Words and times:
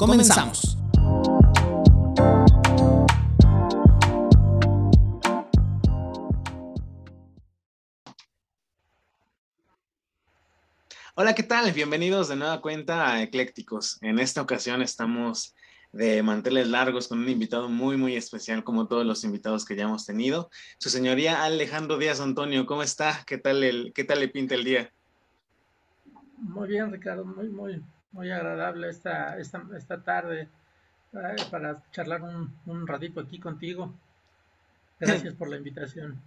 comenzamos. 0.00 0.78
Hola, 11.14 11.34
¿qué 11.34 11.42
tal? 11.42 11.70
Bienvenidos 11.72 12.28
de 12.28 12.36
nueva 12.36 12.62
cuenta 12.62 13.12
a 13.12 13.22
Eclécticos. 13.22 13.98
En 14.00 14.18
esta 14.18 14.40
ocasión 14.40 14.80
estamos 14.80 15.54
de 15.92 16.22
manteles 16.22 16.68
largos 16.68 17.08
con 17.08 17.18
un 17.18 17.28
invitado 17.28 17.68
muy, 17.68 17.98
muy 17.98 18.16
especial, 18.16 18.64
como 18.64 18.88
todos 18.88 19.04
los 19.04 19.22
invitados 19.24 19.66
que 19.66 19.76
ya 19.76 19.82
hemos 19.82 20.06
tenido. 20.06 20.48
Su 20.78 20.88
señoría 20.88 21.44
Alejandro 21.44 21.98
Díaz 21.98 22.20
Antonio, 22.20 22.64
¿cómo 22.64 22.82
está? 22.82 23.22
¿Qué 23.26 23.36
tal, 23.36 23.62
el, 23.62 23.92
qué 23.94 24.04
tal 24.04 24.20
le 24.20 24.28
pinta 24.28 24.54
el 24.54 24.64
día? 24.64 24.90
Muy 26.38 26.68
bien, 26.68 26.90
Ricardo, 26.90 27.22
muy, 27.22 27.50
muy, 27.50 27.82
muy 28.12 28.30
agradable 28.30 28.88
esta, 28.88 29.38
esta, 29.38 29.64
esta 29.76 30.02
tarde 30.02 30.48
eh, 31.12 31.36
para 31.50 31.82
charlar 31.92 32.22
un, 32.22 32.54
un 32.66 32.86
ratito 32.86 33.20
aquí 33.20 33.38
contigo. 33.38 33.92
Gracias 34.98 35.34
por 35.34 35.48
la 35.48 35.56
invitación. 35.56 36.20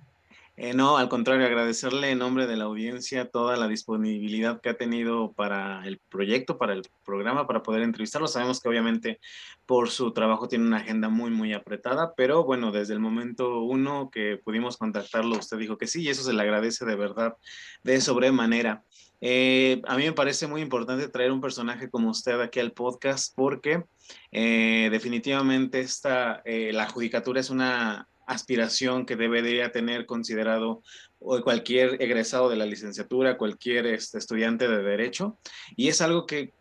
Eh, 0.55 0.75
no, 0.75 0.97
al 0.97 1.09
contrario, 1.09 1.47
agradecerle 1.47 2.11
en 2.11 2.19
nombre 2.19 2.45
de 2.45 2.55
la 2.55 2.65
audiencia 2.65 3.27
toda 3.27 3.57
la 3.57 3.67
disponibilidad 3.67 4.61
que 4.61 4.69
ha 4.69 4.77
tenido 4.77 5.31
para 5.31 5.83
el 5.87 5.97
proyecto, 5.97 6.59
para 6.59 6.73
el 6.73 6.83
programa, 7.03 7.47
para 7.47 7.63
poder 7.63 7.81
entrevistarlo. 7.81 8.27
Sabemos 8.27 8.59
que 8.59 8.69
obviamente 8.69 9.19
por 9.65 9.89
su 9.89 10.11
trabajo 10.11 10.47
tiene 10.47 10.67
una 10.67 10.77
agenda 10.77 11.09
muy, 11.09 11.31
muy 11.31 11.53
apretada, 11.53 12.13
pero 12.13 12.43
bueno, 12.43 12.71
desde 12.71 12.93
el 12.93 12.99
momento 12.99 13.61
uno 13.61 14.11
que 14.11 14.39
pudimos 14.43 14.77
contactarlo, 14.77 15.37
usted 15.37 15.57
dijo 15.57 15.79
que 15.79 15.87
sí 15.87 16.03
y 16.03 16.09
eso 16.09 16.21
se 16.21 16.33
le 16.33 16.41
agradece 16.43 16.85
de 16.85 16.95
verdad, 16.95 17.35
de 17.83 17.99
sobremanera. 17.99 18.83
Eh, 19.25 19.81
a 19.87 19.95
mí 19.95 20.03
me 20.03 20.11
parece 20.11 20.47
muy 20.47 20.59
importante 20.59 21.07
traer 21.07 21.31
un 21.31 21.39
personaje 21.39 21.89
como 21.89 22.09
usted 22.09 22.41
aquí 22.41 22.59
al 22.59 22.73
podcast 22.73 23.33
porque 23.33 23.85
eh, 24.33 24.89
definitivamente 24.91 25.79
esta, 25.79 26.41
eh, 26.43 26.73
la 26.73 26.89
judicatura 26.89 27.39
es 27.39 27.49
una 27.49 28.09
aspiración 28.27 29.05
que 29.05 29.15
debería 29.15 29.71
tener 29.71 30.05
considerado 30.05 30.83
cualquier 31.19 32.01
egresado 32.01 32.49
de 32.49 32.57
la 32.57 32.65
licenciatura, 32.65 33.37
cualquier 33.37 33.85
este, 33.85 34.17
estudiante 34.17 34.67
de 34.67 34.83
derecho, 34.83 35.37
y 35.77 35.87
es 35.87 36.01
algo 36.01 36.25
que 36.25 36.51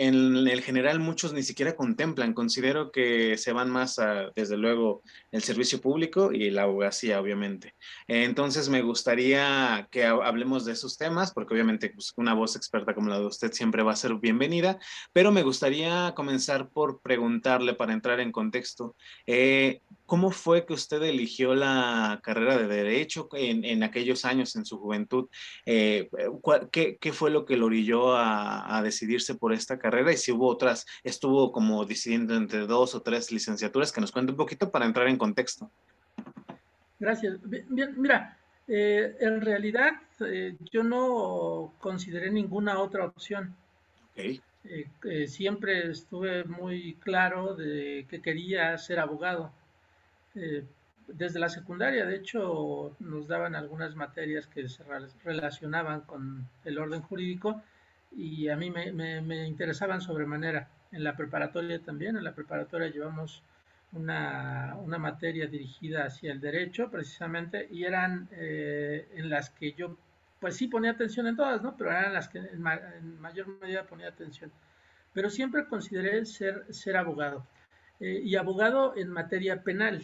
en 0.00 0.48
el 0.48 0.62
general 0.62 0.98
muchos 0.98 1.34
ni 1.34 1.42
siquiera 1.42 1.76
contemplan. 1.76 2.32
Considero 2.32 2.90
que 2.90 3.36
se 3.36 3.52
van 3.52 3.68
más 3.68 3.98
a, 3.98 4.30
desde 4.34 4.56
luego, 4.56 5.02
el 5.30 5.42
servicio 5.42 5.78
público 5.78 6.32
y 6.32 6.48
la 6.48 6.62
abogacía, 6.62 7.20
obviamente. 7.20 7.74
Entonces 8.08 8.70
me 8.70 8.80
gustaría 8.80 9.88
que 9.90 10.06
hablemos 10.06 10.64
de 10.64 10.72
esos 10.72 10.96
temas, 10.96 11.32
porque 11.32 11.52
obviamente 11.52 11.90
pues, 11.90 12.14
una 12.16 12.32
voz 12.32 12.56
experta 12.56 12.94
como 12.94 13.10
la 13.10 13.18
de 13.18 13.26
usted 13.26 13.52
siempre 13.52 13.82
va 13.82 13.92
a 13.92 13.96
ser 13.96 14.14
bienvenida, 14.14 14.78
pero 15.12 15.32
me 15.32 15.42
gustaría 15.42 16.14
comenzar 16.16 16.70
por 16.70 17.02
preguntarle 17.02 17.74
para 17.74 17.92
entrar 17.92 18.20
en 18.20 18.32
contexto, 18.32 18.96
eh, 19.26 19.82
¿cómo 20.10 20.32
fue 20.32 20.66
que 20.66 20.72
usted 20.72 21.00
eligió 21.04 21.54
la 21.54 22.18
carrera 22.24 22.58
de 22.58 22.66
derecho 22.66 23.28
en, 23.32 23.84
aquellos 23.84 24.24
años, 24.24 24.56
en 24.56 24.64
su 24.64 24.76
juventud? 24.76 25.28
Eh, 25.66 26.10
qué, 26.72 26.98
qué, 27.00 27.12
fue 27.12 27.30
lo 27.30 27.44
que 27.44 27.56
lo 27.56 27.66
orilló 27.66 28.16
a, 28.16 28.76
a 28.76 28.82
decidirse 28.82 29.36
por 29.36 29.52
esta 29.52 29.78
carrera? 29.78 30.12
y 30.12 30.16
si 30.16 30.32
hubo 30.32 30.48
otras, 30.48 30.84
estuvo 31.04 31.52
como 31.52 31.84
decidiendo 31.84 32.34
entre 32.34 32.66
dos 32.66 32.96
o 32.96 33.02
tres 33.02 33.30
licenciaturas, 33.30 33.92
que 33.92 34.00
nos 34.00 34.10
cuente 34.10 34.32
un 34.32 34.36
poquito 34.36 34.72
para 34.72 34.84
entrar 34.84 35.06
en 35.06 35.16
contexto. 35.16 35.70
Gracias. 36.98 37.38
Bien, 37.44 37.94
mira, 37.96 38.36
eh, 38.66 39.14
en 39.20 39.40
realidad 39.40 39.92
eh, 40.26 40.56
yo 40.72 40.82
no 40.82 41.72
consideré 41.78 42.32
ninguna 42.32 42.80
otra 42.80 43.04
opción. 43.04 43.54
Okay. 44.10 44.42
Eh, 44.64 45.28
siempre 45.28 45.88
estuve 45.88 46.42
muy 46.42 46.94
claro 46.94 47.54
de 47.54 48.06
que 48.10 48.20
quería 48.20 48.76
ser 48.76 48.98
abogado. 48.98 49.52
Desde 50.34 51.40
la 51.40 51.48
secundaria, 51.48 52.06
de 52.06 52.16
hecho, 52.16 52.96
nos 53.00 53.26
daban 53.26 53.54
algunas 53.54 53.94
materias 53.96 54.46
que 54.46 54.68
se 54.68 54.84
relacionaban 55.24 56.02
con 56.02 56.48
el 56.64 56.78
orden 56.78 57.02
jurídico 57.02 57.62
y 58.12 58.48
a 58.48 58.56
mí 58.56 58.70
me, 58.70 58.92
me, 58.92 59.46
interesaban 59.46 60.00
sobremanera. 60.00 60.68
En 60.92 61.04
la 61.04 61.16
preparatoria 61.16 61.80
también, 61.80 62.16
en 62.16 62.24
la 62.24 62.34
preparatoria 62.34 62.88
llevamos 62.88 63.42
una, 63.92 64.76
materia 64.98 65.46
dirigida 65.46 66.04
hacia 66.04 66.32
el 66.32 66.40
derecho 66.40 66.90
precisamente 66.90 67.68
y 67.70 67.84
eran 67.84 68.28
eh, 68.32 69.08
en 69.14 69.30
las 69.30 69.50
que 69.50 69.72
yo 69.72 69.96
pues 70.40 70.56
sí 70.56 70.68
ponía 70.68 70.92
atención 70.92 71.26
en 71.26 71.36
todas, 71.36 71.62
¿no? 71.62 71.76
Pero 71.76 71.90
eran 71.90 72.14
las 72.14 72.28
que 72.28 72.38
en, 72.38 72.62
mayor 73.20 73.46
medida 73.60 73.84
ponía 73.84 74.08
atención. 74.08 74.50
Pero 75.12 75.28
siempre 75.28 75.66
consideré 75.66 76.24
ser, 76.24 76.64
ser 76.70 76.96
abogado. 76.96 77.46
Eh, 78.00 78.22
y 78.24 78.36
abogado 78.36 78.96
en 78.96 79.10
materia 79.10 79.62
penal. 79.62 80.02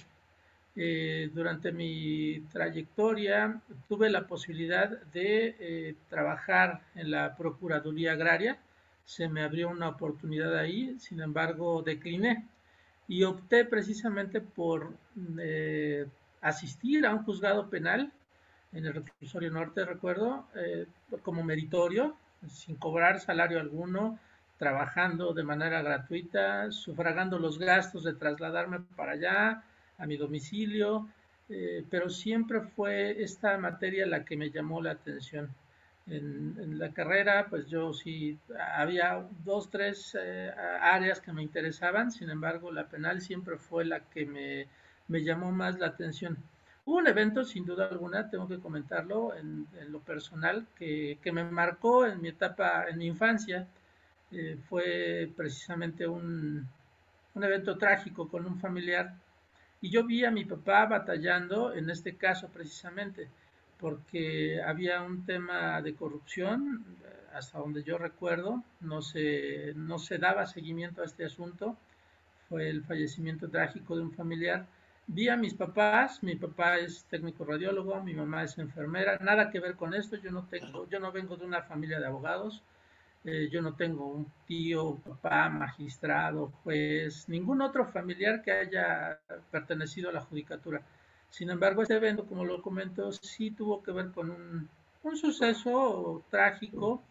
Eh, 0.78 1.31
durante 1.32 1.72
mi 1.72 2.41
trayectoria 2.53 3.62
tuve 3.88 4.10
la 4.10 4.26
posibilidad 4.26 4.91
de 5.06 5.56
eh, 5.59 5.94
trabajar 6.10 6.82
en 6.94 7.10
la 7.10 7.34
Procuraduría 7.34 8.12
Agraria. 8.12 8.59
Se 9.06 9.26
me 9.28 9.42
abrió 9.42 9.70
una 9.70 9.88
oportunidad 9.88 10.59
ahí, 10.59 10.97
sin 10.98 11.22
embargo 11.22 11.82
decliné 11.82 12.44
y 13.09 13.22
opté 13.22 13.65
precisamente 13.65 14.42
por 14.42 14.92
eh, 15.38 16.06
asistir 16.42 17.06
a 17.06 17.15
un 17.15 17.25
juzgado 17.25 17.70
penal 17.70 18.12
en 18.72 18.84
el 18.84 18.92
reclusorio 18.92 19.50
norte, 19.50 19.84
recuerdo, 19.84 20.47
como 21.22 21.42
meritorio, 21.42 22.16
sin 22.48 22.76
cobrar 22.76 23.20
salario 23.20 23.59
alguno, 23.59 24.19
trabajando 24.59 25.32
de 25.32 25.44
manera 25.44 25.81
gratuita, 25.81 26.70
sufragando 26.72 27.38
los 27.38 27.59
gastos 27.59 28.04
de 28.04 28.12
trasladarme 28.12 28.81
para 28.97 29.12
allá, 29.12 29.62
a 29.98 30.06
mi 30.06 30.16
domicilio, 30.16 31.08
eh, 31.48 31.84
pero 31.90 32.10
siempre 32.10 32.60
fue 32.60 33.22
esta 33.22 33.56
materia 33.58 34.06
la 34.06 34.24
que 34.24 34.36
me 34.36 34.50
llamó 34.50 34.82
la 34.82 34.92
atención. 34.92 35.50
En, 36.08 36.78
la 36.78 36.92
carrera, 36.92 37.46
pues 37.50 37.66
yo 37.66 37.92
sí, 37.92 38.38
había 38.76 39.26
dos, 39.44 39.70
tres 39.70 40.16
eh, 40.20 40.52
áreas 40.80 41.20
que 41.20 41.32
me 41.32 41.42
interesaban, 41.42 42.12
sin 42.12 42.30
embargo, 42.30 42.70
la 42.70 42.86
penal 42.86 43.20
siempre 43.20 43.56
fue 43.56 43.84
la 43.84 44.00
que 44.00 44.24
me, 44.24 44.68
me 45.08 45.24
llamó 45.24 45.50
más 45.50 45.78
la 45.78 45.88
atención. 45.88 46.38
Hubo 46.84 46.98
un 46.98 47.08
evento, 47.08 47.44
sin 47.44 47.64
duda 47.64 47.88
alguna, 47.88 48.30
tengo 48.30 48.46
que 48.46 48.60
comentarlo 48.60 49.34
en, 49.34 49.66
lo 49.88 49.98
personal, 50.00 50.66
que, 50.78 51.18
que, 51.20 51.32
me 51.32 51.42
marcó 51.42 52.06
en 52.06 52.20
mi 52.20 52.28
etapa, 52.28 52.86
en 52.88 52.98
mi 52.98 53.06
infancia. 53.06 53.66
Eh, 54.30 54.56
fue 54.68 55.28
precisamente 55.36 56.06
un, 56.06 56.68
un 57.34 57.44
evento 57.44 57.76
trágico 57.76 58.28
con 58.28 58.46
un 58.46 58.58
familiar 58.60 59.14
y 59.86 59.91
yo 59.91 60.04
vi 60.04 60.24
a 60.24 60.32
mi 60.32 60.44
papá 60.44 60.84
batallando 60.86 61.72
en 61.72 61.88
este 61.91 62.16
caso 62.16 62.48
precisamente, 62.48 63.28
porque 63.78 64.60
había 64.60 65.00
un 65.00 65.24
tema 65.24 65.80
de 65.80 65.94
corrupción, 65.94 66.84
hasta 67.32 67.60
donde 67.60 67.84
yo 67.84 67.97
recuerdo, 67.97 68.64
no 68.80 69.00
se, 69.00 69.74
no 69.76 70.00
se 70.00 70.18
daba 70.18 70.44
seguimiento 70.47 71.03
a 71.03 71.04
este 71.04 71.24
asunto, 71.24 71.77
fue 72.48 72.68
el 72.68 72.83
fallecimiento 72.83 73.48
trágico 73.48 73.94
de 73.94 74.03
un 74.03 74.10
familiar. 74.10 74.66
Vi 75.06 75.28
a 75.28 75.36
mis 75.36 75.54
papás, 75.54 76.21
mi 76.21 76.34
papá 76.34 76.78
es 76.78 77.04
técnico 77.04 77.44
radiólogo, 77.44 78.03
mi 78.03 78.15
mamá 78.15 78.42
es 78.42 78.59
enfermera, 78.59 79.18
nada 79.21 79.50
que 79.50 79.60
ver 79.60 79.77
con 79.77 79.94
esto, 79.94 80.16
yo 80.16 80.33
no 80.33 80.48
tengo, 80.48 80.88
yo 80.88 80.98
no 80.98 81.12
vengo 81.12 81.36
de 81.36 81.47
una 81.47 81.62
familia 81.62 82.00
de 82.00 82.06
abogados, 82.06 82.65
eh, 83.28 83.48
yo 83.50 83.60
no 83.60 83.74
tengo 83.74 84.06
un 84.06 84.30
tío, 84.46 84.94
papá, 85.04 85.48
magistrado, 85.48 86.52
juez, 86.62 87.28
ningún 87.28 87.60
otro 87.60 87.84
familiar 87.84 88.40
que 88.40 88.52
haya 88.52 89.18
pertenecido 89.50 90.10
a 90.10 90.12
la 90.12 90.20
judicatura. 90.20 90.80
Sin 91.28 91.50
embargo, 91.50 91.82
este 91.82 91.96
evento, 91.96 92.24
como 92.24 92.44
lo 92.44 92.62
comento, 92.62 93.10
sí 93.10 93.50
tuvo 93.50 93.82
que 93.82 93.90
ver 93.90 94.12
con 94.12 94.30
un, 94.30 94.70
suceso 95.16 96.24
trágico 96.30 97.02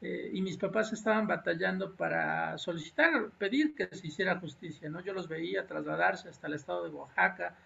eh, 0.00 0.30
y 0.32 0.42
mis 0.42 0.56
papás 0.56 0.92
estaban 0.92 1.26
batallando 1.26 1.94
para 1.94 2.56
solicitar, 2.58 3.30
pedir 3.38 3.74
que 3.74 3.86
se 3.94 4.08
hiciera 4.08 4.38
justicia, 4.38 4.88
¿no? 4.88 5.00
Yo 5.00 5.12
los 5.12 5.28
veía 5.28 5.66
trasladarse 5.66 6.28
hasta 6.28 6.46
el 6.46 6.54
estado 6.54 6.84
de 6.84 6.90
Oaxaca, 6.90 7.56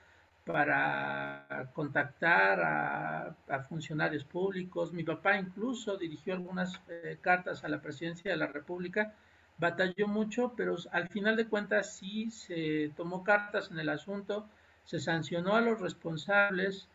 para 0.44 1.70
contactar 1.72 2.60
a, 3.48 3.62
funcionarios 3.68 4.24
públicos. 4.24 4.92
Mi 4.92 5.04
papá 5.04 5.36
incluso 5.36 5.96
dirigió 5.96 6.34
algunas 6.34 6.80
eh, 6.88 7.18
cartas 7.20 7.64
a 7.64 7.68
la 7.68 7.80
presidencia 7.80 8.30
de 8.30 8.36
la 8.36 8.46
República 8.46 9.14
batalló 9.58 10.08
mucho, 10.08 10.54
pero 10.56 10.76
al 10.90 11.08
final 11.08 11.36
de 11.36 11.46
cuentas 11.46 11.96
sí 11.96 12.30
se 12.30 12.92
tomó 12.96 13.22
cartas 13.22 13.70
en 13.70 13.78
el 13.78 13.88
asunto, 13.88 14.48
se 14.84 14.98
sancionó 14.98 15.54
a 15.54 15.60
los 15.60 15.80
responsables 15.80 16.88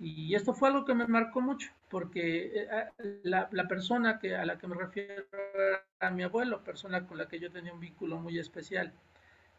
y 0.00 0.34
esto 0.34 0.52
fue 0.52 0.68
algo 0.68 0.84
que 0.84 0.94
me 0.94 1.06
marcó 1.06 1.40
mucho, 1.40 1.70
porque 1.88 2.52
eh, 2.54 3.20
la, 3.22 3.48
persona 3.68 4.18
que, 4.18 4.34
a 4.34 4.44
la 4.44 4.58
que 4.58 4.66
me 4.66 4.74
refiero 4.74 5.24
era 6.00 6.10
mi 6.10 6.22
abuelo, 6.22 6.62
persona 6.62 7.06
con 7.06 7.18
la 7.18 7.28
que 7.28 7.40
yo 7.40 7.50
tenía 7.50 7.72
un 7.72 7.80
vínculo 7.80 8.18
muy 8.18 8.38
especial. 8.38 8.92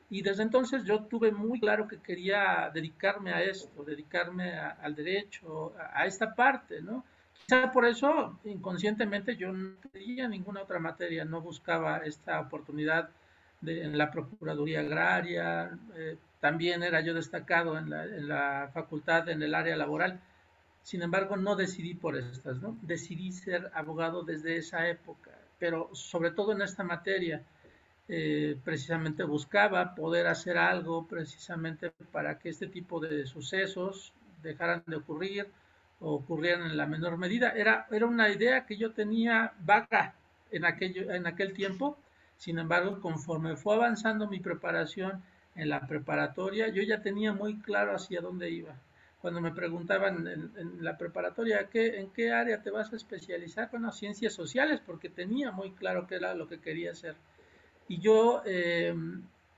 Y 0.09 0.21
desde 0.21 0.43
entonces 0.43 0.83
yo 0.83 1.03
tuve 1.03 1.31
muy 1.31 1.59
claro 1.59 1.87
que 1.87 1.99
quería 1.99 2.71
dedicarme 2.73 3.31
a 3.31 3.43
esto, 3.43 3.83
dedicarme 3.83 4.57
al 4.57 4.95
derecho, 4.95 5.73
a, 5.77 6.01
a, 6.01 6.05
esta 6.05 6.33
parte, 6.33 6.81
¿no? 6.81 7.05
Quizá 7.45 7.71
por 7.71 7.85
eso 7.85 8.39
inconscientemente 8.45 9.35
yo 9.35 9.51
no 9.51 9.75
tenía 9.91 10.27
ninguna 10.27 10.63
otra 10.63 10.79
materia, 10.79 11.25
no 11.25 11.41
buscaba 11.41 11.99
esta 11.99 12.39
oportunidad 12.39 13.09
de, 13.61 13.83
en 13.83 13.97
la 13.97 14.11
Procuraduría 14.11 14.81
Agraria, 14.81 15.77
eh, 15.95 16.17
también 16.39 16.83
era 16.83 17.01
yo 17.01 17.13
destacado 17.13 17.77
en 17.77 17.89
la, 17.89 18.05
en 18.05 18.27
la, 18.27 18.69
facultad 18.73 19.27
en 19.29 19.43
el 19.43 19.53
área 19.53 19.75
laboral. 19.75 20.21
Sin 20.83 21.01
embargo, 21.01 21.35
no 21.35 21.55
decidí 21.55 21.93
por 21.93 22.17
estas, 22.17 22.61
¿no? 22.61 22.77
Decidí 22.81 23.31
ser 23.31 23.69
abogado 23.73 24.23
desde 24.23 24.57
esa 24.57 24.87
época, 24.87 25.31
pero 25.59 25.89
sobre 25.93 26.31
todo 26.31 26.53
en 26.53 26.61
esta 26.61 26.83
materia. 26.83 27.43
Eh, 28.11 28.57
precisamente 28.63 29.23
buscaba 29.23 29.93
poder 29.93 30.25
hacer 30.25 30.57
algo 30.57 31.05
precisamente 31.05 31.91
para 32.11 32.39
que 32.39 32.49
este 32.49 32.65
tipo 32.65 32.99
de 32.99 33.27
sucesos 33.27 34.13
dejaran 34.41 34.83
de 34.87 34.95
ocurrir, 34.95 35.47
ocurrieran 35.99 36.65
en 36.65 36.75
la 36.77 36.87
menor 36.87 37.17
medida. 37.17 37.51
Era, 37.51 37.85
era 37.91 38.07
una 38.07 38.29
idea 38.29 38.65
que 38.65 38.77
yo 38.77 38.93
tenía 38.93 39.53
vaga 39.59 40.15
en, 40.51 40.63
en 40.65 41.27
aquel 41.27 41.53
tiempo, 41.53 41.97
sin 42.35 42.57
embargo, 42.57 42.99
conforme 42.99 43.55
fue 43.55 43.75
avanzando 43.75 44.27
mi 44.27 44.39
preparación 44.39 45.21
en 45.55 45.69
la 45.69 45.85
preparatoria, 45.85 46.69
yo 46.69 46.81
ya 46.81 47.01
tenía 47.03 47.33
muy 47.33 47.59
claro 47.59 47.93
hacia 47.93 48.21
dónde 48.21 48.49
iba. 48.49 48.75
Cuando 49.21 49.41
me 49.41 49.51
preguntaban 49.51 50.25
en, 50.27 50.83
la 50.83 50.97
preparatoria 50.97 51.67
¿qué, 51.69 51.99
en 51.99 52.09
qué 52.11 52.31
área 52.31 52.63
te 52.63 52.71
vas 52.71 52.91
a 52.91 52.95
especializar, 52.95 53.69
bueno, 53.69 53.91
ciencias 53.91 54.33
sociales, 54.33 54.81
porque 54.83 55.09
tenía 55.09 55.51
muy 55.51 55.71
claro 55.73 56.07
qué 56.07 56.15
era 56.15 56.33
lo 56.33 56.47
que 56.47 56.59
quería 56.59 56.91
hacer. 56.91 57.15
Y 57.89 57.99
yo, 57.99 58.43
eh, 58.45 58.95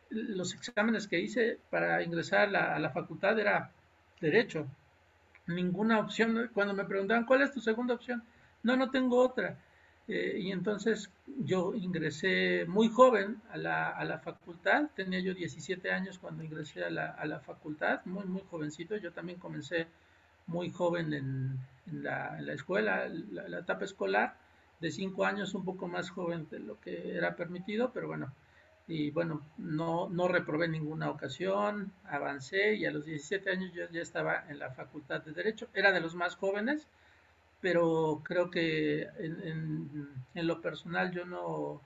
los 0.10 0.54
exámenes 0.54 1.08
que 1.08 1.20
hice 1.20 1.60
para 1.70 2.02
ingresar 2.02 2.56
a 2.56 2.80
la, 2.80 2.90
facultad 2.90 3.38
era 3.38 3.72
derecho, 4.20 4.66
ninguna 5.48 6.00
opción. 6.00 6.50
Cuando 6.54 6.74
me 6.74 6.86
preguntaban, 6.86 7.26
¿cuál 7.26 7.44
es 7.44 7.52
tu 7.52 7.60
segunda 7.60 7.94
opción? 7.94 8.24
No, 8.64 8.76
no 8.78 8.90
tengo 8.90 9.18
otra. 9.20 9.58
Eh, 10.08 10.40
y 10.40 10.52
entonces 10.52 11.12
yo 11.28 11.76
ingresé 11.76 12.66
muy 12.68 12.90
joven 12.90 13.42
a 13.52 13.58
la, 13.58 13.90
a 13.90 14.04
la, 14.06 14.20
facultad, 14.20 14.90
tenía 14.96 15.20
yo 15.20 15.34
17 15.34 15.92
años 15.92 16.18
cuando 16.18 16.44
ingresé 16.44 16.84
a 16.84 16.90
la, 16.90 17.12
a 17.12 17.26
la 17.26 17.40
facultad, 17.42 18.02
muy, 18.06 18.26
muy 18.26 18.44
jovencito. 18.50 18.96
Yo 18.98 19.12
también 19.12 19.40
comencé 19.40 19.88
muy 20.48 20.72
joven 20.72 21.14
en, 21.14 21.60
en, 21.88 22.04
la, 22.04 22.38
en 22.40 22.46
la, 22.48 22.54
escuela, 22.54 23.08
la, 23.10 23.48
la, 23.50 23.60
etapa 23.60 23.86
escolar, 23.86 24.36
de 24.82 24.92
5 24.92 25.26
años, 25.26 25.54
un 25.54 25.64
poco 25.64 25.88
más 25.88 26.10
joven 26.10 26.48
de 26.50 26.60
lo 26.60 26.80
que 26.80 27.16
era 27.16 27.36
permitido, 27.36 27.92
pero 27.94 28.08
bueno, 28.08 28.34
y 28.88 29.12
bueno, 29.12 29.42
no, 29.58 30.10
no 30.10 30.28
reprobé 30.28 30.68
ninguna 30.68 31.10
ocasión, 31.10 31.94
avancé 32.04 32.76
y 32.76 32.86
a 32.86 32.92
los 32.92 33.06
17 33.06 33.50
años 33.50 33.72
yo 33.74 33.88
ya 33.90 34.02
estaba 34.02 34.46
en 34.50 34.60
la 34.60 34.72
Facultad 34.72 35.22
de 35.22 35.32
Derecho, 35.32 35.70
era 35.74 35.92
de 35.92 36.02
los 36.02 36.16
más 36.16 36.36
jóvenes, 36.36 36.88
pero 37.62 38.22
creo 38.24 38.50
que 38.50 39.04
en, 39.04 40.10
en, 40.34 40.48
lo 40.48 40.62
personal 40.62 41.12
yo 41.12 41.26
no 41.26 41.80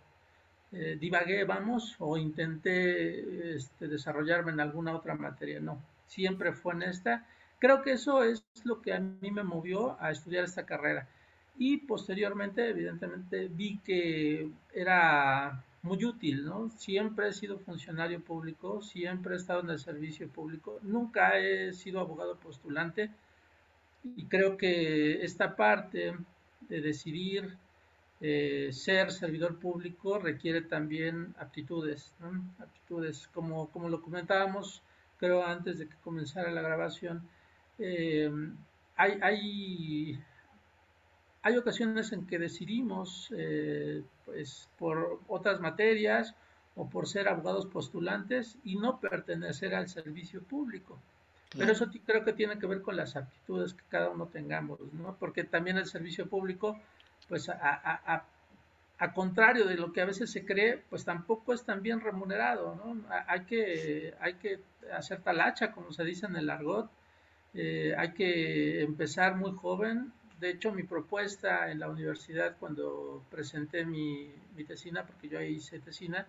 eh, 0.72 0.98
divagué, 1.00 1.44
vamos, 1.44 1.96
o 2.00 2.18
intenté 2.18 3.56
este, 3.56 3.88
desarrollarme 3.88 4.54
en 4.54 4.62
alguna 4.62 4.96
otra 4.96 5.16
materia, 5.16 5.60
no, 5.60 5.82
siempre 6.08 6.54
fue 6.54 6.74
en 6.74 6.84
esta. 6.84 7.26
Creo 7.60 7.82
que 7.82 7.92
eso 7.92 8.24
es 8.24 8.44
lo 8.64 8.82
que 8.82 8.94
a 8.94 9.00
mí 9.00 9.32
me 9.32 9.44
movió 9.44 10.02
a 10.02 10.12
estudiar 10.12 10.46
esta 10.46 10.66
carrera. 10.66 11.08
Y 11.58 11.78
posteriormente, 11.78 12.70
evidentemente, 12.70 13.48
vi 13.48 13.78
que 13.80 14.50
era 14.74 15.64
muy 15.86 16.04
útil, 16.04 16.46
¿no? 16.46 16.70
Siempre 16.72 17.30
he 17.30 17.34
sido 17.34 17.60
funcionario 17.60 18.20
público, 18.20 18.82
siempre 18.82 19.36
he 19.36 19.38
estado 19.38 19.62
en 19.62 19.70
el 19.70 19.80
servicio 19.80 20.28
público, 20.28 20.80
nunca 20.82 21.38
he 21.38 21.74
sido 21.74 22.00
abogado 22.00 22.38
postulante 22.38 23.12
y 24.04 24.26
creo 24.26 24.58
que 24.58 25.24
esta 25.24 25.56
parte 25.56 26.16
de 26.62 26.82
decidir 26.82 27.56
eh, 28.20 28.70
ser 28.72 29.12
servidor 29.12 29.60
público 29.60 30.18
requiere 30.18 30.62
también 30.62 31.36
aptitudes, 31.38 32.14
aptitudes, 32.60 33.28
como, 33.28 33.70
como 33.70 33.88
lo 33.88 34.02
comentábamos, 34.02 34.82
creo 35.18 35.46
antes 35.46 35.78
de 35.78 35.88
que 35.88 35.96
comenzara 36.04 36.52
la 36.52 36.62
grabación, 36.62 37.28
eh, 37.78 38.32
hay, 38.96 39.20
hay 39.22 40.20
hay 41.46 41.58
ocasiones 41.58 42.12
en 42.12 42.26
que 42.26 42.40
decidimos, 42.40 43.32
eh, 43.38 44.02
pues, 44.26 44.68
por 44.80 45.20
otras 45.28 45.60
materias 45.60 46.34
o 46.76 46.90
por 46.90 47.08
ser 47.08 47.28
abogados 47.28 47.68
postulantes 47.68 48.58
y 48.64 48.78
no 48.78 49.00
pertenecer 49.00 49.76
al 49.76 49.88
servicio 49.88 50.42
público. 50.42 51.00
Pero 51.56 51.72
eso 51.72 51.86
creo 52.04 52.26
que 52.26 52.34
tiene 52.34 52.58
que 52.58 52.66
ver 52.66 52.82
con 52.82 52.98
las 52.98 53.16
aptitudes 53.16 53.76
que 53.76 53.84
cada 53.90 54.10
uno 54.10 54.26
tengamos, 54.26 54.80
¿no? 54.94 55.16
Porque 55.20 55.44
también 55.44 55.78
el 55.78 55.86
servicio 55.86 56.28
público, 56.28 56.80
pues, 57.30 57.48
a, 57.48 58.26
a, 58.98 59.14
contrario 59.14 59.66
de 59.66 59.76
lo 59.76 59.94
que 59.94 60.02
a 60.02 60.06
veces 60.06 60.32
se 60.32 60.46
cree, 60.46 60.82
pues 60.90 61.06
tampoco 61.06 61.54
es 61.54 61.64
tan 61.64 61.84
bien 61.84 62.02
remunerado, 62.02 62.74
¿no? 62.74 63.06
Hay 63.28 63.42
que, 63.42 64.16
hay 64.20 64.34
que 64.34 64.62
hacer 64.92 65.22
talacha, 65.22 65.72
como 65.72 65.94
se 65.94 66.04
dice 66.04 66.26
en 66.26 66.38
el 66.38 66.50
argot, 66.50 66.90
eh, 67.54 67.94
hay 67.96 68.14
que 68.14 68.82
empezar 68.82 69.36
muy 69.36 69.52
joven 69.52 70.12
de 70.40 70.50
hecho, 70.50 70.72
mi 70.72 70.84
propuesta 70.84 71.72
en 71.72 71.80
la 71.80 71.90
universidad 71.90 72.58
cuando 72.60 73.24
presenté 73.30 73.86
mi, 73.86 74.32
mi 74.56 74.64
tesina, 74.64 75.06
porque 75.06 75.30
yo 75.30 75.40
ahí 75.40 75.56
hice 75.56 75.80
tesina, 75.80 76.28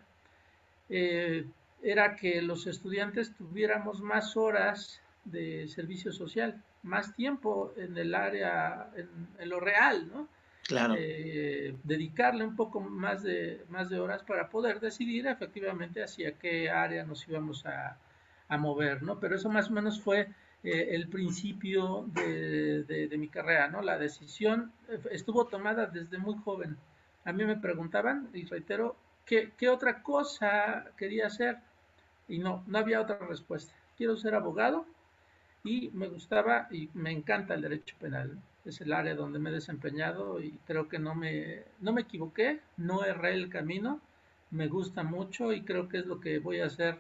eh, 0.89 1.45
era 1.83 2.17
que 2.17 2.41
los 2.43 2.67
estudiantes 2.67 3.35
tuviéramos 3.35 4.01
más 4.01 4.37
horas 4.37 5.01
de 5.25 5.67
servicio 5.69 6.13
social, 6.13 6.63
más 6.83 7.15
tiempo 7.15 7.73
en 7.77 7.97
el 7.99 8.15
área, 8.15 8.91
en, 8.97 9.49
lo 9.49 9.61
real, 9.61 10.09
¿no? 10.13 10.29
Claro. 10.63 10.95
Eh, 10.99 11.77
dedicarle 11.85 12.45
un 12.45 12.57
poco 12.57 12.81
más 12.81 13.23
de, 13.23 13.65
más 13.69 13.89
de 13.89 14.01
horas 14.01 14.23
para 14.23 14.49
poder 14.49 14.81
decidir 14.81 15.27
efectivamente 15.27 16.03
hacia 16.03 16.33
qué 16.39 16.71
área 16.71 17.05
nos 17.05 17.27
íbamos 17.29 17.67
a, 17.67 17.99
a 18.49 18.57
mover, 18.57 19.03
¿no? 19.03 19.21
Pero 19.21 19.37
eso 19.37 19.49
más 19.49 19.69
o 19.69 19.73
menos 19.73 20.01
fue 20.01 20.29
eh, 20.67 20.97
el 20.97 21.07
principio 21.09 22.07
de, 22.13 23.15
mi 23.17 23.29
carrera, 23.29 23.69
¿no? 23.69 23.83
La 23.83 23.99
decisión 23.99 24.73
eh, 24.89 24.99
estuvo 25.13 25.47
tomada 25.47 25.87
desde 25.87 26.19
muy 26.19 26.35
joven. 26.45 26.77
A 27.25 27.33
mí 27.33 27.45
me 27.45 27.57
preguntaban, 27.57 28.29
y 28.35 28.47
reitero, 28.47 28.97
¿qué, 29.25 29.69
otra 29.69 30.03
cosa 30.03 30.91
quería 30.97 31.29
hacer? 31.29 31.59
Y 32.27 32.41
no, 32.41 32.65
no 32.67 32.79
había 32.79 33.01
otra 33.01 33.17
respuesta. 33.19 33.73
Quiero 33.97 34.17
ser 34.17 34.35
abogado 34.35 34.87
y 35.63 35.91
me 35.95 36.09
gustaba 36.09 36.67
y 36.73 36.91
me 36.95 37.13
encanta 37.13 37.55
el 37.55 37.63
derecho 37.63 37.95
penal. 38.01 38.37
Es 38.65 38.81
el 38.81 38.93
área 38.93 39.15
donde 39.15 39.39
me 39.39 39.51
he 39.51 39.53
desempeñado 39.53 40.41
y 40.41 40.59
creo 40.67 40.89
que 40.89 40.99
no 40.99 41.15
me, 41.15 41.63
no 41.79 41.93
me 41.93 42.01
equivoqué, 42.01 42.59
no 42.77 43.05
erré 43.05 43.35
el 43.35 43.51
camino, 43.51 44.01
me 44.51 44.67
gusta 44.67 45.05
mucho 45.05 45.53
y 45.53 45.63
creo 45.63 45.89
que 45.89 45.99
es 45.99 46.07
lo 46.07 46.19
que 46.21 46.41
voy 46.41 46.59
a 46.59 46.67
hacer 46.67 46.99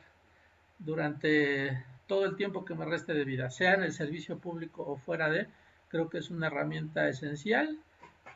durante 0.78 1.85
todo 2.06 2.25
el 2.25 2.36
tiempo 2.36 2.64
que 2.64 2.75
me 2.75 2.84
reste 2.84 3.14
de 3.14 3.25
vida, 3.25 3.50
sea 3.50 3.75
en 3.75 3.82
el 3.82 3.92
servicio 3.92 4.38
público 4.38 4.84
o 4.86 4.96
fuera 4.96 5.28
de, 5.28 5.48
creo 5.88 6.08
que 6.08 6.18
es 6.18 6.30
una 6.30 6.46
herramienta 6.48 7.08
esencial 7.08 7.78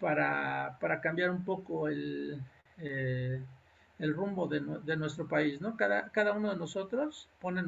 para, 0.01 0.79
para 0.81 1.01
cambiar 1.01 1.31
un 1.31 1.45
poco 1.45 1.89
el, 1.89 2.43
eh, 2.79 3.43
el 3.99 4.15
rumbo 4.15 4.49
de, 4.49 4.97
nuestro 4.97 5.29
país. 5.29 5.61
¿no? 5.61 5.77
Cada, 5.77 6.11
cada 6.11 6.33
uno 6.33 6.51
de 6.51 6.57
nosotros 6.57 7.29
pone 7.41 7.63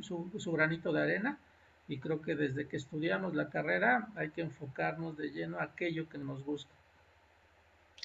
su, 0.00 0.30
su 0.38 0.52
granito 0.52 0.92
de 0.92 1.02
arena 1.02 1.38
y 1.86 1.98
creo 1.98 2.22
que 2.22 2.34
desde 2.34 2.66
que 2.66 2.76
estudiamos 2.76 3.34
la 3.34 3.50
carrera 3.50 4.08
hay 4.16 4.30
que 4.30 4.40
enfocarnos 4.40 5.16
de 5.16 5.30
lleno 5.30 5.58
a 5.58 5.64
aquello 5.64 6.08
que 6.08 6.18
nos 6.18 6.42
gusta. 6.42 6.74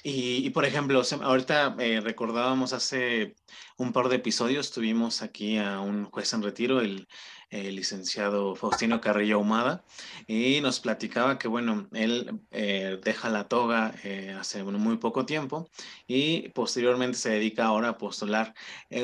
Y, 0.02 0.48
por 0.50 0.64
ejemplo, 0.64 1.02
ahorita 1.22 1.76
eh, 1.78 2.00
recordábamos 2.00 2.72
hace 2.72 3.34
un 3.76 3.92
par 3.92 4.08
de 4.08 4.16
episodios, 4.16 4.72
tuvimos 4.72 5.20
aquí 5.20 5.58
a 5.58 5.80
un 5.80 6.06
juez 6.06 6.32
en 6.32 6.42
retiro, 6.42 6.80
el, 6.80 7.06
licenciado 7.52 8.54
Faustino 8.54 9.00
Carrillo 9.00 9.34
Ahumada, 9.34 9.84
y 10.28 10.60
nos 10.60 10.78
platicaba 10.78 11.36
que, 11.36 11.48
bueno, 11.48 11.88
él 11.92 12.40
eh, 12.52 13.00
deja 13.02 13.28
la 13.28 13.48
toga 13.48 13.92
eh, 14.04 14.36
hace 14.38 14.62
muy 14.62 14.98
poco 14.98 15.26
tiempo 15.26 15.68
y 16.06 16.48
posteriormente 16.50 17.18
se 17.18 17.30
dedica 17.30 17.64
ahora 17.64 17.88
a 17.88 17.98
postular. 17.98 18.54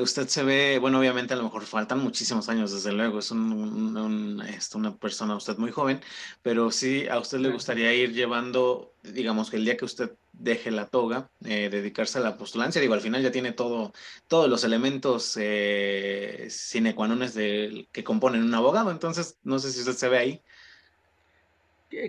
usted 0.01 0.29
se 0.29 0.45
ve, 0.45 0.79
bueno, 0.81 1.01
obviamente 1.01 1.35
a 1.35 1.37
lo 1.37 1.43
mejor 1.43 1.65
faltan 1.65 1.99
muchísimos 1.99 2.49
años, 2.49 2.73
desde 2.73 2.93
luego, 2.93 3.19
es 3.19 3.33
un, 3.33 4.41
este, 4.49 4.79
una 4.79 4.97
persona 4.97 5.35
usted 5.35 5.59
muy 5.59 5.73
joven, 5.73 6.01
pero 6.43 6.71
sí 6.71 7.09
a 7.09 7.19
usted 7.19 7.39
le 7.39 7.51
gustaría 7.51 7.93
ir 7.95 8.13
llevando, 8.13 8.95
digamos 9.03 9.51
que 9.51 9.57
el 9.57 9.65
día 9.65 9.77
que 9.77 9.87
usted 9.87 10.13
deje 10.39 10.71
la 10.71 10.87
toga, 10.87 11.31
eh, 11.45 11.69
dedicarse 11.71 12.19
a 12.19 12.23
la 12.23 12.37
postulancia. 12.37 12.81
Digo, 12.81 12.95
al 12.95 13.01
final 13.01 13.23
ya 13.23 13.31
tiene 13.31 13.53
todo, 13.53 13.93
todos 14.29 14.49
los 14.49 14.65
elementos 14.65 15.37
eh, 15.41 16.47
sine 16.51 16.95
qua 16.95 17.09
que 17.09 18.05
componen 18.05 18.43
un 18.43 18.55
abogado, 18.55 18.91
entonces 18.91 19.39
no 19.45 19.59
sé 19.59 19.71
si 19.71 19.81
usted 19.81 19.93
se 19.93 20.09
ve 20.09 20.19
ahí. 20.19 20.43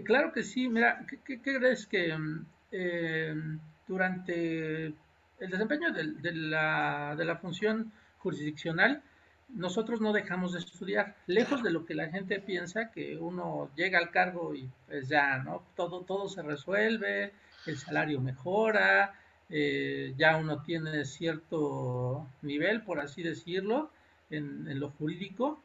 Claro 0.05 0.33
que 0.33 0.43
sí, 0.43 0.67
mira, 0.67 1.05
¿qué, 1.25 1.39
crees 1.39 1.85
que 1.85 2.17
mm, 2.17 2.45
em, 2.71 3.59
durante 3.87 4.85
el 4.85 5.49
desempeño 5.49 5.91
de, 5.91 6.33
la, 6.33 7.15
de 7.15 7.25
la 7.25 7.37
función 7.37 7.91
jurisdiccional, 8.17 9.01
nosotros 9.49 10.01
no 10.01 10.11
dejamos 10.11 10.53
de 10.53 10.59
estudiar, 10.59 11.15
lejos 11.27 11.63
de 11.63 11.71
lo 11.71 11.85
que 11.85 11.95
la 11.95 12.09
gente 12.09 12.39
piensa, 12.39 12.91
que 12.91 13.17
uno 13.17 13.69
llega 13.75 13.99
al 13.99 14.11
cargo 14.11 14.53
y 14.53 14.69
pues 14.87 15.07
ya, 15.07 15.37
¿no? 15.37 15.63
Todo, 15.75 16.01
todo 16.01 16.27
se 16.27 16.41
resuelve, 16.41 17.31
el 17.67 17.77
salario 17.77 18.19
mejora, 18.19 19.13
eh, 19.49 20.13
ya 20.17 20.37
uno 20.37 20.61
tiene 20.61 21.05
cierto 21.05 22.27
nivel, 22.41 22.81
por 22.81 22.99
así 22.99 23.23
decirlo, 23.23 23.89
en, 24.29 24.79
lo 24.79 24.89
jurídico. 24.91 25.61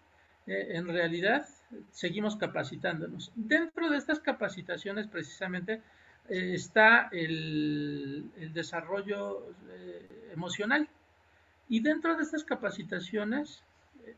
Eh, 0.46 0.68
en 0.72 0.86
realidad, 0.86 1.48
seguimos 1.90 2.36
capacitándonos. 2.36 3.32
Dentro 3.34 3.90
de 3.90 3.96
estas 3.96 4.20
capacitaciones, 4.20 5.06
precisamente, 5.06 5.80
eh, 6.28 6.52
está 6.54 7.08
el, 7.12 8.30
desarrollo 8.52 9.46
emocional. 10.32 10.88
Y 11.68 11.80
dentro 11.80 12.16
de 12.16 12.22
estas 12.22 12.44
capacitaciones, 12.44 13.62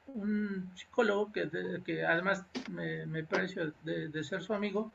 un 0.06 0.70
psicólogo 0.74 1.32
que, 1.32 2.04
además 2.06 2.44
me, 2.70 3.06
me 3.06 3.24
pareció 3.24 3.72
de, 3.84 4.24
ser 4.24 4.42
su 4.42 4.54
amigo, 4.54 4.90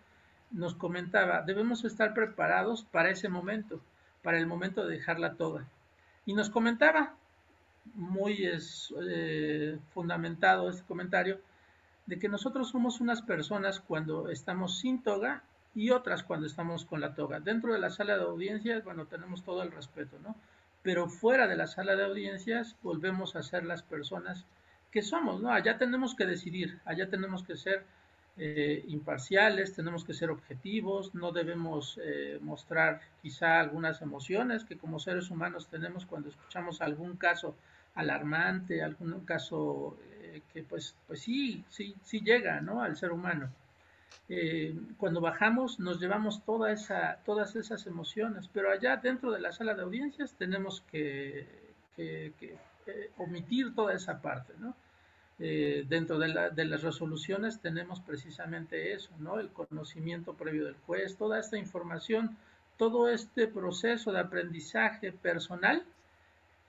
nos 0.52 0.76
comentaba, 0.76 1.42
debemos 1.42 1.86
estar 1.86 2.14
preparados 2.14 2.84
para 2.84 3.10
ese 3.10 3.30
momento, 3.30 3.82
para 4.24 4.38
el 4.38 4.48
momento 4.48 4.86
de 4.86 4.98
dejar 4.98 5.20
la 5.20 5.34
toga. 5.36 5.66
Y 6.26 6.34
nos 6.34 6.50
comentaba, 6.50 7.16
muy 7.96 8.46
es, 8.46 8.94
eh, 9.10 9.78
fundamentado 9.94 10.70
este 10.70 10.84
comentario, 10.84 11.40
de 12.06 12.18
que 12.18 12.30
nosotros 12.30 12.70
somos 12.70 13.02
unas 13.02 13.22
personas 13.22 13.80
cuando 13.80 14.30
estamos 14.30 14.80
sin 14.80 15.04
toga 15.04 15.44
y 15.76 15.92
otras 15.92 16.24
cuando 16.24 16.48
estamos 16.48 16.86
con 16.86 17.02
la 17.02 17.14
toga. 17.14 17.40
Dentro 17.40 17.74
de 17.74 17.80
la 17.80 17.92
sala 17.92 18.18
de 18.18 18.24
audiencias, 18.24 18.84
bueno, 18.84 19.06
tenemos 19.06 19.44
todo 19.44 19.62
el 19.62 19.72
respeto, 19.72 20.18
¿no? 20.24 20.36
Pero 20.82 21.08
fuera 21.08 21.48
de 21.48 21.56
la 21.56 21.68
sala 21.68 21.96
de 21.96 22.06
audiencias 22.06 22.76
volvemos 22.82 23.36
a 23.36 23.44
ser 23.44 23.66
las 23.66 23.84
personas 23.84 24.46
que 24.92 25.04
somos, 25.04 25.42
¿no? 25.42 25.52
Allá 25.52 25.78
tenemos 25.78 26.16
que 26.16 26.26
decidir, 26.26 26.80
allá 26.86 27.10
tenemos 27.10 27.44
que 27.44 27.56
ser 27.56 27.86
eh, 28.38 28.86
imparciales, 28.88 29.74
tenemos 29.74 30.06
que 30.06 30.14
ser 30.14 30.30
objetivos, 30.32 31.14
no 31.14 31.32
debemos 31.32 32.00
eh, 32.02 32.40
mostrar 32.42 33.02
quizá 33.22 33.60
algunas 33.60 34.02
emociones 34.02 34.64
que 34.64 34.78
como 34.78 35.00
seres 35.00 35.30
humanos 35.30 35.68
tenemos 35.68 36.06
cuando 36.06 36.30
escuchamos 36.30 36.80
algún 36.82 37.18
caso 37.18 37.56
alarmante, 37.96 38.82
algún 38.82 39.26
caso 39.26 39.98
eh, 40.22 40.42
que 40.54 40.64
pues, 40.64 40.96
pues 41.06 41.20
sí, 41.20 41.66
sí, 41.70 41.94
sí 42.04 42.22
llega 42.22 42.62
¿no? 42.62 42.82
al 42.82 42.96
ser 42.96 43.12
humano. 43.12 43.50
cuando 44.98 45.22
bajamos 45.22 45.80
nos 45.80 46.00
llevamos 46.00 46.46
todas 46.46 47.56
esas 47.56 47.88
emociones, 47.88 48.48
pero 48.54 48.72
allá 48.72 48.96
dentro 48.98 49.32
de 49.32 49.42
la 49.42 49.52
sala 49.52 49.74
de 49.74 49.82
audiencias 49.82 50.34
tenemos 50.36 50.82
que, 50.92 51.46
que 51.98 52.56
omitir 53.18 53.76
toda 53.76 53.94
esa 53.94 54.22
parte, 54.22 54.54
¿no? 54.60 54.76
Eh, 55.42 55.86
dentro 55.88 56.20
de, 56.20 56.28
las 56.66 56.84
resoluciones 56.84 57.62
tenemos 57.62 58.02
precisamente 58.02 58.92
eso, 58.94 59.12
¿no? 59.20 59.40
El 59.40 59.50
conocimiento 59.50 60.34
previo 60.34 60.66
del 60.66 60.76
juez, 60.86 61.16
toda 61.16 61.40
esta 61.40 61.58
información, 61.58 62.38
todo 62.78 63.10
este 63.10 63.48
proceso 63.48 64.12
de 64.12 64.20
aprendizaje 64.20 65.14
personal, 65.14 65.84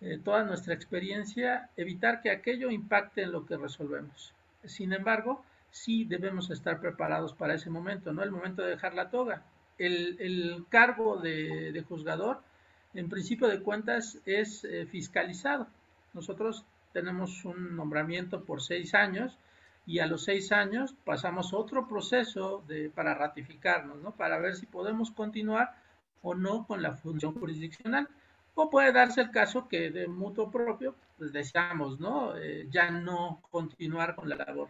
eh, 0.00 0.20
toda 0.22 0.44
nuestra 0.44 0.72
experiencia, 0.72 1.68
evitar 1.76 2.22
que 2.22 2.30
aquello 2.30 2.70
impacte 2.70 3.22
en 3.22 3.32
lo 3.32 3.44
que 3.44 3.56
resolvemos. 3.56 4.32
Sin 4.64 4.92
embargo, 4.92 5.44
sí 5.70 6.04
debemos 6.04 6.50
estar 6.50 6.80
preparados 6.80 7.34
para 7.34 7.54
ese 7.54 7.70
momento, 7.70 8.12
¿no? 8.12 8.22
El 8.22 8.30
momento 8.30 8.62
de 8.62 8.70
dejar 8.70 8.94
la 8.94 9.10
toga. 9.10 9.42
El, 9.78 10.64
cargo 10.68 11.16
de, 11.16 11.84
juzgador, 11.88 12.40
en 12.94 13.08
principio 13.08 13.48
de 13.48 13.60
cuentas, 13.60 14.18
es 14.26 14.62
eh, 14.64 14.86
fiscalizado. 14.86 15.66
Nosotros 16.12 16.64
tenemos 16.92 17.44
un 17.44 17.76
nombramiento 17.76 18.44
por 18.44 18.62
seis 18.62 18.94
años 18.94 19.38
y 19.86 19.98
a 19.98 20.06
los 20.06 20.24
seis 20.24 20.52
años 20.52 20.94
pasamos 21.04 21.52
otro 21.52 21.88
proceso 21.88 22.64
para 22.94 23.14
ratificarnos, 23.14 24.00
¿no? 24.02 24.12
Para 24.12 24.38
ver 24.38 24.54
si 24.54 24.66
podemos 24.66 25.10
continuar 25.10 25.74
o 26.22 26.34
no 26.34 26.66
con 26.66 26.82
la 26.82 26.92
función 26.92 27.34
jurisdiccional. 27.34 28.08
O 28.54 28.68
puede 28.68 28.92
darse 28.92 29.20
el 29.22 29.30
caso 29.30 29.68
que 29.68 29.90
de 29.90 30.06
mutuo 30.06 30.50
propio, 30.50 30.94
pues 31.16 31.32
deseamos, 31.32 31.98
¿no? 31.98 32.36
Eh, 32.36 32.66
ya 32.70 32.90
no 32.90 33.40
continuar 33.50 34.14
con 34.14 34.28
la 34.28 34.36
labor. 34.36 34.68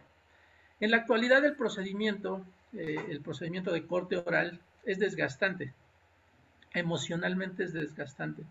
En 0.79 0.91
la 0.91 0.97
actualidad 0.97 1.43
el 1.45 1.55
procedimiento, 1.55 2.45
eh, 2.73 2.95
el 3.09 3.21
procedimiento 3.21 3.71
de 3.71 3.85
corte 3.85 4.17
oral 4.17 4.59
es 4.85 4.97
desgastante, 4.99 5.73
emocionalmente 6.73 7.63
es 7.63 7.73
desgastante. 7.73 8.43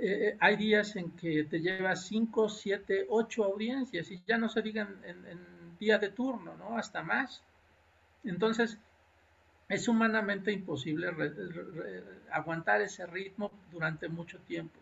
Eh, 0.00 0.36
hay 0.40 0.56
días 0.56 0.96
en 0.96 1.10
que 1.12 1.44
te 1.44 1.60
llevas 1.60 2.06
5, 2.06 2.48
7, 2.48 3.06
8 3.08 3.44
audiencias 3.44 4.10
y 4.10 4.22
ya 4.26 4.38
no 4.38 4.48
se 4.48 4.62
digan 4.62 5.00
en, 5.04 5.52
día 5.78 5.98
de 5.98 6.10
turno, 6.10 6.56
¿no? 6.56 6.78
Hasta 6.78 7.02
más. 7.02 7.42
Entonces, 8.22 8.78
es 9.68 9.88
humanamente 9.88 10.52
imposible 10.52 11.08
aguantar 12.30 12.80
ese 12.82 13.04
ritmo 13.06 13.50
durante 13.72 14.08
mucho 14.08 14.38
tiempo. 14.40 14.78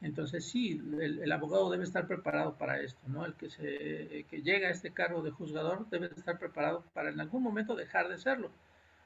Entonces, 0.00 0.46
sí, 0.46 0.80
el, 1.00 1.30
abogado 1.30 1.70
debe 1.70 1.84
estar 1.84 2.06
preparado 2.06 2.54
para 2.56 2.80
esto, 2.80 3.00
¿no? 3.08 3.26
El 3.26 3.34
que, 3.34 3.50
se, 3.50 4.24
que 4.30 4.40
llega 4.42 4.68
a 4.68 4.70
este 4.70 4.90
cargo 4.90 5.20
de 5.22 5.32
juzgador 5.32 5.86
debe 5.90 6.06
estar 6.06 6.38
preparado 6.38 6.82
para 6.94 7.10
en 7.10 7.20
algún 7.20 7.42
momento 7.42 7.76
dejar 7.76 8.08
de 8.08 8.18
serlo 8.18 8.50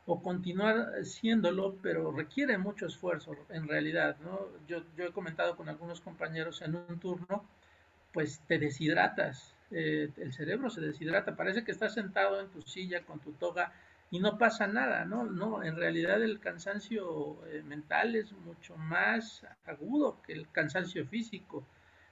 o 0.06 0.22
continuar 0.22 1.04
siéndolo, 1.04 1.76
pero 1.82 2.12
requiere 2.12 2.58
mucho 2.58 2.86
esfuerzo 2.86 3.36
en 3.50 3.66
realidad, 3.68 4.16
¿no? 4.22 4.40
Yo, 4.68 4.82
yo 4.96 5.06
he 5.06 5.12
comentado 5.12 5.56
con 5.56 5.68
algunos 5.68 6.00
compañeros 6.00 6.62
en 6.62 6.76
un 6.76 6.98
turno, 7.00 7.44
pues 8.12 8.40
te 8.46 8.58
deshidratas, 8.58 9.54
eh, 9.70 10.10
el 10.16 10.32
cerebro 10.32 10.70
se 10.70 10.80
deshidrata, 10.80 11.34
parece 11.36 11.64
que 11.64 11.72
estás 11.72 11.94
sentado 11.94 12.40
en 12.40 12.48
tu 12.48 12.62
silla 12.62 13.02
con 13.04 13.18
tu 13.18 13.32
toga 13.32 13.72
y 14.10 14.20
no 14.20 14.38
pasa 14.38 14.66
nada, 14.68 15.04
¿no? 15.04 15.24
No, 15.24 15.64
en 15.64 15.76
realidad 15.76 16.22
el 16.22 16.38
cansancio 16.38 17.44
eh, 17.48 17.62
mental 17.62 18.14
es 18.14 18.32
mucho 18.32 18.76
más 18.76 19.44
agudo 19.64 20.22
que 20.22 20.32
el 20.32 20.48
cansancio 20.50 21.04
físico. 21.06 21.64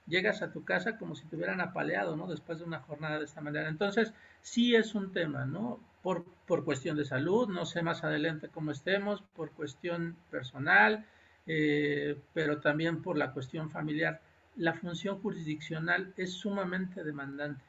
Llegas 0.07 0.41
a 0.41 0.51
tu 0.51 0.63
casa 0.63 0.97
como 0.97 1.15
si 1.15 1.25
te 1.25 1.35
hubieran 1.35 1.61
apaleado, 1.61 2.15
¿no? 2.15 2.27
Después 2.27 2.59
de 2.59 2.65
una 2.65 2.79
jornada 2.79 3.19
de 3.19 3.25
esta 3.25 3.41
manera. 3.41 3.69
Entonces, 3.69 4.13
sí 4.41 4.75
es 4.75 4.95
un 4.95 5.11
tema, 5.11 5.45
¿no? 5.45 5.79
por, 6.45 6.63
cuestión 6.63 6.97
de 6.97 7.03
salud, 7.03 7.49
no 7.49 7.65
sé 7.65 7.81
más 7.81 8.03
adelante 8.03 8.49
cómo 8.49 8.69
estemos, 8.69 9.23
por 9.35 9.49
cuestión 9.51 10.15
personal, 10.29 11.03
eh, 11.47 12.15
pero 12.31 12.61
también 12.61 13.01
por 13.01 13.17
la 13.17 13.31
cuestión 13.31 13.71
familiar. 13.71 14.21
La 14.55 14.73
función 14.73 15.19
jurisdiccional 15.19 16.13
es 16.15 16.33
sumamente 16.33 17.03
demandante. 17.03 17.63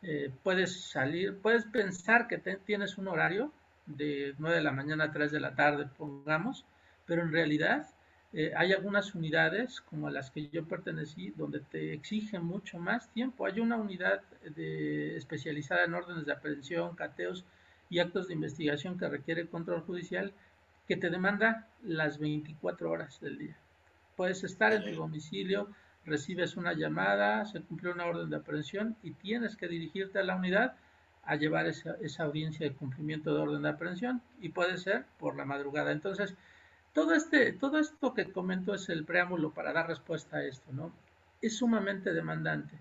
Eh, 0.00 0.32
puedes 0.42 0.80
salir, 0.80 1.36
puedes 1.42 1.66
pensar 1.66 2.26
que 2.26 2.38
tienes 2.38 2.96
un 2.96 3.08
horario 3.08 3.52
de 3.84 4.34
9 4.38 4.56
de 4.56 4.62
la 4.62 4.72
mañana 4.72 5.04
a 5.04 5.12
3 5.12 5.30
de 5.30 5.40
la 5.40 5.54
tarde, 5.54 5.86
pongamos, 5.98 6.64
pero 7.04 7.20
en 7.20 7.32
realidad 7.32 7.86
eh, 8.34 8.52
hay 8.56 8.72
algunas 8.72 9.14
unidades, 9.14 9.82
como 9.82 10.08
a 10.08 10.10
las 10.10 10.30
que 10.30 10.48
yo 10.48 10.64
pertenecí, 10.64 11.30
donde 11.36 11.60
te 11.60 11.92
exigen 11.92 12.44
mucho 12.44 12.78
más 12.78 13.12
tiempo. 13.12 13.44
Hay 13.44 13.60
una 13.60 13.76
unidad 13.76 14.22
de, 14.56 15.16
especializada 15.16 15.84
en 15.84 15.94
órdenes 15.94 16.24
de 16.24 16.32
aprehensión, 16.32 16.96
cateos 16.96 17.44
y 17.90 17.98
actos 17.98 18.28
de 18.28 18.34
investigación 18.34 18.98
que 18.98 19.08
requiere 19.08 19.48
control 19.48 19.82
judicial 19.82 20.32
que 20.88 20.96
te 20.96 21.10
demanda 21.10 21.68
las 21.82 22.18
24 22.18 22.90
horas 22.90 23.20
del 23.20 23.38
día. 23.38 23.56
Puedes 24.16 24.44
estar 24.44 24.72
en 24.72 24.84
tu 24.84 24.98
domicilio, 24.98 25.68
recibes 26.06 26.56
una 26.56 26.72
llamada, 26.72 27.44
se 27.44 27.60
cumplió 27.60 27.92
una 27.92 28.06
orden 28.06 28.30
de 28.30 28.36
aprehensión 28.36 28.96
y 29.02 29.12
tienes 29.12 29.56
que 29.56 29.68
dirigirte 29.68 30.18
a 30.18 30.24
la 30.24 30.36
unidad 30.36 30.74
a 31.24 31.36
llevar 31.36 31.66
esa, 31.66 31.96
esa 32.00 32.24
audiencia 32.24 32.66
de 32.66 32.74
cumplimiento 32.74 33.34
de 33.34 33.42
orden 33.42 33.62
de 33.62 33.68
aprehensión 33.68 34.22
y 34.40 34.48
puede 34.48 34.78
ser 34.78 35.04
por 35.18 35.36
la 35.36 35.44
madrugada. 35.44 35.92
Entonces, 35.92 36.34
todo, 36.92 37.14
este, 37.14 37.52
todo 37.52 37.78
esto 37.78 38.14
que 38.14 38.30
comento 38.30 38.74
es 38.74 38.88
el 38.88 39.04
preámbulo 39.04 39.50
para 39.50 39.72
dar 39.72 39.88
respuesta 39.88 40.38
a 40.38 40.44
esto, 40.44 40.72
¿no? 40.72 40.92
Es 41.40 41.56
sumamente 41.56 42.12
demandante 42.12 42.76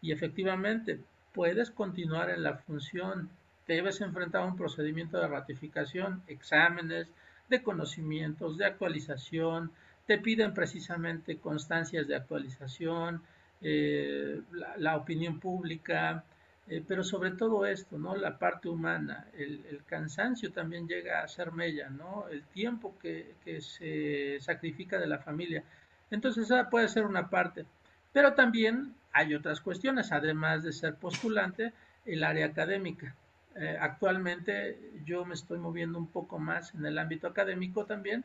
y 0.00 0.12
efectivamente 0.12 1.00
puedes 1.32 1.70
continuar 1.70 2.30
en 2.30 2.42
la 2.42 2.56
función, 2.56 3.30
debes 3.66 4.00
enfrentar 4.00 4.44
un 4.46 4.56
procedimiento 4.56 5.18
de 5.18 5.28
ratificación, 5.28 6.22
exámenes, 6.26 7.08
de 7.48 7.62
conocimientos, 7.62 8.58
de 8.58 8.66
actualización, 8.66 9.72
te 10.06 10.18
piden 10.18 10.52
precisamente 10.52 11.38
constancias 11.38 12.06
de 12.08 12.16
actualización, 12.16 13.22
eh, 13.60 14.40
la, 14.76 14.96
opinión 14.96 15.38
pública, 15.38 16.24
eh, 16.68 16.82
pero 16.86 17.02
sobre 17.02 17.32
todo 17.32 17.66
esto, 17.66 17.98
¿no? 17.98 18.14
La 18.16 18.38
parte 18.38 18.68
humana, 18.68 19.26
el, 19.36 19.82
cansancio 19.86 20.52
también 20.52 20.86
llega 20.86 21.22
a 21.22 21.28
ser 21.28 21.52
mella, 21.52 21.90
¿no? 21.90 22.28
El 22.28 22.44
tiempo 22.44 22.94
que, 23.00 23.34
se 23.60 24.38
sacrifica 24.40 24.98
de 24.98 25.06
la 25.06 25.18
familia. 25.18 25.64
Entonces, 26.10 26.44
esa 26.44 26.70
puede 26.70 26.88
ser 26.88 27.04
una 27.04 27.28
parte. 27.28 27.66
Pero 28.12 28.34
también 28.34 28.94
hay 29.12 29.34
otras 29.34 29.60
cuestiones, 29.60 30.12
además 30.12 30.62
de 30.62 30.72
ser 30.72 30.94
postulante, 30.94 31.72
el 32.06 32.24
área 32.24 32.46
académica. 32.46 33.14
Eh, 33.56 33.76
actualmente 33.80 34.78
yo 35.04 35.24
me 35.24 35.34
estoy 35.34 35.58
moviendo 35.58 35.98
un 35.98 36.06
poco 36.06 36.38
más 36.38 36.74
en 36.74 36.86
el 36.86 36.98
ámbito 36.98 37.26
académico 37.26 37.84
también 37.84 38.24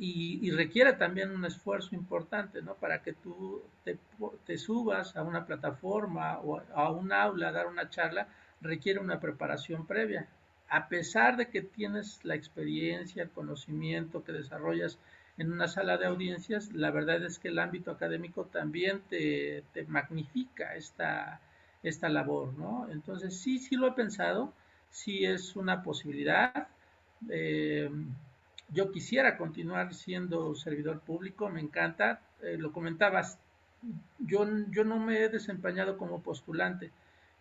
y, 0.00 0.50
requiere 0.52 0.92
también 0.92 1.32
un 1.32 1.44
esfuerzo 1.44 1.96
importante, 1.96 2.62
¿no? 2.62 2.74
Para 2.74 3.02
que 3.02 3.14
tú 3.14 3.62
te, 3.84 4.58
subas 4.58 5.16
a 5.16 5.24
una 5.24 5.44
plataforma 5.44 6.38
o 6.38 6.62
a 6.72 6.92
un 6.92 7.12
aula 7.12 7.48
a 7.48 7.52
dar 7.52 7.66
una 7.66 7.90
charla, 7.90 8.28
requiere 8.60 9.00
una 9.00 9.18
preparación 9.18 9.86
previa. 9.86 10.28
A 10.68 10.88
pesar 10.88 11.36
de 11.36 11.48
que 11.48 11.62
tienes 11.62 12.24
la 12.24 12.36
experiencia, 12.36 13.24
el 13.24 13.30
conocimiento 13.30 14.22
que 14.22 14.32
desarrollas 14.32 14.98
en 15.36 15.52
una 15.52 15.66
sala 15.66 15.96
de 15.96 16.06
audiencias, 16.06 16.72
la 16.72 16.92
verdad 16.92 17.24
es 17.24 17.40
que 17.40 17.48
el 17.48 17.58
ámbito 17.58 17.90
académico 17.90 18.44
también 18.44 19.00
te, 19.08 19.64
te 19.72 19.84
magnifica 19.86 20.76
esta, 20.76 21.40
esta 21.82 22.08
labor, 22.08 22.54
¿no? 22.54 22.88
Entonces, 22.90 23.36
sí, 23.40 23.58
sí 23.58 23.74
lo 23.74 23.88
he 23.88 23.92
pensado, 23.92 24.52
sí 24.90 25.24
es 25.24 25.56
una 25.56 25.82
posibilidad. 25.82 26.68
Eh, 27.30 27.90
yo 28.70 28.92
quisiera 28.92 29.36
continuar 29.36 29.94
siendo 29.94 30.54
servidor 30.54 31.00
público, 31.00 31.48
me 31.48 31.60
encanta, 31.60 32.20
eh, 32.42 32.56
lo 32.58 32.72
comentabas, 32.72 33.38
yo, 34.18 34.46
yo 34.70 34.84
no 34.84 34.98
me 34.98 35.22
he 35.22 35.28
desempeñado 35.28 35.96
como 35.96 36.22
postulante 36.22 36.90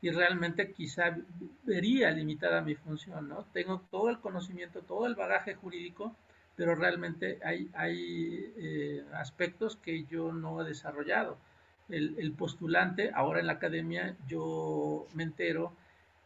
y 0.01 0.11
realmente 0.11 0.71
quizá 0.71 1.17
vería 1.63 2.11
limitada 2.11 2.61
mi 2.61 2.75
función, 2.75 3.27
¿no? 3.27 3.45
Tengo 3.51 3.81
todo 3.89 4.09
el 4.09 4.19
conocimiento, 4.19 4.81
todo 4.81 5.07
el 5.07 5.15
bagaje 5.15 5.55
jurídico, 5.55 6.15
pero 6.55 6.75
realmente 6.75 7.39
hay, 7.43 7.69
hay 7.73 8.53
eh, 8.57 9.03
aspectos 9.13 9.75
que 9.77 10.03
yo 10.05 10.31
no 10.31 10.61
he 10.61 10.65
desarrollado 10.65 11.37
el, 11.89 12.33
postulante, 12.33 13.11
ahora 13.13 13.39
en 13.39 13.47
la 13.47 13.53
academia 13.53 14.15
yo 14.27 15.07
me 15.13 15.23
entero 15.23 15.73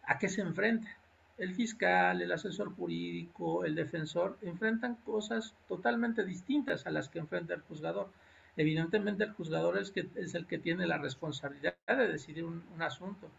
a 0.03 0.17
qué 0.17 0.27
se 0.29 0.41
enfrenta. 0.41 0.89
El 1.37 1.55
fiscal, 1.55 2.21
el 2.21 2.31
asesor 2.31 2.75
jurídico, 2.75 3.65
el 3.65 3.75
defensor 3.75 4.37
enfrentan 4.41 4.95
cosas 4.95 5.55
totalmente 5.67 6.23
distintas 6.23 6.85
a 6.85 6.91
las 6.91 7.09
que 7.09 7.19
enfrenta 7.19 7.53
el 7.53 7.61
juzgador. 7.61 8.09
Evidentemente 8.57 9.23
el 9.23 9.31
juzgador 9.31 9.77
es, 9.77 9.93
el 10.35 10.45
que 10.45 10.59
tiene 10.59 10.85
la 10.85 10.97
responsabilidad 10.97 11.75
de 11.87 12.07
decidir 12.07 12.43
un, 12.43 12.63
asunto, 12.79 13.29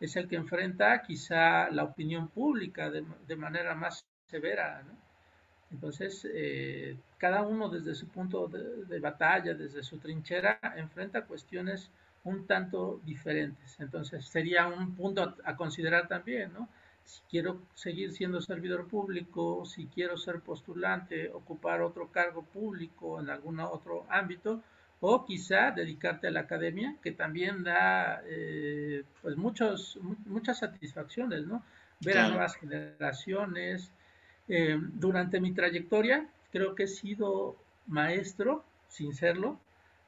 es 0.00 0.16
el 0.16 0.28
que 0.28 0.36
enfrenta 0.36 1.02
quizá 1.02 1.70
la 1.70 1.84
opinión 1.84 2.28
pública 2.28 2.90
de, 2.90 3.36
manera 3.36 3.74
más 3.74 4.04
severa. 4.26 4.82
¿no? 4.82 4.96
Entonces, 5.70 6.26
eh, 6.32 6.96
cada 7.18 7.42
uno 7.42 7.68
desde 7.68 7.94
su 7.94 8.08
punto 8.08 8.48
de, 8.48 9.00
batalla, 9.00 9.54
desde 9.54 9.82
su 9.82 9.98
trinchera, 9.98 10.58
enfrenta 10.76 11.24
cuestiones 11.24 11.90
un 12.24 12.46
tanto 12.46 13.00
diferentes. 13.04 13.78
Entonces, 13.80 14.26
sería 14.26 14.66
un 14.68 14.94
punto 14.94 15.36
a, 15.44 15.56
considerar 15.56 16.08
también, 16.08 16.52
¿no? 16.52 16.68
Si 17.04 17.20
quiero 17.30 17.60
seguir 17.74 18.12
siendo 18.12 18.40
servidor 18.40 18.86
público, 18.86 19.64
si 19.64 19.86
quiero 19.86 20.16
ser 20.16 20.40
postulante, 20.40 21.30
ocupar 21.30 21.82
otro 21.82 22.10
cargo 22.10 22.42
público 22.42 23.20
en 23.20 23.30
algún 23.30 23.60
otro 23.60 24.06
ámbito, 24.08 24.62
o 25.00 25.24
quizá 25.24 25.72
dedicarte 25.72 26.28
a 26.28 26.30
la 26.30 26.40
academia, 26.40 26.96
que 27.02 27.10
también 27.10 27.64
da 27.64 28.22
eh, 28.24 29.02
pues 29.20 29.36
muchos, 29.36 29.98
muchas 30.26 30.60
satisfacciones, 30.60 31.44
¿no? 31.44 31.64
Ver 32.00 32.18
a 32.18 32.28
nuevas 32.28 32.56
generaciones, 32.56 33.90
eh, 34.48 34.78
durante 34.80 35.40
mi 35.40 35.52
trayectoria, 35.52 36.28
creo 36.52 36.74
que 36.74 36.84
he 36.84 36.88
sido 36.88 37.56
maestro, 37.86 38.64
sin 38.88 39.14
serlo, 39.14 39.58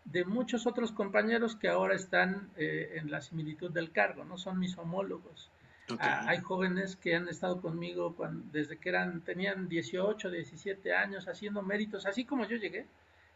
de 0.04 0.24
muchos 0.24 0.66
otros 0.66 0.92
compañeros 0.92 1.56
que 1.56 1.68
ahora 1.68 1.94
están 1.94 2.50
eh, 2.56 2.92
en 2.96 3.10
la 3.10 3.20
similitud 3.20 3.70
del 3.70 3.90
cargo, 3.90 4.24
¿no? 4.24 4.36
Son 4.38 4.58
mis 4.58 4.76
homólogos. 4.76 5.50
Ah, 5.98 6.24
hay 6.28 6.38
jóvenes 6.38 6.96
que 6.96 7.14
han 7.14 7.28
estado 7.28 7.60
conmigo 7.60 8.14
desde 8.50 8.78
que 8.78 8.88
eran, 8.88 9.20
tenían 9.20 9.68
18, 9.68 10.30
17 10.30 10.94
años 10.94 11.28
haciendo 11.28 11.62
méritos, 11.62 12.06
así 12.06 12.24
como 12.24 12.46
yo 12.46 12.56
llegué. 12.56 12.86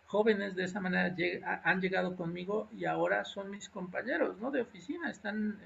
Jóvenes 0.06 0.56
de 0.56 0.64
esa 0.64 0.80
manera 0.80 1.14
han 1.64 1.80
llegado 1.82 2.16
conmigo 2.16 2.68
y 2.72 2.86
ahora 2.86 3.26
son 3.26 3.50
mis 3.50 3.68
compañeros, 3.68 4.38
¿no? 4.38 4.50
De 4.50 4.62
oficina, 4.62 5.10
están 5.10 5.58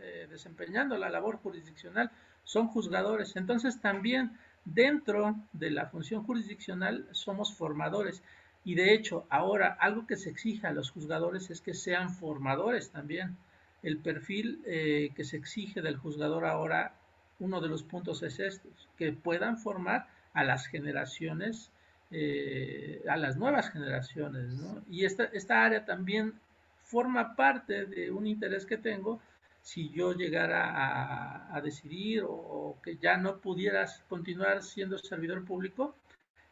eh, 0.00 0.26
desempeñando 0.30 0.96
la 0.96 1.10
labor 1.10 1.36
jurisdiccional, 1.36 2.10
son 2.44 2.68
juzgadores. 2.68 3.36
Entonces 3.36 3.78
también 3.80 4.38
Dentro 4.66 5.36
de 5.52 5.70
la 5.70 5.86
función 5.86 6.24
jurisdiccional 6.24 7.06
somos 7.12 7.54
formadores 7.54 8.20
y 8.64 8.74
de 8.74 8.94
hecho 8.94 9.24
ahora 9.30 9.76
algo 9.80 10.08
que 10.08 10.16
se 10.16 10.28
exige 10.28 10.66
a 10.66 10.72
los 10.72 10.90
juzgadores 10.90 11.50
es 11.50 11.60
que 11.60 11.72
sean 11.72 12.10
formadores 12.10 12.90
también. 12.90 13.36
El 13.86 13.98
perfil 13.98 14.60
eh, 14.66 15.10
que 15.14 15.22
se 15.22 15.36
exige 15.36 15.80
del 15.80 15.96
juzgador 15.96 16.44
ahora, 16.44 16.96
uno 17.38 17.60
de 17.60 17.68
los 17.68 17.84
puntos 17.84 18.20
es 18.24 18.40
estos, 18.40 18.88
que 18.96 19.12
puedan 19.12 19.58
formar 19.58 20.08
a 20.32 20.42
las 20.42 20.66
generaciones, 20.66 21.70
eh, 22.10 23.04
a 23.08 23.16
las 23.16 23.36
nuevas 23.36 23.70
generaciones. 23.70 24.54
Y 24.90 25.04
esta, 25.04 25.26
esta 25.26 25.64
área 25.64 25.84
también 25.84 26.34
forma 26.82 27.36
parte 27.36 27.86
de 27.86 28.10
un 28.10 28.26
interés 28.26 28.66
que 28.66 28.76
tengo 28.76 29.20
si 29.62 29.90
yo 29.90 30.14
llegara 30.14 31.54
a, 31.54 31.60
decidir 31.60 32.24
o, 32.26 32.80
que 32.82 32.96
ya 32.96 33.16
no 33.16 33.38
pudieras 33.38 34.02
continuar 34.08 34.64
siendo 34.64 34.98
servidor 34.98 35.44
público, 35.44 35.94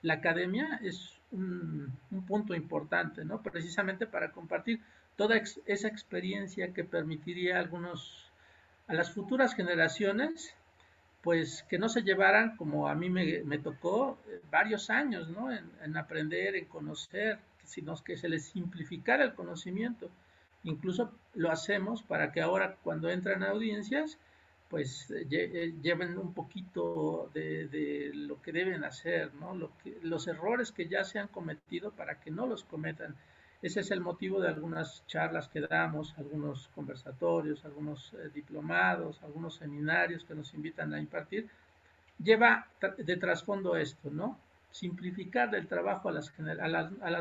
la 0.03 0.14
academia 0.14 0.79
es 0.85 1.20
un, 1.33 1.99
punto 2.29 2.55
importante, 2.55 3.25
¿no? 3.25 3.42
Precisamente 3.42 4.07
para 4.07 4.31
compartir 4.31 4.81
toda 5.16 5.40
esa 5.66 5.88
experiencia 5.88 6.72
que 6.72 6.85
permitiría 6.85 7.57
a 7.57 7.61
algunos, 7.61 8.31
a 8.87 8.94
las 8.94 9.12
futuras 9.12 9.55
generaciones, 9.55 10.55
pues 11.22 11.64
que 11.68 11.79
no 11.79 11.88
se 11.88 12.03
llevaran, 12.03 12.57
como 12.57 12.88
a 12.88 12.94
mí 12.94 13.09
me, 13.11 13.59
tocó, 13.59 14.18
eh, 14.29 14.40
varios 14.50 14.90
años, 14.90 15.29
¿no? 15.31 15.50
En, 15.50 15.70
en, 15.83 15.96
aprender, 15.96 16.55
en 16.57 16.66
conocer, 16.66 17.38
sino 17.64 17.96
que 18.05 18.16
se 18.16 18.29
les 18.29 18.44
simplificara 18.44 19.24
el 19.24 19.35
conocimiento 19.35 20.11
Incluso 20.64 21.12
lo 21.35 21.50
hacemos 21.50 22.03
para 22.03 22.33
que 22.33 22.40
ahora 22.40 22.77
cuando 22.83 23.11
entran 23.11 23.42
a 23.42 23.50
audiencias, 23.50 24.18
pues 24.70 25.11
eh, 25.11 25.27
eh, 25.31 25.74
lleven 25.83 26.16
un 26.16 26.33
poquito 26.33 27.31
de, 27.35 28.11
lo 28.14 28.40
que 28.40 28.50
deben 28.50 28.83
hacer, 28.83 29.33
¿no? 29.35 29.55
Lo 29.55 29.77
que, 29.79 29.98
los 30.03 30.27
errores 30.27 30.72
que 30.72 30.88
ya 30.88 31.05
se 31.05 31.18
han 31.18 31.29
cometido 31.29 31.90
para 31.92 32.18
que 32.18 32.31
no 32.31 32.46
los 32.46 32.64
cometan. 32.64 33.14
Ese 33.62 33.81
es 33.81 33.90
el 33.90 34.01
motivo 34.01 34.40
de 34.40 34.49
algunas 34.49 35.07
charlas 35.07 35.49
que 35.49 35.61
damos, 35.61 36.14
algunos 36.19 36.69
conversatorios, 36.75 37.64
algunos 37.64 38.12
eh, 38.14 38.31
diplomados, 38.35 39.23
algunos 39.23 39.57
seminarios 39.57 40.25
que 40.25 40.35
nos 40.35 40.53
invitan 40.55 40.93
a 40.93 41.01
impartir. 41.01 41.49
Lleva 42.23 42.67
de 42.99 43.17
trasfondo 43.17 43.77
esto, 43.77 44.11
¿no? 44.11 44.38
Simplificar 44.71 45.55
el 45.55 45.67
trabajo 45.67 46.09
a 46.09 46.12
las, 46.12 46.33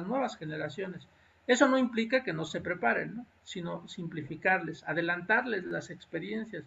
nuevas 0.05 0.37
generaciones 0.37 1.07
eso 1.45 1.67
no 1.67 1.77
implica 1.77 2.23
que 2.23 2.31
no 2.31 2.45
se 2.45 2.61
preparen, 2.61 3.25
sino 3.43 3.85
simplificarles, 3.87 4.83
adelantarles 4.83 5.65
las 5.65 5.89
experiencias, 5.89 6.63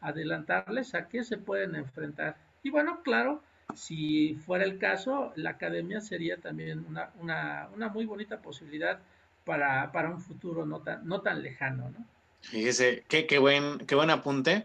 adelantarles 0.00 0.94
a 0.94 1.08
qué 1.08 1.24
se 1.24 1.38
pueden 1.38 1.74
enfrentar. 1.74 2.36
Y 2.62 2.68
bueno, 2.68 3.00
claro, 3.02 3.42
si 3.74 4.34
fuera 4.34 4.64
el 4.64 4.78
caso, 4.78 5.32
la 5.36 5.50
academia 5.50 6.00
sería 6.00 6.38
también 6.38 6.84
una, 6.86 7.10
una, 7.20 7.68
una 7.74 7.88
muy 7.88 8.06
bonita 8.06 8.40
posibilidad 8.40 9.00
para, 9.44 9.92
para, 9.92 10.10
un 10.10 10.20
futuro 10.20 10.66
no 10.66 10.80
tan, 10.80 11.06
no 11.06 11.20
tan 11.20 11.42
lejano. 11.42 11.90
¿no? 11.90 12.04
Fíjese, 12.42 13.04
qué, 13.08 13.26
qué, 13.26 13.38
buen, 13.38 13.78
qué 13.86 13.94
buen 13.94 14.10
apunte 14.10 14.64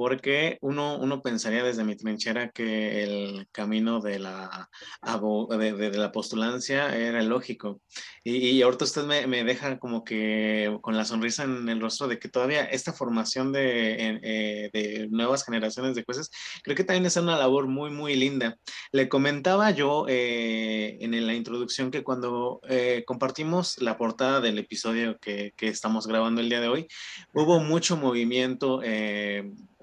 porque 0.00 0.56
uno, 0.62 0.96
uno 0.96 1.20
pensaría 1.20 1.62
desde 1.62 1.84
mi 1.84 1.94
trinchera 1.94 2.48
que 2.52 3.02
el 3.02 3.48
camino 3.52 4.00
de 4.00 4.18
la, 4.18 4.70
de, 5.02 5.90
la 5.90 6.10
postulancia 6.10 6.96
era 6.96 7.20
lógico. 7.22 7.82
Y, 8.24 8.62
ahorita 8.62 8.86
usted 8.86 9.04
me, 9.04 9.26
me, 9.26 9.44
deja 9.44 9.78
como 9.78 10.02
que 10.02 10.74
con 10.80 10.96
la 10.96 11.04
sonrisa 11.04 11.42
en 11.42 11.68
el 11.68 11.82
rostro 11.82 12.08
de 12.08 12.18
que 12.18 12.30
todavía 12.30 12.64
esta 12.64 12.94
formación 12.94 13.52
de, 13.52 14.18
eh, 14.22 14.70
de 14.72 15.08
nuevas 15.10 15.44
generaciones 15.44 15.94
de 15.94 16.02
jueces, 16.02 16.30
creo 16.62 16.74
que 16.74 16.84
también 16.84 17.04
es 17.04 17.18
una 17.18 17.36
labor 17.36 17.66
muy, 17.66 17.90
muy 17.90 18.16
linda. 18.16 18.56
Le 18.92 19.06
comentaba 19.06 19.70
yo 19.70 20.06
eh, 20.08 20.96
en 21.02 21.26
la 21.26 21.34
introducción 21.34 21.90
que 21.90 22.02
cuando 22.02 22.62
eh, 22.70 23.04
compartimos 23.06 23.76
la 23.82 23.98
portada 23.98 24.40
del 24.40 24.58
episodio 24.58 25.18
que, 25.18 25.52
que, 25.58 25.68
estamos 25.68 26.06
grabando 26.06 26.40
el 26.40 26.48
día 26.48 26.62
de 26.62 26.68
hoy, 26.68 26.88
hubo 27.34 27.60
mucho 27.60 27.98
movimiento 27.98 28.80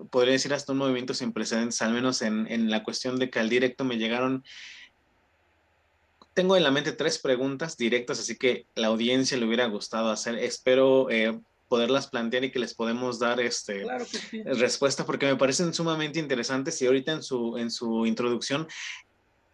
podría 0.09 0.33
decir 0.33 0.53
hasta 0.53 0.71
un 0.71 0.79
movimiento 0.79 1.13
sin 1.13 1.33
precedentes, 1.33 1.81
al 1.81 1.93
menos 1.93 2.21
en, 2.21 2.47
en, 2.51 2.69
la 2.69 2.83
cuestión 2.83 3.17
de 3.17 3.29
que 3.29 3.39
al 3.39 3.49
directo 3.49 3.83
me 3.83 3.97
llegaron. 3.97 4.43
Tengo 6.33 6.55
en 6.55 6.63
la 6.63 6.71
mente 6.71 6.91
tres 6.91 7.17
preguntas 7.17 7.77
directas, 7.77 8.19
así 8.19 8.37
que 8.37 8.67
la 8.75 8.87
audiencia 8.87 9.37
le 9.37 9.45
hubiera 9.45 9.65
gustado 9.65 10.11
hacer. 10.11 10.35
Espero 10.35 11.09
eh, 11.09 11.39
poderlas 11.67 12.07
plantear 12.07 12.43
y 12.43 12.51
que 12.51 12.59
les 12.59 12.73
podemos 12.73 13.19
dar 13.19 13.39
este, 13.39 13.85
respuesta 14.45 15.05
porque 15.05 15.25
me 15.25 15.35
parecen 15.35 15.73
sumamente 15.73 16.19
interesantes 16.19 16.81
y 16.81 16.85
ahorita 16.85 17.11
en 17.11 17.23
su, 17.23 17.57
en 17.57 17.71
su 17.71 18.05
introducción 18.05 18.67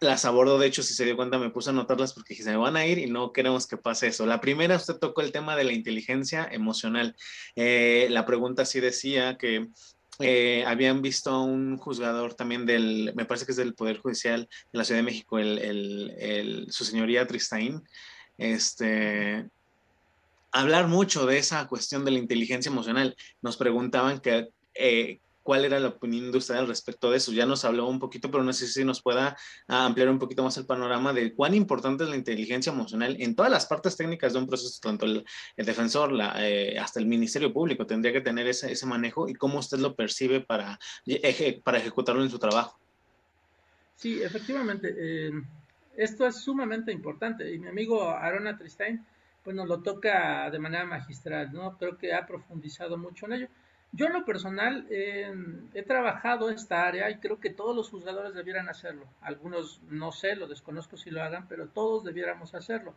las 0.00 0.24
abordo, 0.24 0.58
de 0.58 0.66
hecho, 0.66 0.82
si 0.82 0.94
se 0.94 1.04
dio 1.04 1.16
cuenta, 1.16 1.38
me 1.38 1.50
puse 1.50 1.70
a 1.70 1.72
anotarlas 1.72 2.12
porque 2.12 2.34
se 2.34 2.50
me 2.50 2.56
van 2.56 2.76
a 2.76 2.86
ir 2.86 2.98
y 2.98 3.06
no 3.06 3.32
queremos 3.32 3.66
que 3.66 3.76
pase 3.76 4.08
eso. 4.08 4.26
La 4.26 4.40
primera, 4.40 4.76
usted 4.76 4.96
tocó 4.96 5.22
el 5.22 5.32
tema 5.32 5.56
de 5.56 5.64
la 5.64 5.72
inteligencia 5.72 6.46
emocional. 6.50 7.16
Eh, 7.56 8.08
la 8.10 8.26
pregunta 8.26 8.64
sí 8.64 8.80
decía 8.80 9.36
que 9.38 9.68
eh, 10.20 10.64
habían 10.66 11.02
visto 11.02 11.30
a 11.30 11.42
un 11.42 11.76
juzgador 11.76 12.34
también 12.34 12.66
del, 12.66 13.12
me 13.14 13.24
parece 13.24 13.46
que 13.46 13.52
es 13.52 13.56
del 13.56 13.74
Poder 13.74 13.98
Judicial 13.98 14.48
de 14.72 14.78
la 14.78 14.84
Ciudad 14.84 15.00
de 15.00 15.04
México, 15.04 15.38
el, 15.38 16.66
su 16.70 16.84
señoría 16.84 17.26
Tristain, 17.26 17.82
este, 18.38 19.48
hablar 20.52 20.88
mucho 20.88 21.26
de 21.26 21.38
esa 21.38 21.66
cuestión 21.66 22.04
de 22.04 22.12
la 22.12 22.18
inteligencia 22.18 22.70
emocional. 22.70 23.16
Nos 23.42 23.56
preguntaban 23.56 24.20
que, 24.20 24.48
eh, 24.74 25.18
cuál 25.44 25.64
era 25.64 25.78
la 25.78 25.88
opinión 25.88 26.32
de 26.32 26.38
usted 26.38 26.56
al 26.56 26.66
respecto 26.66 27.10
de 27.10 27.18
eso. 27.18 27.32
Ya 27.32 27.46
nos 27.46 27.64
habló 27.64 27.86
un 27.86 28.00
poquito, 28.00 28.30
pero 28.30 28.42
no 28.42 28.52
sé 28.52 28.66
si 28.66 28.84
nos 28.84 29.00
pueda 29.00 29.36
ah, 29.68 29.84
ampliar 29.84 30.08
un 30.08 30.18
poquito 30.18 30.42
más 30.42 30.56
el 30.56 30.66
panorama 30.66 31.12
de 31.12 31.32
cuán 31.34 31.54
importante 31.54 32.02
es 32.02 32.10
la 32.10 32.16
inteligencia 32.16 32.72
emocional 32.72 33.16
en 33.20 33.36
todas 33.36 33.52
las 33.52 33.66
partes 33.66 33.96
técnicas 33.96 34.32
de 34.32 34.40
un 34.40 34.48
proceso, 34.48 34.80
tanto 34.82 35.06
el, 35.06 35.24
defensor 35.56 36.12
eh, 36.38 36.76
hasta 36.80 36.98
el 36.98 37.06
Ministerio 37.06 37.52
Público 37.52 37.86
tendría 37.86 38.12
que 38.12 38.20
tener 38.20 38.48
ese, 38.48 38.72
ese, 38.72 38.86
manejo 38.86 39.28
y 39.28 39.34
cómo 39.34 39.58
usted 39.58 39.78
lo 39.78 39.94
percibe 39.94 40.40
para, 40.40 40.78
para 41.62 41.78
ejecutarlo 41.78 42.22
en 42.22 42.30
su 42.30 42.38
trabajo. 42.38 42.80
Sí, 43.94 44.22
efectivamente. 44.22 44.94
Eh, 44.96 45.30
esto 45.96 46.26
es 46.26 46.40
sumamente 46.40 46.90
importante 46.90 47.52
y 47.52 47.58
mi 47.58 47.68
amigo 47.68 48.10
Arona 48.10 48.58
Tristain 48.58 49.04
pues 49.44 49.54
nos 49.54 49.68
lo 49.68 49.82
toca 49.82 50.50
de 50.50 50.58
manera 50.58 50.86
magistral, 50.86 51.52
¿no? 51.52 51.76
Creo 51.76 51.98
que 51.98 52.14
ha 52.14 52.26
profundizado 52.26 52.96
mucho 52.96 53.26
en 53.26 53.32
ello. 53.34 53.48
Yo 53.96 54.06
en 54.06 54.12
lo 54.12 54.24
personal 54.24 54.86
he 54.90 55.82
trabajado 55.86 56.50
esta 56.50 56.84
área 56.84 57.08
y 57.10 57.18
creo 57.18 57.38
que 57.38 57.50
todos 57.50 57.76
los 57.76 57.90
juzgadores 57.90 58.34
debieran 58.34 58.68
hacerlo. 58.68 59.06
Algunos 59.20 59.80
no 59.88 60.10
sé, 60.10 60.34
lo 60.34 60.48
desconozco 60.48 60.96
si 60.96 61.10
lo 61.10 61.22
hagan, 61.22 61.46
pero 61.46 61.68
todos 61.68 62.02
debiéramos 62.02 62.56
hacerlo. 62.56 62.92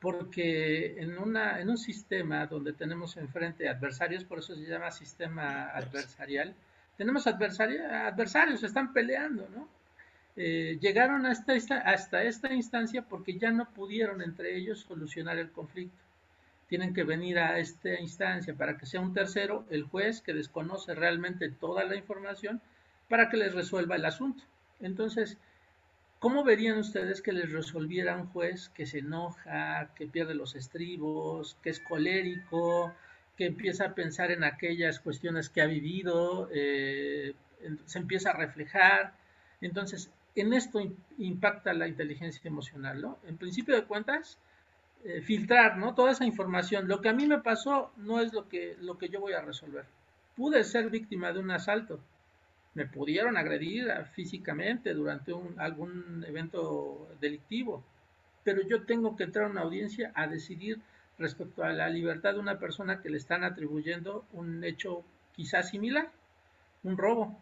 Porque 0.00 1.00
en, 1.00 1.18
una, 1.18 1.60
en 1.60 1.70
un 1.70 1.78
sistema 1.78 2.46
donde 2.46 2.72
tenemos 2.72 3.16
enfrente 3.16 3.68
adversarios, 3.68 4.24
por 4.24 4.40
eso 4.40 4.56
se 4.56 4.66
llama 4.66 4.90
sistema 4.90 5.68
adversarial, 5.68 6.52
tenemos 6.96 7.28
adversarios, 7.28 8.62
están 8.64 8.92
peleando, 8.92 9.48
¿no? 9.54 9.68
Eh, 10.36 10.78
llegaron 10.80 11.26
hasta 11.26 11.52
hasta 11.84 12.24
esta 12.24 12.52
instancia 12.52 13.02
porque 13.02 13.38
ya 13.38 13.52
no 13.52 13.70
pudieron 13.70 14.20
entre 14.20 14.56
ellos 14.56 14.80
solucionar 14.80 15.38
el 15.38 15.52
conflicto 15.52 16.03
tienen 16.68 16.94
que 16.94 17.04
venir 17.04 17.38
a 17.38 17.58
esta 17.58 18.00
instancia 18.00 18.54
para 18.54 18.76
que 18.76 18.86
sea 18.86 19.00
un 19.00 19.12
tercero, 19.12 19.66
el 19.70 19.84
juez 19.84 20.20
que 20.20 20.34
desconoce 20.34 20.94
realmente 20.94 21.50
toda 21.50 21.84
la 21.84 21.96
información, 21.96 22.60
para 23.08 23.28
que 23.28 23.36
les 23.36 23.54
resuelva 23.54 23.96
el 23.96 24.04
asunto. 24.04 24.44
Entonces, 24.80 25.38
¿cómo 26.18 26.44
verían 26.44 26.78
ustedes 26.78 27.22
que 27.22 27.32
les 27.32 27.50
resolviera 27.52 28.16
un 28.16 28.26
juez 28.26 28.70
que 28.70 28.86
se 28.86 29.00
enoja, 29.00 29.90
que 29.94 30.06
pierde 30.06 30.34
los 30.34 30.54
estribos, 30.54 31.56
que 31.62 31.70
es 31.70 31.80
colérico, 31.80 32.94
que 33.36 33.46
empieza 33.46 33.86
a 33.86 33.94
pensar 33.94 34.30
en 34.30 34.44
aquellas 34.44 35.00
cuestiones 35.00 35.48
que 35.50 35.60
ha 35.60 35.66
vivido, 35.66 36.48
eh, 36.52 37.34
se 37.84 37.98
empieza 37.98 38.30
a 38.30 38.36
reflejar? 38.36 39.14
Entonces, 39.60 40.10
en 40.34 40.52
esto 40.52 40.80
impacta 41.18 41.72
la 41.74 41.86
inteligencia 41.86 42.48
emocional, 42.48 43.00
¿no? 43.00 43.18
En 43.26 43.36
principio 43.36 43.74
de 43.74 43.84
cuentas, 43.84 44.38
eh, 45.04 45.20
filtrar, 45.20 45.76
¿no? 45.76 45.94
Toda 45.94 46.12
esa 46.12 46.24
información. 46.24 46.88
Lo 46.88 47.02
que 47.02 47.10
a 47.10 47.12
mí 47.12 47.26
me 47.26 47.38
pasó 47.38 47.92
no 47.98 48.20
es 48.20 48.32
lo 48.32 48.48
que, 48.48 48.76
lo 48.80 48.96
que 48.96 49.10
yo 49.10 49.20
voy 49.20 49.34
a 49.34 49.42
resolver. 49.42 49.84
Pude 50.34 50.64
ser 50.64 50.88
víctima 50.88 51.30
de 51.30 51.40
un 51.40 51.50
asalto. 51.50 52.00
Me 52.72 52.86
pudieron 52.86 53.36
agredir 53.36 53.92
físicamente 54.14 54.94
durante 54.94 55.34
un, 55.34 55.60
algún 55.60 56.24
evento 56.26 57.06
delictivo. 57.20 57.84
Pero 58.44 58.62
yo 58.62 58.84
tengo 58.84 59.14
que 59.14 59.24
entrar 59.24 59.44
a 59.44 59.50
una 59.50 59.60
audiencia 59.60 60.10
a 60.14 60.26
decidir 60.26 60.80
respecto 61.18 61.62
a 61.64 61.74
la 61.74 61.90
libertad 61.90 62.32
de 62.32 62.40
una 62.40 62.58
persona 62.58 63.02
que 63.02 63.10
le 63.10 63.18
están 63.18 63.44
atribuyendo 63.44 64.24
un 64.32 64.64
hecho 64.64 65.04
quizás 65.34 65.68
similar, 65.68 66.10
un 66.82 66.96
robo. 66.96 67.38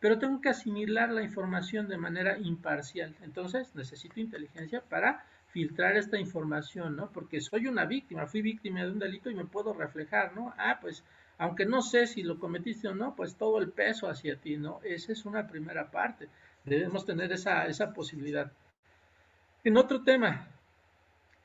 Pero 0.00 0.18
tengo 0.18 0.40
que 0.40 0.48
asimilar 0.48 1.10
la 1.10 1.22
información 1.22 1.86
de 1.86 1.98
manera 1.98 2.36
imparcial. 2.36 3.14
Entonces 3.22 3.74
necesito 3.76 4.18
inteligencia 4.18 4.80
para 4.80 5.24
filtrar 5.56 5.96
esta 5.96 6.18
información, 6.18 6.96
¿no? 6.96 7.10
Porque 7.10 7.40
soy 7.40 7.66
una 7.66 7.86
víctima, 7.86 8.26
fui 8.26 8.42
víctima 8.42 8.82
de 8.82 8.90
un 8.90 8.98
delito 8.98 9.30
y 9.30 9.34
me 9.34 9.46
puedo 9.46 9.72
reflejar, 9.72 10.36
¿no? 10.36 10.52
Ah, 10.58 10.76
pues 10.82 11.02
aunque 11.38 11.64
no 11.64 11.80
sé 11.80 12.06
si 12.06 12.22
lo 12.22 12.38
cometiste 12.38 12.88
o 12.88 12.94
no, 12.94 13.16
pues 13.16 13.36
todo 13.36 13.58
el 13.58 13.70
peso 13.70 14.06
hacia 14.06 14.36
ti, 14.36 14.58
¿no? 14.58 14.80
Esa 14.84 15.12
es 15.12 15.24
una 15.24 15.46
primera 15.46 15.90
parte. 15.90 16.28
Debemos 16.62 17.06
tener 17.06 17.32
esa, 17.32 17.64
esa 17.68 17.94
posibilidad. 17.94 18.52
En 19.64 19.78
otro 19.78 20.02
tema, 20.02 20.46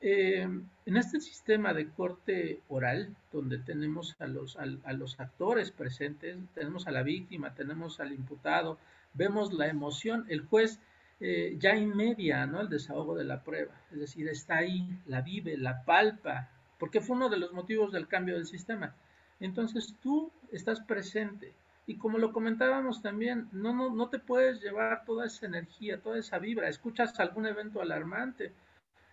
eh, 0.02 0.42
en 0.42 0.96
este 0.98 1.18
sistema 1.18 1.72
de 1.72 1.88
corte 1.88 2.60
oral, 2.68 3.16
donde 3.32 3.56
tenemos 3.60 4.14
a 4.18 4.26
los, 4.26 4.58
a 4.58 4.92
los 4.92 5.20
actores 5.20 5.70
presentes, 5.70 6.36
tenemos 6.52 6.86
a 6.86 6.90
la 6.90 7.02
víctima, 7.02 7.54
tenemos 7.54 7.98
al 7.98 8.12
imputado, 8.12 8.76
vemos 9.14 9.54
la 9.54 9.68
emoción, 9.68 10.26
el 10.28 10.42
juez 10.42 10.80
eh, 11.24 11.54
ya 11.56 11.76
inmedia 11.76 12.46
¿no? 12.46 12.62
el 12.62 12.68
desahogo 12.68 13.14
de 13.14 13.22
la 13.22 13.44
prueba, 13.44 13.72
es 13.92 14.00
decir, 14.00 14.26
está 14.26 14.56
ahí, 14.56 14.88
la 15.06 15.20
vive, 15.20 15.56
la 15.56 15.84
palpa, 15.84 16.48
porque 16.80 17.00
fue 17.00 17.14
uno 17.14 17.28
de 17.28 17.38
los 17.38 17.52
motivos 17.52 17.92
del 17.92 18.08
cambio 18.08 18.34
del 18.34 18.46
sistema. 18.46 18.96
Entonces 19.38 19.94
tú 20.02 20.32
estás 20.50 20.80
presente. 20.80 21.52
Y 21.86 21.94
como 21.94 22.18
lo 22.18 22.32
comentábamos 22.32 23.02
también, 23.02 23.48
no, 23.52 23.72
no, 23.72 23.94
no 23.94 24.08
te 24.08 24.18
puedes 24.18 24.60
llevar 24.60 25.04
toda 25.04 25.26
esa 25.26 25.46
energía, 25.46 26.00
toda 26.00 26.18
esa 26.18 26.40
vibra, 26.40 26.68
escuchas 26.68 27.20
algún 27.20 27.46
evento 27.46 27.80
alarmante, 27.80 28.50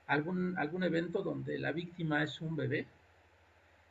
algún, 0.08 0.58
algún 0.58 0.84
evento 0.84 1.22
donde 1.22 1.60
la 1.60 1.72
víctima 1.74 2.24
es 2.24 2.42
un 2.42 2.56
bebé, 2.56 2.88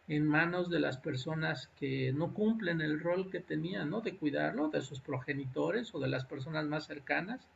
en 0.09 0.26
manos 0.26 0.70
de 0.70 0.81
las 0.81 0.96
personas 0.96 1.68
que 1.78 2.12
no 2.12 2.35
cumplen 2.35 2.81
el 2.81 2.98
rol 2.98 3.31
que 3.31 3.38
tenían, 3.38 3.90
¿no? 3.90 4.00
De 4.00 4.16
cuidarlo, 4.16 4.70
de 4.70 4.81
sus 4.81 5.00
progenitores 5.00 5.94
o 5.94 6.00
de 6.00 6.09
las 6.09 6.24
personas 6.24 6.64
más 6.64 6.87
cercanas 6.87 7.46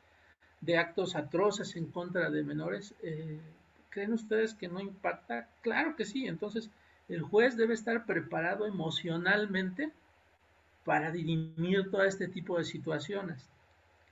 de 0.62 0.79
actos 0.79 1.16
atroces 1.16 1.77
en 1.77 1.87
contra 1.87 2.31
de 2.31 2.42
menores, 2.42 2.94
eh, 3.03 3.38
¿creen 3.90 4.14
ustedes 4.14 4.55
que 4.55 4.68
no 4.68 4.81
impacta? 4.81 5.48
Claro 5.61 5.94
que 5.96 6.07
sí, 6.07 6.27
entonces 6.27 6.70
el 7.09 7.20
juez 7.20 7.57
debe 7.57 7.75
estar 7.75 8.07
preparado 8.07 8.66
emocionalmente 8.66 9.90
para 10.85 11.11
dirimir 11.11 11.90
todo 11.90 12.05
este 12.05 12.29
tipo 12.29 12.57
de 12.59 12.64
situaciones 12.64 13.48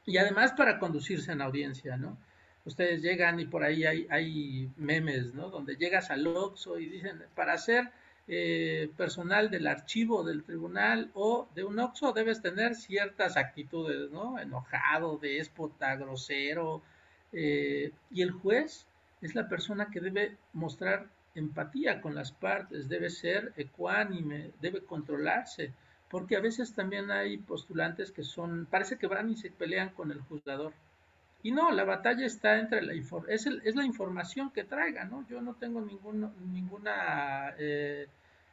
y 0.06 0.18
además 0.18 0.52
para 0.52 0.78
conducirse 0.78 1.32
en 1.32 1.40
audiencia, 1.40 1.96
¿no? 1.96 2.16
Ustedes 2.64 3.00
llegan 3.00 3.40
y 3.40 3.46
por 3.46 3.62
ahí 3.64 3.84
hay, 3.84 4.06
hay 4.10 4.70
memes, 4.76 5.34
¿no? 5.34 5.50
Donde 5.50 5.76
llegas 5.76 6.10
al 6.10 6.26
Oxxo 6.26 6.78
y 6.78 6.86
dicen, 6.86 7.22
para 7.34 7.54
hacer 7.54 7.90
eh, 8.32 8.88
personal 8.96 9.50
del 9.50 9.66
archivo 9.66 10.22
del 10.22 10.44
tribunal 10.44 11.10
o 11.14 11.48
de 11.52 11.64
un 11.64 11.80
OXO 11.80 12.12
debes 12.12 12.40
tener 12.40 12.76
ciertas 12.76 13.36
actitudes, 13.36 14.08
¿no? 14.12 14.38
Enojado, 14.38 15.18
déspota, 15.18 15.96
grosero. 15.96 16.80
Eh, 17.32 17.90
y 18.08 18.22
el 18.22 18.30
juez 18.30 18.86
es 19.20 19.34
la 19.34 19.48
persona 19.48 19.90
que 19.90 20.00
debe 20.00 20.36
mostrar 20.52 21.08
empatía 21.34 22.00
con 22.00 22.14
las 22.14 22.30
partes, 22.30 22.88
debe 22.88 23.10
ser 23.10 23.52
ecuánime, 23.56 24.52
debe 24.60 24.82
controlarse, 24.82 25.72
porque 26.08 26.36
a 26.36 26.40
veces 26.40 26.72
también 26.72 27.10
hay 27.10 27.36
postulantes 27.36 28.12
que 28.12 28.22
son, 28.22 28.66
parece 28.70 28.96
que 28.96 29.08
van 29.08 29.30
y 29.30 29.36
se 29.36 29.50
pelean 29.50 29.88
con 29.88 30.12
el 30.12 30.20
juzgador. 30.20 30.72
Y 31.42 31.50
no, 31.50 31.72
la 31.72 31.82
batalla 31.82 32.26
está 32.26 32.60
entre 32.60 32.80
la 32.82 32.92
es, 32.92 33.46
es 33.46 33.74
la 33.74 33.84
información 33.84 34.52
que 34.52 34.62
traiga, 34.62 35.04
¿no? 35.04 35.26
Yo 35.28 35.40
no 35.40 35.54
tengo 35.54 35.80
ninguna 35.80 37.54
eh, 37.58 38.06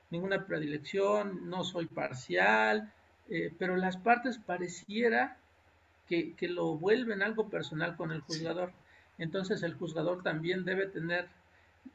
ninguna 0.09 0.45
predilección, 0.45 1.49
no 1.49 1.63
soy 1.63 1.85
parcial, 1.85 2.91
eh, 3.29 3.53
pero 3.57 3.75
las 3.75 3.97
partes 3.97 4.37
pareciera 4.37 5.37
que, 6.07 6.35
lo 6.47 6.75
vuelven 6.77 7.21
algo 7.21 7.49
personal 7.49 7.95
con 7.97 8.11
el 8.11 8.21
juzgador. 8.21 8.71
Entonces 9.17 9.63
el 9.63 9.73
juzgador 9.73 10.23
también 10.23 10.63
debe 10.63 10.87
tener 10.87 11.27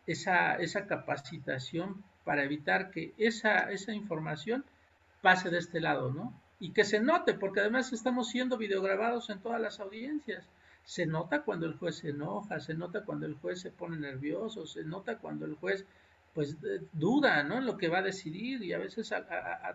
esa, 0.07 0.57
esa 0.57 0.87
capacitación 0.87 2.05
para 2.25 2.45
evitar 2.45 2.91
que 2.91 3.13
esa, 3.17 3.71
esa 3.71 3.93
información 3.95 4.65
pase 5.23 5.51
de 5.51 5.59
este 5.59 5.81
lado, 5.81 6.13
¿no? 6.13 6.33
Y 6.61 6.73
que 6.73 6.85
se 6.85 7.01
note, 7.01 7.35
porque 7.35 7.61
además 7.61 7.93
estamos 7.93 8.29
siendo 8.29 8.57
videograbados 8.57 9.31
en 9.31 9.41
todas 9.41 9.61
las 9.61 9.81
audiencias. 9.81 10.45
Se 10.85 11.07
nota 11.07 11.43
cuando 11.43 11.67
el 11.67 11.75
juez 11.75 11.97
se 11.97 12.11
enoja, 12.11 12.61
se 12.61 12.75
nota 12.75 13.05
cuando 13.05 13.27
el 13.27 13.35
juez 13.35 13.61
se 13.61 13.71
pone 13.71 13.97
nervioso, 13.97 14.67
se 14.67 14.85
nota 14.85 15.19
cuando 15.19 15.47
el 15.47 15.55
juez 15.55 15.85
pues 16.35 16.57
duda, 16.93 17.43
¿no? 17.43 17.59
En 17.59 17.67
lo 17.67 17.77
que 17.77 17.89
va 17.89 17.99
a 17.99 18.03
decidir 18.03 18.63
y 18.63 18.73
a 18.73 18.79
veces 18.79 19.13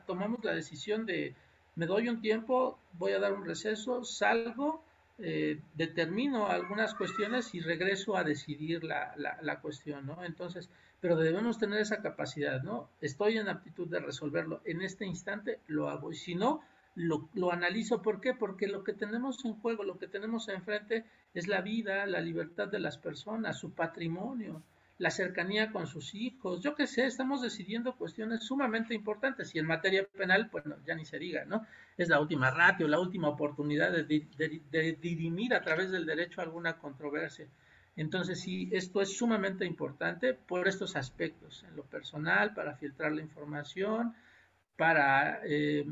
tomamos 0.06 0.44
la 0.44 0.54
decisión 0.54 1.06
de 1.06 1.36
me 1.76 1.86
doy 1.86 2.10
un 2.10 2.22
tiempo, 2.22 2.80
voy 2.94 3.12
a 3.12 3.20
dar 3.20 3.34
un 3.34 3.46
receso, 3.46 4.04
salgo 4.04 4.84
eh, 5.20 5.62
determino 5.74 6.48
algunas 6.48 6.94
cuestiones 6.94 7.54
y 7.56 7.60
regreso 7.60 8.18
a 8.18 8.24
decidir 8.24 8.84
la, 8.84 9.16
la, 9.18 9.60
cuestión, 9.62 10.06
¿no? 10.06 10.24
Entonces, 10.24 10.70
pero 11.00 11.16
debemos 11.16 11.58
tener 11.58 11.80
esa 11.80 12.02
capacidad, 12.02 12.62
¿no? 12.62 12.90
Estoy 13.02 13.38
en 13.38 13.50
aptitud 13.50 13.88
de 13.88 14.00
resolverlo 14.00 14.62
en 14.66 14.82
este 14.82 15.06
instante, 15.06 15.60
lo 15.68 15.90
hago. 15.90 16.12
Y 16.12 16.16
si 16.16 16.36
no, 16.36 16.62
lo, 16.94 17.30
lo, 17.34 17.52
analizo. 17.52 18.02
¿Por 18.04 18.22
qué? 18.22 18.36
Porque 18.36 18.68
lo 18.68 18.84
que 18.84 18.94
tenemos 18.94 19.44
en 19.46 19.56
juego, 19.56 19.84
lo 19.84 19.98
que 19.98 20.08
tenemos 20.08 20.50
enfrente 20.50 21.06
es 21.34 21.48
la 21.48 21.62
vida, 21.62 22.06
la 22.06 22.22
libertad 22.22 22.68
de 22.68 22.80
las 22.80 23.00
personas, 23.00 23.60
su 23.60 23.72
patrimonio 23.72 24.62
la 24.98 25.12
cercanía 25.12 25.72
con 25.72 25.86
sus 25.86 26.16
hijos, 26.16 26.62
yo 26.62 26.74
qué 26.76 26.88
sé, 26.88 27.06
estamos 27.06 27.42
decidiendo 27.42 27.96
cuestiones 27.96 28.44
sumamente 28.44 28.96
importantes 28.96 29.54
y 29.54 29.60
en 29.60 29.68
materia 29.68 30.08
penal, 30.18 30.50
pues 30.50 30.64
ya 30.86 30.96
ni 30.96 31.06
se 31.06 31.20
diga, 31.20 31.46
¿no? 31.46 31.68
Es 31.98 32.10
la 32.10 32.20
última 32.20 32.50
ratio, 32.50 32.88
la 32.88 33.00
última 33.00 33.30
oportunidad 33.30 33.92
de, 33.92 34.98
dirimir 35.00 35.54
a 35.54 35.62
través 35.62 35.92
del 35.92 36.06
derecho 36.06 36.42
alguna 36.42 36.78
controversia. 36.78 37.48
Entonces, 37.96 38.42
sí, 38.42 38.70
esto 38.72 39.02
es 39.02 39.16
sumamente 39.16 39.66
importante 39.66 40.34
por 40.34 40.68
estos 40.68 40.96
aspectos, 40.96 41.64
en 41.68 41.76
lo 41.76 41.84
personal, 41.84 42.54
para 42.54 42.76
filtrar 42.76 43.12
la 43.12 43.22
información, 43.22 44.16
para 44.78 45.42
eh, 45.44 45.86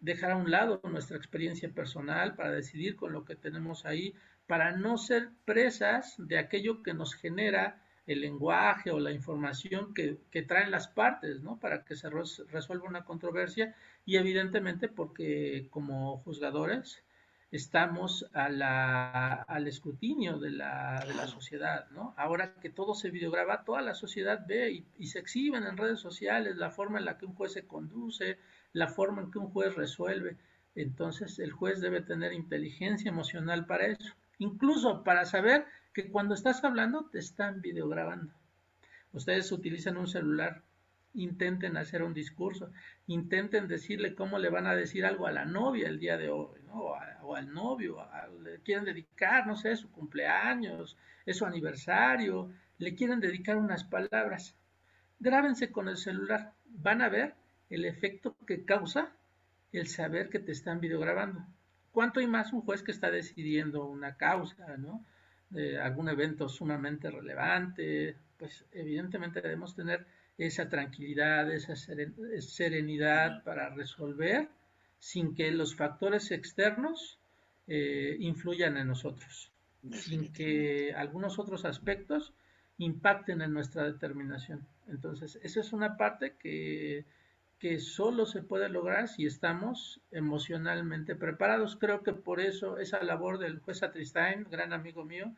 dejar 0.00 0.32
a 0.32 0.36
un 0.36 0.50
lado 0.50 0.80
nuestra 0.84 1.16
experiencia 1.16 1.68
personal, 1.68 2.34
para 2.34 2.50
decidir 2.50 2.96
con 2.96 3.12
lo 3.12 3.24
que 3.24 3.36
tenemos 3.36 3.84
ahí, 3.84 4.14
para 4.46 4.72
no 4.72 4.96
ser 4.96 5.30
presas 5.44 6.14
de 6.18 6.38
aquello 6.38 6.82
que 6.82 6.94
nos 6.94 7.14
genera 7.14 7.82
el 8.08 8.22
lenguaje 8.22 8.90
o 8.90 8.98
la 8.98 9.12
información 9.12 9.92
que, 9.92 10.18
traen 10.42 10.70
las 10.70 10.88
partes, 10.88 11.42
¿no? 11.42 11.58
Para 11.60 11.84
que 11.84 11.94
se 11.94 12.08
resuelva 12.08 12.88
una 12.88 13.04
controversia 13.04 13.76
y 14.06 14.16
evidentemente 14.16 14.88
porque 14.88 15.68
como 15.70 16.16
juzgadores 16.20 17.04
estamos 17.50 18.26
a 18.32 18.48
la, 18.48 19.34
al 19.34 19.68
escrutinio 19.68 20.38
de 20.38 20.52
la, 20.52 21.04
de 21.06 21.14
la, 21.14 21.26
sociedad, 21.26 21.90
¿no? 21.90 22.14
Ahora 22.16 22.54
que 22.54 22.70
todo 22.70 22.94
se 22.94 23.10
videograba, 23.10 23.64
toda 23.64 23.82
la 23.82 23.94
sociedad 23.94 24.42
ve 24.46 24.70
y, 24.70 24.86
y, 24.98 25.08
se 25.08 25.18
exhiben 25.18 25.64
en 25.64 25.76
redes 25.76 26.00
sociales 26.00 26.56
la 26.56 26.70
forma 26.70 26.98
en 26.98 27.04
la 27.04 27.18
que 27.18 27.26
un 27.26 27.34
juez 27.34 27.52
se 27.52 27.66
conduce, 27.66 28.38
la 28.72 28.88
forma 28.88 29.20
en 29.20 29.30
que 29.30 29.38
un 29.38 29.50
juez 29.50 29.74
resuelve. 29.74 30.38
Entonces 30.74 31.38
el 31.38 31.52
juez 31.52 31.82
debe 31.82 32.00
tener 32.00 32.32
inteligencia 32.32 33.10
emocional 33.10 33.66
para 33.66 33.86
eso, 33.86 34.14
incluso 34.38 35.04
para 35.04 35.26
saber 35.26 35.66
que 35.98 36.12
cuando 36.12 36.34
estás 36.34 36.62
hablando 36.62 37.06
te 37.10 37.18
están 37.18 37.60
videograbando. 37.60 38.32
Ustedes 39.12 39.50
utilizan 39.50 39.96
un 39.96 40.06
celular, 40.06 40.62
intenten 41.14 41.76
hacer 41.76 42.04
un 42.04 42.14
discurso, 42.14 42.70
intenten 43.08 43.66
decirle 43.66 44.14
cómo 44.14 44.38
le 44.38 44.48
van 44.48 44.68
a 44.68 44.76
decir 44.76 45.04
algo 45.04 45.26
a 45.26 45.32
la 45.32 45.44
novia 45.44 45.88
el 45.88 45.98
día 45.98 46.16
de 46.16 46.30
hoy, 46.30 46.60
¿no? 46.66 46.94
o, 47.22 47.34
al 47.34 47.52
novio, 47.52 47.98
le 48.44 48.60
quieren 48.60 48.84
dedicar, 48.84 49.44
no 49.48 49.56
sé, 49.56 49.74
su 49.74 49.90
cumpleaños, 49.90 50.96
es 51.26 51.38
su 51.38 51.44
aniversario, 51.44 52.52
le 52.78 52.94
quieren 52.94 53.18
dedicar 53.18 53.56
unas 53.56 53.82
palabras. 53.82 54.54
Grábense 55.18 55.72
con 55.72 55.88
el 55.88 55.96
celular, 55.96 56.52
van 56.64 57.02
a 57.02 57.08
ver 57.08 57.34
el 57.70 57.84
efecto 57.84 58.36
que 58.46 58.64
causa 58.64 59.12
el 59.72 59.88
saber 59.88 60.28
que 60.28 60.38
te 60.38 60.52
están 60.52 60.78
videograbando. 60.78 61.44
¿Cuánto 61.90 62.20
hay 62.20 62.28
más 62.28 62.52
un 62.52 62.60
juez 62.60 62.84
que 62.84 62.92
está 62.92 63.10
decidiendo 63.10 63.84
una 63.84 64.16
causa, 64.16 64.76
¿no? 64.76 65.04
De 65.50 65.78
algún 65.80 66.08
evento 66.08 66.48
sumamente 66.48 67.10
relevante, 67.10 68.16
pues 68.36 68.64
evidentemente 68.72 69.40
debemos 69.40 69.74
tener 69.74 70.06
esa 70.36 70.68
tranquilidad, 70.68 71.50
esa 71.50 71.74
serenidad 71.76 73.42
para 73.42 73.70
resolver 73.70 74.48
sin 75.00 75.34
que 75.34 75.50
los 75.50 75.74
factores 75.74 76.30
externos 76.30 77.18
eh, 77.66 78.16
influyan 78.20 78.76
en 78.76 78.88
nosotros, 78.88 79.50
sin 79.92 80.32
que 80.32 80.92
algunos 80.94 81.38
otros 81.38 81.64
aspectos 81.64 82.32
impacten 82.78 83.42
en 83.42 83.52
nuestra 83.52 83.84
determinación. 83.84 84.66
Entonces, 84.88 85.38
esa 85.42 85.60
es 85.60 85.72
una 85.72 85.96
parte 85.96 86.36
que 86.38 87.04
que 87.58 87.80
solo 87.80 88.26
se 88.26 88.42
puede 88.42 88.68
lograr 88.68 89.08
si 89.08 89.26
estamos 89.26 90.00
emocionalmente 90.10 91.16
preparados. 91.16 91.76
Creo 91.76 92.02
que 92.02 92.12
por 92.12 92.40
eso 92.40 92.78
esa 92.78 93.02
labor 93.02 93.38
del 93.38 93.58
juez 93.58 93.82
Atristain, 93.82 94.46
gran 94.50 94.72
amigo 94.72 95.04
mío, 95.04 95.32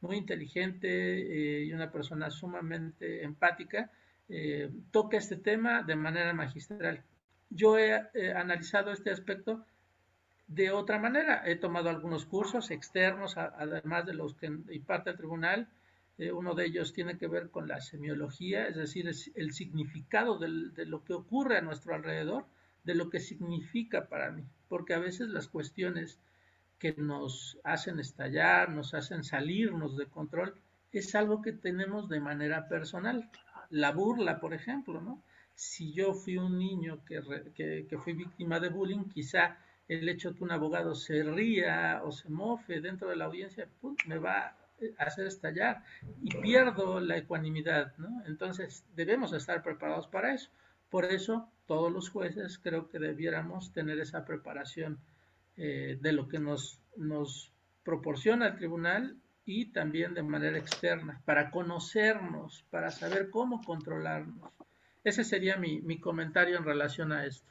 muy 0.00 0.16
inteligente 0.16 0.88
eh, 0.88 1.64
y 1.64 1.72
una 1.72 1.90
persona 1.90 2.30
sumamente 2.30 3.24
empática, 3.24 3.90
eh, 4.28 4.70
toca 4.90 5.18
este 5.18 5.36
tema 5.36 5.82
de 5.82 5.96
manera 5.96 6.32
magistral. 6.32 7.02
Yo 7.50 7.78
he 7.78 7.94
analizado 8.34 8.90
este 8.90 9.10
aspecto 9.10 9.64
de 10.46 10.70
otra 10.70 10.98
manera. 10.98 11.42
He 11.44 11.56
tomado 11.56 11.90
algunos 11.90 12.24
cursos 12.24 12.70
externos, 12.70 13.36
además 13.36 14.06
de 14.06 14.14
los 14.14 14.34
que 14.34 14.46
imparte 14.46 15.10
el 15.10 15.16
tribunal, 15.16 15.68
eh, 16.18 16.32
uno 16.32 16.54
de 16.54 16.66
ellos 16.66 16.92
tiene 16.92 17.18
que 17.18 17.28
ver 17.28 17.50
con 17.50 17.68
la 17.68 17.80
semiología, 17.80 18.68
es 18.68 18.76
decir, 18.76 19.10
el 19.34 19.52
significado 19.52 20.38
de 20.38 20.86
lo 20.86 21.04
que 21.04 21.12
ocurre 21.12 21.58
a 21.58 21.62
nuestro 21.62 21.94
alrededor, 21.94 22.46
de 22.84 22.94
lo 22.94 23.10
que 23.10 23.20
significa 23.20 24.08
para 24.08 24.30
mí, 24.30 24.44
porque 24.68 24.94
a 24.94 24.98
veces 24.98 25.28
las 25.28 25.48
cuestiones 25.48 26.18
que 26.78 26.94
nos 26.96 27.58
hacen 27.64 27.98
estallar, 27.98 28.70
nos 28.70 28.94
hacen 28.94 29.24
salirnos 29.24 29.96
de 29.96 30.06
control, 30.06 30.54
es 30.92 31.14
algo 31.14 31.42
que 31.42 31.52
tenemos 31.52 32.08
de 32.08 32.20
manera 32.20 32.68
personal. 32.68 33.30
La 33.70 33.92
burla, 33.92 34.40
por 34.40 34.54
ejemplo, 34.54 35.00
¿no? 35.00 35.22
Si 35.54 35.92
yo 35.92 36.14
fui 36.14 36.36
un 36.36 36.58
niño 36.58 37.04
que, 37.04 37.20
que, 37.54 37.86
que 37.88 37.98
fui 37.98 38.12
víctima 38.12 38.60
de 38.60 38.68
bullying, 38.68 39.04
quizá 39.04 39.58
el 39.88 40.08
hecho 40.08 40.30
de 40.30 40.36
que 40.36 40.44
un 40.44 40.52
abogado 40.52 40.94
se 40.94 41.22
ría 41.22 42.02
o 42.04 42.12
se 42.12 42.28
mofe 42.28 42.80
dentro 42.80 43.08
de 43.08 43.16
la 43.16 43.26
audiencia, 43.26 43.68
me 44.06 44.18
va 44.18 44.54
hacer 44.98 45.26
estallar 45.26 45.82
y 46.22 46.34
pierdo 46.36 47.00
la 47.00 47.16
ecuanimidad, 47.16 47.96
¿no? 47.98 48.22
Entonces 48.26 48.84
debemos 48.94 49.32
estar 49.32 49.62
preparados 49.62 50.06
para 50.06 50.34
eso. 50.34 50.50
Por 50.90 51.04
eso 51.04 51.48
todos 51.66 51.92
los 51.92 52.10
jueces 52.10 52.58
creo 52.58 52.88
que 52.88 52.98
debiéramos 52.98 53.72
tener 53.72 53.98
esa 53.98 54.24
preparación 54.24 54.98
eh, 55.56 55.98
de 56.00 56.12
lo 56.12 56.28
que 56.28 56.38
nos, 56.38 56.78
nos 56.96 57.52
proporciona 57.82 58.48
el 58.48 58.56
tribunal 58.56 59.16
y 59.44 59.66
también 59.66 60.14
de 60.14 60.22
manera 60.22 60.58
externa, 60.58 61.22
para 61.24 61.50
conocernos, 61.50 62.64
para 62.70 62.90
saber 62.90 63.30
cómo 63.30 63.62
controlarnos. 63.62 64.52
Ese 65.04 65.22
sería 65.22 65.56
mi, 65.56 65.80
mi 65.80 66.00
comentario 66.00 66.58
en 66.58 66.64
relación 66.64 67.12
a 67.12 67.24
esto. 67.24 67.46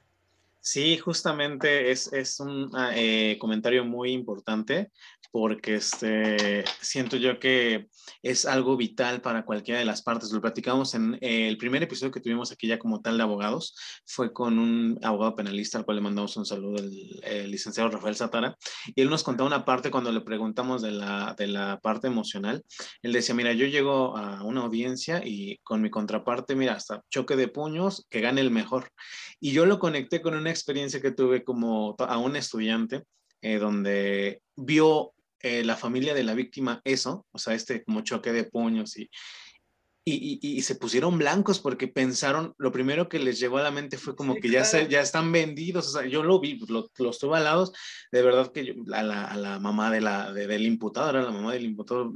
Sí, 0.68 0.98
justamente 0.98 1.92
es, 1.92 2.12
es 2.12 2.40
un 2.40 2.72
ah, 2.74 2.90
eh, 2.96 3.38
comentario 3.40 3.86
muy 3.86 4.12
importante 4.14 4.90
porque 5.36 5.76
este, 5.76 6.64
siento 6.80 7.18
yo 7.18 7.40
que 7.40 7.90
es 8.24 8.46
algo 8.46 8.78
vital 8.78 9.20
para 9.20 9.44
cualquiera 9.44 9.80
de 9.80 9.86
las 9.86 10.02
partes. 10.02 10.32
Lo 10.32 10.40
platicamos 10.40 10.96
en 10.96 11.18
el 11.20 11.58
primer 11.58 11.84
episodio 11.84 12.10
que 12.10 12.22
tuvimos 12.22 12.54
aquí 12.54 12.68
ya 12.68 12.80
como 12.80 13.02
tal 13.02 13.18
de 13.18 13.24
abogados, 13.24 13.76
fue 14.06 14.32
con 14.32 14.58
un 14.58 14.98
abogado 15.04 15.36
penalista 15.36 15.78
al 15.78 15.84
cual 15.84 15.98
le 15.98 16.04
mandamos 16.04 16.38
un 16.38 16.46
saludo, 16.46 16.82
el, 16.82 17.52
licenciado 17.52 17.90
Rafael 17.90 18.16
Satara, 18.16 18.56
y 18.96 19.02
él 19.02 19.10
nos 19.10 19.24
contaba 19.24 19.48
una 19.48 19.66
parte 19.66 19.92
cuando 19.92 20.10
le 20.14 20.22
preguntamos 20.22 20.82
de 20.82 20.92
la, 20.92 21.36
de 21.38 21.48
la 21.48 21.82
parte 21.82 22.08
emocional. 22.08 22.64
Él 23.02 23.12
decía, 23.12 23.36
mira, 23.36 23.52
yo 23.52 23.66
llego 23.66 24.16
a 24.16 24.42
una 24.42 24.62
audiencia 24.62 25.22
y 25.26 25.58
con 25.64 25.82
mi 25.82 25.90
contraparte, 25.90 26.56
mira, 26.56 26.76
hasta 26.76 27.04
choque 27.10 27.36
de 27.36 27.50
puños, 27.50 28.08
que 28.10 28.22
gane 28.22 28.40
el 28.40 28.52
mejor. 28.52 28.90
Y 29.42 29.52
yo 29.52 29.66
lo 29.66 29.80
conecté 29.80 30.22
con 30.22 30.34
una 30.34 30.52
experiencia 30.56 31.02
que 31.02 31.12
tuve 31.12 31.44
como 31.44 31.96
a 32.00 32.18
un 32.18 32.36
estudiante 32.36 33.04
eh, 33.42 33.58
donde 33.60 34.42
vio 34.56 35.14
eh, 35.40 35.64
la 35.64 35.76
familia 35.76 36.14
de 36.14 36.24
la 36.24 36.34
víctima 36.34 36.82
eso, 36.84 37.28
o 37.32 37.38
sea, 37.38 37.54
este 37.54 37.84
como 37.84 38.02
choque 38.02 38.32
de 38.32 38.46
puños 38.46 38.98
y, 38.98 39.10
y, 40.08 40.62
se 40.62 40.76
pusieron 40.76 41.18
blancos 41.18 41.60
porque 41.60 41.88
pensaron, 41.88 42.54
lo 42.60 42.72
primero 42.72 43.10
que 43.10 43.18
les 43.18 43.40
llegó 43.40 43.58
a 43.58 43.64
la 43.64 43.72
mente 43.72 43.98
fue 43.98 44.16
como 44.16 44.36
que 44.36 44.50
ya, 44.50 44.64
se, 44.64 44.88
ya 44.88 45.02
están 45.02 45.32
vendidos, 45.32 45.88
o 45.88 45.92
sea, 46.00 46.08
yo 46.08 46.22
lo 46.22 46.40
vi, 46.40 46.60
lo, 46.68 46.92
los 47.00 47.18
tuve 47.18 47.38
al 47.38 47.46
lado, 47.46 47.72
de 48.12 48.22
verdad 48.22 48.52
que 48.52 48.76
a, 48.94 49.02
la, 49.02 49.26
a, 49.26 49.36
la, 49.36 49.60
mamá 49.60 49.90
de 49.90 50.02
la, 50.02 50.32
del 50.32 50.66
imputado, 50.66 51.10
era 51.10 51.24
la 51.24 51.32
mamá 51.32 51.54
del 51.54 51.66
imputado, 51.66 52.14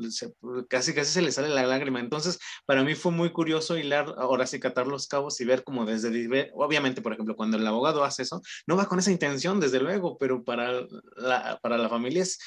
casi 0.69 0.93
casi 0.93 1.12
se 1.12 1.23
le 1.23 1.32
sale 1.32 1.49
la 1.49 1.65
lágrima, 1.65 1.99
entonces 1.99 2.38
para 2.67 2.84
mí 2.84 2.93
fue 2.93 3.12
muy 3.12 3.32
curioso 3.32 3.75
hilar, 3.75 4.13
ahora 4.19 4.45
sí 4.45 4.60
catar 4.60 4.86
los 4.86 5.08
cabos 5.08 5.41
y 5.41 5.45
ver 5.45 5.63
como 5.63 5.84
desde, 5.86 6.52
obviamente, 6.54 7.02
por 7.02 7.13
ejemplo, 7.13 7.36
cuando 7.36 7.58
el 7.58 7.65
abogado 7.65 8.04
hace 8.04 8.21
eso, 8.21 8.41
no 8.67 8.75
va 8.75 8.88
con 8.88 8.99
esa 8.99 9.12
intención, 9.12 9.60
desde 9.60 9.80
luego, 9.80 10.15
pero 10.19 10.43
para 10.43 10.86
la, 11.15 11.60
para 11.63 11.80
la 11.80 11.89
familia 11.89 12.21
es, 12.21 12.38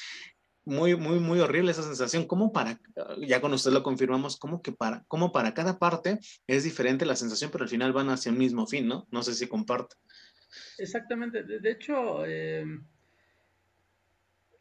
muy, 0.65 0.95
muy, 0.95 1.19
muy 1.19 1.39
horrible 1.39 1.71
esa 1.71 1.83
sensación. 1.83 2.25
¿Cómo 2.25 2.51
para, 2.51 2.79
ya 3.19 3.41
con 3.41 3.53
usted 3.53 3.71
lo 3.71 3.83
confirmamos, 3.83 4.37
como 4.37 4.61
que 4.61 4.71
para, 4.71 5.03
como 5.07 5.31
para 5.31 5.53
cada 5.53 5.79
parte 5.79 6.19
es 6.47 6.63
diferente 6.63 7.05
la 7.05 7.15
sensación, 7.15 7.51
pero 7.51 7.63
al 7.63 7.69
final 7.69 7.93
van 7.93 8.09
hacia 8.09 8.29
el 8.29 8.37
mismo 8.37 8.65
fin, 8.67 8.87
¿no? 8.87 9.07
No 9.11 9.23
sé 9.23 9.33
si 9.33 9.47
comparte. 9.47 9.95
Exactamente. 10.77 11.43
De, 11.43 11.71
hecho, 11.71 12.25
eh, 12.25 12.65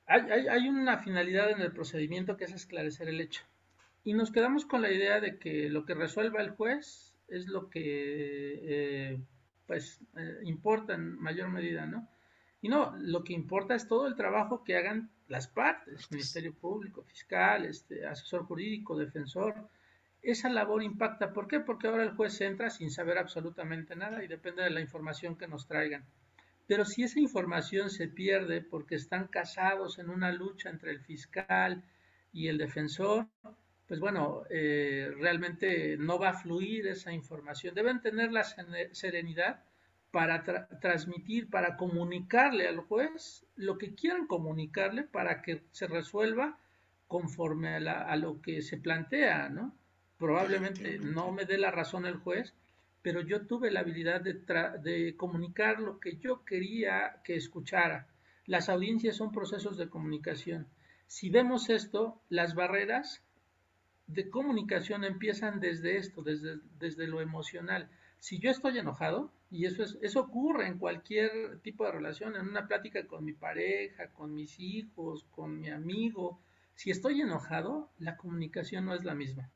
hay, 0.06 0.48
hay, 0.48 0.68
una 0.68 0.98
finalidad 0.98 1.50
en 1.50 1.60
el 1.60 1.72
procedimiento 1.72 2.36
que 2.36 2.44
es 2.44 2.52
esclarecer 2.52 3.08
el 3.08 3.20
hecho. 3.20 3.42
Y 4.04 4.14
nos 4.14 4.32
quedamos 4.32 4.64
con 4.64 4.82
la 4.82 4.90
idea 4.90 5.20
de 5.20 5.38
que 5.38 5.68
lo 5.68 5.84
que 5.84 5.94
resuelva 5.94 6.40
el 6.42 6.50
juez 6.50 7.14
es 7.28 7.46
lo 7.46 7.70
que, 7.70 8.60
eh, 8.62 9.20
pues, 9.66 10.00
eh, 10.16 10.40
importa 10.44 10.94
en 10.94 11.18
mayor 11.18 11.48
medida, 11.48 11.86
¿no? 11.86 12.08
Y 12.62 12.68
no, 12.68 12.96
lo 12.96 13.24
que 13.24 13.32
importa 13.32 13.74
es 13.74 13.88
todo 13.88 14.06
el 14.06 14.14
trabajo 14.14 14.62
que 14.62 14.76
hagan 14.76 15.10
las 15.26 15.48
partes, 15.48 16.10
Ministerio 16.12 16.54
Público, 16.54 17.02
Fiscal, 17.02 17.64
este, 17.64 18.06
asesor 18.06 18.44
jurídico, 18.44 18.96
defensor. 18.96 19.68
Esa 20.22 20.48
labor 20.48 20.84
impacta. 20.84 21.32
¿Por 21.32 21.48
qué? 21.48 21.58
Porque 21.58 21.88
ahora 21.88 22.04
el 22.04 22.12
juez 22.12 22.40
entra 22.40 22.70
sin 22.70 22.92
saber 22.92 23.18
absolutamente 23.18 23.96
nada 23.96 24.22
y 24.22 24.28
depende 24.28 24.62
de 24.62 24.70
la 24.70 24.80
información 24.80 25.36
que 25.36 25.48
nos 25.48 25.66
traigan. 25.66 26.04
Pero 26.68 26.84
si 26.84 27.02
esa 27.02 27.18
información 27.18 27.90
se 27.90 28.06
pierde 28.06 28.62
porque 28.62 28.94
están 28.94 29.26
casados 29.26 29.98
en 29.98 30.08
una 30.08 30.30
lucha 30.30 30.70
entre 30.70 30.92
el 30.92 31.00
fiscal 31.00 31.82
y 32.32 32.46
el 32.46 32.58
defensor, 32.58 33.26
pues 33.88 33.98
bueno, 33.98 34.44
eh, 34.48 35.10
realmente 35.18 35.96
no 35.96 36.16
va 36.16 36.30
a 36.30 36.40
fluir 36.40 36.86
esa 36.86 37.12
información. 37.12 37.74
Deben 37.74 38.00
tener 38.00 38.30
la 38.30 38.44
serenidad 38.44 39.64
para 40.12 40.44
transmitir, 40.80 41.48
para 41.50 41.76
comunicarle 41.76 42.68
al 42.68 42.80
juez 42.80 43.44
lo 43.56 43.78
que 43.78 43.94
quieran 43.94 44.26
comunicarle 44.26 45.04
para 45.04 45.42
que 45.42 45.62
se 45.72 45.86
resuelva 45.88 46.58
conforme 47.08 47.76
a, 47.76 48.16
lo 48.16 48.40
que 48.40 48.62
se 48.62 48.76
plantea, 48.76 49.48
¿no? 49.48 49.74
Probablemente 50.18 50.98
no 50.98 51.32
me 51.32 51.46
dé 51.46 51.58
la 51.58 51.70
razón 51.70 52.06
el 52.06 52.16
juez, 52.16 52.54
pero 53.02 53.22
yo 53.22 53.46
tuve 53.46 53.70
la 53.70 53.80
habilidad 53.80 54.20
de, 54.20 54.34
de 54.82 55.16
comunicar 55.16 55.80
lo 55.80 55.98
que 55.98 56.16
yo 56.18 56.44
quería 56.44 57.20
que 57.24 57.34
escuchara. 57.34 58.06
Las 58.46 58.68
audiencias 58.68 59.16
son 59.16 59.32
procesos 59.32 59.76
de 59.76 59.88
comunicación. 59.88 60.68
Si 61.06 61.30
vemos 61.30 61.70
esto, 61.70 62.20
las 62.28 62.54
barreras 62.54 63.22
de 64.06 64.28
comunicación 64.30 65.04
empiezan 65.04 65.58
desde 65.60 65.96
esto, 65.96 66.22
desde, 66.22 66.58
desde 66.78 67.06
lo 67.06 67.20
emocional. 67.20 67.88
Si 68.22 68.38
yo 68.38 68.52
estoy 68.52 68.78
enojado, 68.78 69.32
y 69.50 69.66
eso, 69.66 69.82
es, 69.82 69.98
eso 70.00 70.20
ocurre 70.20 70.68
en 70.68 70.78
cualquier 70.78 71.58
tipo 71.58 71.84
de 71.84 71.90
relación, 71.90 72.36
en 72.36 72.48
una 72.48 72.68
plática 72.68 73.04
con 73.08 73.24
mi 73.24 73.32
pareja, 73.32 74.12
con 74.12 74.32
mis 74.32 74.60
hijos, 74.60 75.26
con 75.32 75.58
mi 75.58 75.70
amigo, 75.70 76.40
si 76.76 76.92
estoy 76.92 77.20
enojado, 77.20 77.90
la 77.98 78.16
comunicación 78.16 78.84
no 78.84 78.94
es 78.94 79.02
la 79.02 79.16
misma. 79.16 79.50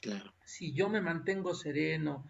Claro. 0.00 0.32
Si 0.44 0.72
yo 0.72 0.88
me 0.88 1.00
mantengo 1.00 1.52
sereno, 1.52 2.24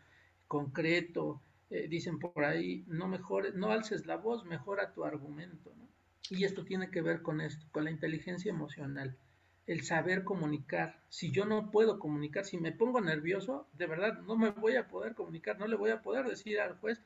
concreto, 0.48 1.42
eh, 1.68 1.88
dicen 1.88 2.18
por 2.18 2.42
ahí, 2.42 2.87
no 2.87 3.07
mejores, 3.07 3.55
no 3.55 3.70
alces 3.70 4.07
la 4.07 4.16
voz, 4.16 4.46
mejora 4.46 4.94
tu 4.94 5.05
argumento, 5.05 5.74
¿no? 5.76 5.87
Y 6.31 6.44
esto 6.44 6.64
tiene 6.64 6.90
que 6.90 7.02
ver 7.02 7.20
con 7.20 7.42
esto, 7.42 7.66
con 7.70 7.85
la 7.85 7.90
inteligencia 7.90 8.48
emocional 8.48 9.18
el 9.66 9.83
saber 9.83 10.25
comunicar. 10.25 10.98
Si 11.09 11.31
yo 11.31 11.44
no 11.44 11.70
puedo 11.70 11.98
comunicar, 11.98 12.44
si 12.44 12.59
me 12.59 12.72
pongo 12.72 13.01
nervioso, 13.01 13.68
de 13.75 13.87
verdad 13.87 14.20
no 14.22 14.37
me 14.37 14.51
voy 14.51 14.77
a 14.77 14.88
poder 14.88 15.14
comunicar, 15.14 15.59
no 15.59 15.66
le 15.66 15.77
voy 15.77 15.90
a 15.90 16.03
poder 16.03 16.27
decir 16.27 16.61
al 16.61 16.77
juez 16.79 17.01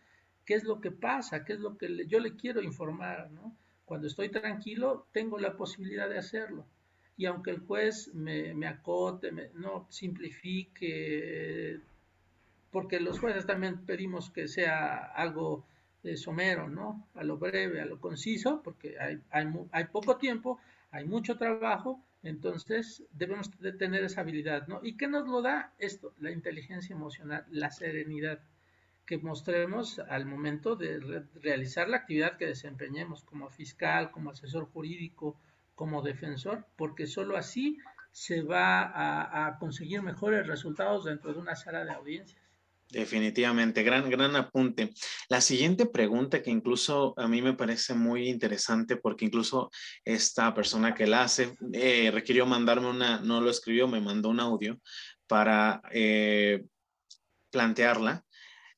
qué 0.45 0.55
es 0.55 0.65
lo 0.65 0.81
que 0.81 0.91
pasa, 0.91 1.45
qué 1.45 1.55
es 1.55 1.61
lo 1.61 1.77
que 1.77 2.07
yo 2.07 2.21
le 2.21 2.37
quiero 2.37 2.63
informar. 2.63 3.29
Cuando 3.85 4.07
estoy 4.07 4.31
tranquilo, 4.31 5.07
tengo 5.13 5.39
la 5.39 5.57
posibilidad 5.57 6.09
de 6.09 6.19
hacerlo. 6.19 6.65
Y 7.19 7.27
aunque 7.27 7.51
el 7.51 7.61
juez 7.61 8.15
me, 8.15 8.55
me 8.55 8.67
acote, 8.67 9.33
no 9.55 9.87
simplifique, 9.91 11.81
porque 12.71 13.01
los 13.01 13.19
jueces 13.19 13.47
también 13.47 13.87
pedimos 13.87 14.31
que 14.31 14.49
sea 14.49 14.97
algo 14.97 15.65
de 16.03 16.17
somero, 16.17 16.69
¿no? 16.69 17.07
A 17.15 17.25
lo 17.25 17.37
breve, 17.37 17.81
a 17.81 17.87
lo 17.87 18.01
conciso, 18.01 18.61
porque 18.63 18.99
hay, 19.01 19.19
hay, 19.31 19.47
hay 19.73 19.85
poco 19.85 20.17
tiempo, 20.19 20.61
hay 20.91 21.05
mucho 21.05 21.37
trabajo, 21.37 22.01
entonces, 22.27 23.05
debemos 23.13 23.57
de 23.61 23.73
tener 23.73 24.03
esa 24.03 24.23
habilidad, 24.23 24.67
¿no? 24.67 24.81
¿Y 24.83 24.97
qué 24.97 25.07
nos 25.07 25.29
lo 25.29 25.43
da 25.43 25.73
esto? 25.79 26.13
La 26.19 26.33
inteligencia 26.33 26.95
emocional, 26.95 27.47
la 27.51 27.71
serenidad 27.71 28.41
que 29.07 29.19
mostremos 29.19 30.01
al 30.01 30.27
momento 30.27 30.75
de 30.75 31.23
realizar 31.41 31.89
la 31.89 31.99
actividad 31.99 32.37
que 32.37 32.47
desempeñemos 32.47 33.23
como 33.23 33.49
fiscal, 33.49 34.11
como 34.11 34.31
asesor 34.31 34.67
jurídico, 34.73 35.39
como 35.77 36.03
defensor, 36.03 36.67
porque 36.77 37.07
solo 37.07 37.37
así 37.37 37.79
se 38.11 38.43
va 38.43 38.83
a, 38.83 39.47
a 39.47 39.59
conseguir 39.59 40.03
mejores 40.03 40.49
resultados 40.49 41.05
dentro 41.05 41.33
de 41.33 41.39
una 41.39 41.55
sala 41.55 41.85
de 41.85 41.93
audiencias. 41.93 42.43
Definitivamente, 42.89 43.83
gran, 43.83 44.09
gran 44.09 44.37
apunte. 44.37 44.91
La 45.29 45.41
siguiente 45.41 45.87
pregunta 45.87 46.43
que 46.43 46.51
incluso 46.51 47.15
a 47.17 47.27
mí 47.27 47.43
me 47.43 47.55
parece 47.55 47.95
muy 47.95 48.29
interesante 48.29 48.97
porque 48.97 49.25
incluso 49.25 49.71
esta 50.05 50.55
persona 50.55 50.95
que 50.95 51.07
la 51.07 51.25
hace 51.25 51.57
eh, 51.73 52.11
requirió 52.13 52.47
mandarme 52.47 52.89
una, 52.89 53.19
no 53.21 53.41
lo 53.41 53.51
escribió, 53.51 53.89
me 53.89 54.01
mandó 54.01 54.29
un 54.29 54.39
audio 54.39 54.79
para 55.27 55.83
eh, 55.91 56.65
plantearla. 57.51 58.25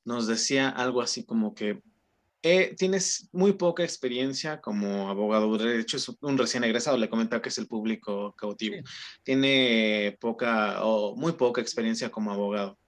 Nos 0.05 0.25
decía 0.25 0.69
algo 0.69 1.01
así 1.01 1.23
como 1.23 1.53
que 1.53 1.79
eh, 2.41 2.73
tienes 2.77 3.29
muy 3.31 3.53
poca 3.53 3.83
experiencia 3.83 4.61
como 4.61 5.09
abogado, 5.09 5.57
de 5.57 5.81
hecho 5.81 5.97
es 5.97 6.09
un 6.21 6.37
recién 6.37 6.63
egresado, 6.63 6.97
le 6.97 7.09
comentaba 7.09 7.41
que 7.41 7.49
es 7.49 7.57
el 7.57 7.67
público 7.67 8.33
cautivo, 8.37 8.77
tiene 9.23 10.17
poca 10.21 10.83
o 10.85 11.17
muy 11.17 11.33
poca 11.33 11.59
experiencia 11.61 12.09
como 12.09 12.31
abogado. 12.31 12.79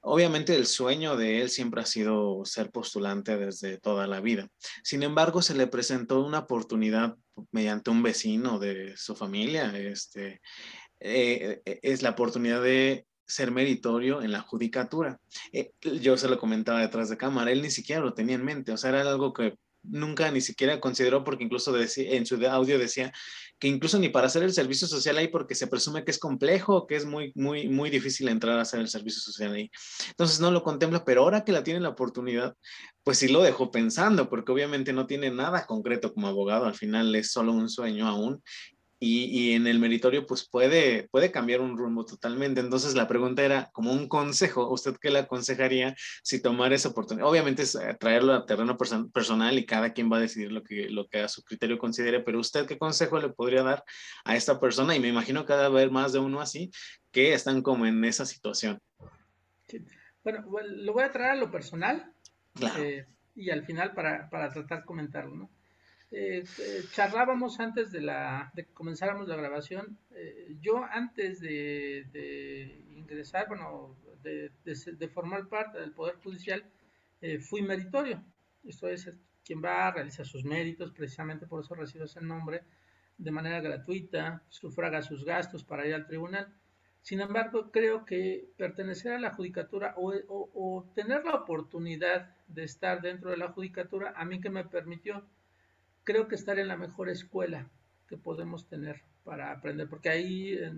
Obviamente 0.00 0.54
el 0.54 0.66
sueño 0.66 1.16
de 1.16 1.42
él 1.42 1.50
siempre 1.50 1.80
ha 1.80 1.86
sido 1.86 2.44
ser 2.44 2.70
postulante 2.70 3.36
desde 3.36 3.78
toda 3.78 4.06
la 4.06 4.20
vida. 4.20 4.48
Sin 4.82 5.02
embargo, 5.02 5.42
se 5.42 5.54
le 5.54 5.66
presentó 5.66 6.24
una 6.24 6.40
oportunidad 6.40 7.16
mediante 7.50 7.90
un 7.90 8.02
vecino 8.02 8.58
de 8.58 8.96
su 8.96 9.16
familia. 9.16 9.76
Este, 9.76 10.40
eh, 11.00 11.60
eh, 11.64 11.80
es 11.82 12.02
la 12.02 12.10
oportunidad 12.10 12.62
de 12.62 13.06
ser 13.26 13.50
meritorio 13.50 14.22
en 14.22 14.32
la 14.32 14.40
judicatura. 14.40 15.20
Eh, 15.52 15.72
yo 16.00 16.16
se 16.16 16.28
lo 16.28 16.38
comentaba 16.38 16.80
detrás 16.80 17.10
de 17.10 17.16
cámara, 17.16 17.52
él 17.52 17.62
ni 17.62 17.70
siquiera 17.70 18.00
lo 18.00 18.14
tenía 18.14 18.36
en 18.36 18.44
mente, 18.44 18.72
o 18.72 18.76
sea, 18.76 18.90
era 18.90 19.02
algo 19.02 19.32
que 19.32 19.56
nunca 19.82 20.30
ni 20.30 20.40
siquiera 20.40 20.80
consideró 20.80 21.24
porque 21.24 21.44
incluso 21.44 21.74
en 21.78 22.26
su 22.26 22.46
audio 22.46 22.78
decía 22.78 23.12
que 23.58 23.68
incluso 23.68 23.98
ni 23.98 24.08
para 24.08 24.26
hacer 24.28 24.42
el 24.42 24.52
servicio 24.52 24.86
social 24.86 25.16
ahí 25.18 25.28
porque 25.28 25.54
se 25.54 25.66
presume 25.66 26.04
que 26.04 26.10
es 26.10 26.18
complejo, 26.18 26.86
que 26.86 26.96
es 26.96 27.04
muy, 27.04 27.32
muy, 27.34 27.68
muy 27.68 27.90
difícil 27.90 28.28
entrar 28.28 28.58
a 28.58 28.62
hacer 28.62 28.80
el 28.80 28.88
servicio 28.88 29.20
social 29.20 29.52
ahí. 29.52 29.70
Entonces 30.10 30.40
no 30.40 30.50
lo 30.50 30.62
contempla, 30.62 31.04
pero 31.04 31.22
ahora 31.22 31.44
que 31.44 31.52
la 31.52 31.64
tiene 31.64 31.80
la 31.80 31.90
oportunidad, 31.90 32.56
pues 33.02 33.18
sí 33.18 33.28
lo 33.28 33.42
dejó 33.42 33.70
pensando 33.70 34.28
porque 34.28 34.52
obviamente 34.52 34.92
no 34.92 35.06
tiene 35.06 35.30
nada 35.30 35.66
concreto 35.66 36.12
como 36.14 36.28
abogado, 36.28 36.66
al 36.66 36.74
final 36.74 37.14
es 37.14 37.32
solo 37.32 37.52
un 37.52 37.68
sueño 37.68 38.06
aún 38.06 38.42
y, 39.00 39.52
en 39.52 39.66
el 39.66 39.78
meritorio 39.78 40.26
pues 40.26 40.48
puede, 40.48 41.08
puede 41.10 41.30
cambiar 41.30 41.60
un 41.60 41.76
rumbo 41.76 42.04
totalmente. 42.04 42.60
Entonces 42.60 42.94
la 42.94 43.06
pregunta 43.06 43.44
era 43.44 43.70
como 43.72 43.92
un 43.92 44.08
consejo, 44.08 44.70
¿usted 44.70 44.96
qué 45.00 45.10
le 45.10 45.20
aconsejaría 45.20 45.94
si 46.22 46.42
tomar 46.42 46.72
esa 46.72 46.88
oportunidad? 46.88 47.28
Obviamente 47.28 47.62
es 47.62 47.74
eh, 47.74 47.96
traerlo 47.98 48.32
a 48.34 48.46
terreno 48.46 48.76
personal 48.76 49.56
y 49.56 49.66
cada 49.66 49.92
quien 49.92 50.10
va 50.10 50.16
a 50.16 50.20
decidir 50.20 50.50
lo 50.50 50.62
que, 50.62 50.88
lo 50.88 51.06
que 51.08 51.20
a 51.20 51.28
su 51.28 51.42
criterio 51.44 51.78
considere, 51.78 52.20
pero 52.20 52.40
usted 52.40 52.66
qué 52.66 52.78
consejo 52.78 53.18
le 53.20 53.28
podría 53.28 53.62
dar 53.62 53.84
a 54.24 54.36
esta 54.36 54.58
persona? 54.58 54.96
Y 54.96 55.00
me 55.00 55.08
imagino 55.08 55.42
que 55.42 55.48
cada 55.48 55.68
vez 55.68 55.90
más 55.90 56.12
de 56.12 56.18
uno 56.18 56.40
así 56.40 56.70
que 57.12 57.32
están 57.32 57.62
como 57.62 57.86
en 57.86 58.04
esa 58.04 58.26
situación. 58.26 58.80
Bueno, 60.24 60.44
lo 60.60 60.92
voy 60.92 61.04
a 61.04 61.12
traer 61.12 61.30
a 61.32 61.36
lo 61.36 61.50
personal 61.50 62.12
eh, 62.78 63.06
y 63.34 63.50
al 63.50 63.64
final 63.64 63.94
para, 63.94 64.28
para 64.28 64.50
tratar 64.50 64.80
de 64.80 64.84
comentarlo, 64.84 65.34
¿no? 65.34 65.50
Eh, 66.10 66.42
eh, 66.58 66.84
charlábamos 66.92 67.60
antes 67.60 67.92
de, 67.92 68.00
la, 68.00 68.50
de 68.54 68.64
que 68.64 68.72
comenzáramos 68.72 69.28
la 69.28 69.36
grabación. 69.36 69.98
Eh, 70.12 70.56
yo 70.60 70.82
antes 70.82 71.40
de, 71.40 72.82
ingresar, 72.96 73.46
bueno, 73.48 73.96
de, 74.22 75.08
formar 75.12 75.48
parte 75.48 75.78
del 75.78 75.92
Poder 75.92 76.16
Judicial, 76.16 76.64
fui 77.40 77.62
meritorio. 77.62 78.22
Esto 78.64 78.88
es 78.88 79.10
quien 79.44 79.62
va 79.62 79.86
a 79.86 79.90
realizar 79.90 80.26
sus 80.26 80.44
méritos, 80.44 80.92
precisamente 80.92 81.46
por 81.46 81.62
eso 81.62 81.74
recibe 81.74 82.04
ese 82.04 82.20
nombre, 82.20 82.62
de 83.16 83.30
manera 83.30 83.60
gratuita, 83.60 84.42
sufraga 84.48 85.02
sus 85.02 85.24
gastos 85.24 85.64
para 85.64 85.86
ir 85.86 85.94
al 85.94 86.06
tribunal. 86.06 86.54
Sin 87.02 87.20
embargo, 87.20 87.70
creo 87.70 88.04
que 88.04 88.50
pertenecer 88.56 89.12
a 89.12 89.20
la 89.20 89.32
judicatura 89.32 89.94
o, 89.96 90.12
o 90.28 90.92
tener 90.94 91.24
la 91.24 91.34
oportunidad 91.34 92.36
de 92.46 92.64
estar 92.64 93.00
dentro 93.00 93.30
de 93.30 93.36
la 93.36 93.48
judicatura, 93.48 94.12
a 94.16 94.24
mí 94.24 94.40
que 94.40 94.50
me 94.50 94.64
permitió 94.64 95.24
creo 96.08 96.26
que 96.26 96.36
estar 96.36 96.58
en 96.58 96.68
la 96.68 96.78
mejor 96.78 97.10
escuela 97.10 97.68
que 98.08 98.16
podemos 98.16 98.66
tener 98.66 99.02
para 99.24 99.52
aprender, 99.52 99.90
porque 99.90 100.08
ahí 100.08 100.54
eh, 100.54 100.72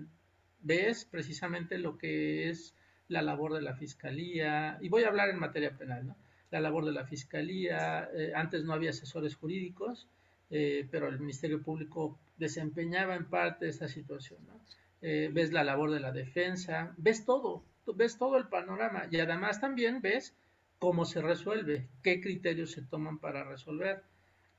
ves 0.59 1.05
precisamente 1.05 1.77
lo 1.77 1.97
que 1.97 2.49
es 2.49 2.75
la 3.07 3.21
labor 3.21 3.53
de 3.53 3.61
la 3.61 3.73
fiscalía, 3.73 4.77
y 4.81 4.89
voy 4.89 5.05
a 5.05 5.07
hablar 5.07 5.29
en 5.29 5.39
materia 5.39 5.77
penal, 5.77 6.05
¿no? 6.05 6.17
La 6.49 6.59
labor 6.59 6.83
de 6.83 6.91
la 6.91 7.05
fiscalía, 7.05 8.09
eh, 8.13 8.33
antes 8.35 8.65
no 8.65 8.73
había 8.73 8.89
asesores 8.89 9.37
jurídicos, 9.37 10.05
eh, 10.49 10.85
pero 10.91 11.07
el 11.07 11.17
Ministerio 11.17 11.61
Público 11.63 12.19
desempeñaba 12.37 13.15
en 13.15 13.23
parte 13.23 13.69
esta 13.69 13.87
situación, 13.87 14.39
¿no? 14.45 14.59
ves 15.01 15.51
la 15.51 15.63
labor 15.63 15.89
de 15.89 15.99
la 15.99 16.11
defensa, 16.11 16.93
ves 16.97 17.25
todo, 17.25 17.63
ves 17.95 18.19
todo 18.19 18.37
el 18.37 18.49
panorama 18.49 19.07
y 19.09 19.19
además 19.19 19.59
también 19.59 19.99
ves 19.99 20.35
cómo 20.77 21.05
se 21.05 21.23
resuelve, 21.23 21.87
qué 22.03 22.21
criterios 22.21 22.71
se 22.71 22.83
toman 22.83 23.17
para 23.17 23.43
resolver 23.43 24.03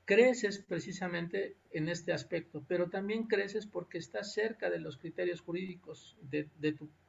creces 0.05 0.59
precisamente 0.59 1.55
en 1.71 1.87
este 1.87 2.11
aspecto, 2.11 2.63
pero 2.67 2.89
también 2.89 3.27
creces 3.27 3.65
porque 3.65 3.97
estás 3.97 4.33
cerca 4.33 4.69
de 4.69 4.79
los 4.79 4.97
criterios 4.97 5.41
jurídicos 5.41 6.17
de, 6.21 6.49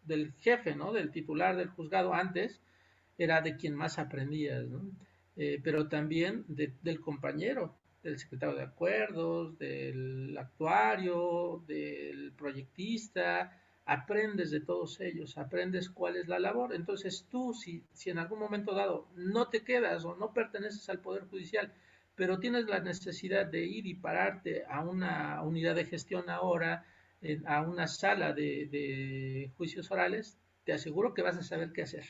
del 0.05 0.33
jefe, 0.35 0.77
¿no? 0.77 0.93
Del 0.93 1.11
titular 1.11 1.57
del 1.57 1.69
juzgado 1.69 2.15
antes 2.15 2.61
era 3.19 3.41
de 3.41 3.57
quien 3.57 3.75
más 3.75 3.99
aprendías. 3.99 4.65
Eh, 5.37 5.61
pero 5.63 5.89
también 5.89 6.45
del 6.47 7.01
compañero, 7.01 7.77
del 8.03 8.19
secretario 8.19 8.55
de 8.55 8.63
acuerdos, 8.63 9.59
del 9.59 10.37
actuario, 10.39 11.65
del 11.67 12.33
proyectista, 12.37 13.61
aprendes 13.87 14.51
de 14.51 14.61
todos 14.61 15.01
ellos, 15.01 15.37
aprendes 15.37 15.91
cuál 15.91 16.17
es 16.17 16.29
la 16.29 16.39
labor. 16.39 16.75
Entonces 16.75 17.27
tú, 17.29 17.55
si 17.55 17.83
en 18.07 18.19
algún 18.19 18.39
momento 18.39 18.73
dado 18.75 19.09
no 19.17 19.49
te 19.49 19.65
quedas 19.65 20.05
o 20.05 20.15
no 20.15 20.33
perteneces 20.33 20.89
al 20.89 21.01
Poder 21.01 21.25
Judicial, 21.25 21.73
pero 22.15 22.39
tienes 22.39 22.67
la 22.67 22.81
necesidad 22.81 23.47
de 23.47 23.65
ir 23.65 23.87
y 23.87 23.95
pararte 23.95 24.65
a 24.69 24.83
una 24.83 25.43
unidad 25.43 25.75
de 25.75 25.85
gestión 25.85 26.31
ahora, 26.31 26.87
a 27.47 27.63
una 27.63 27.87
sala 27.87 28.33
de, 28.33 29.51
juicios 29.57 29.91
orales, 29.91 30.39
te 30.65 30.73
aseguro 30.73 31.15
que 31.15 31.23
vas 31.23 31.37
a 31.37 31.43
saber 31.43 31.73
qué 31.73 31.83
hacer, 31.83 32.05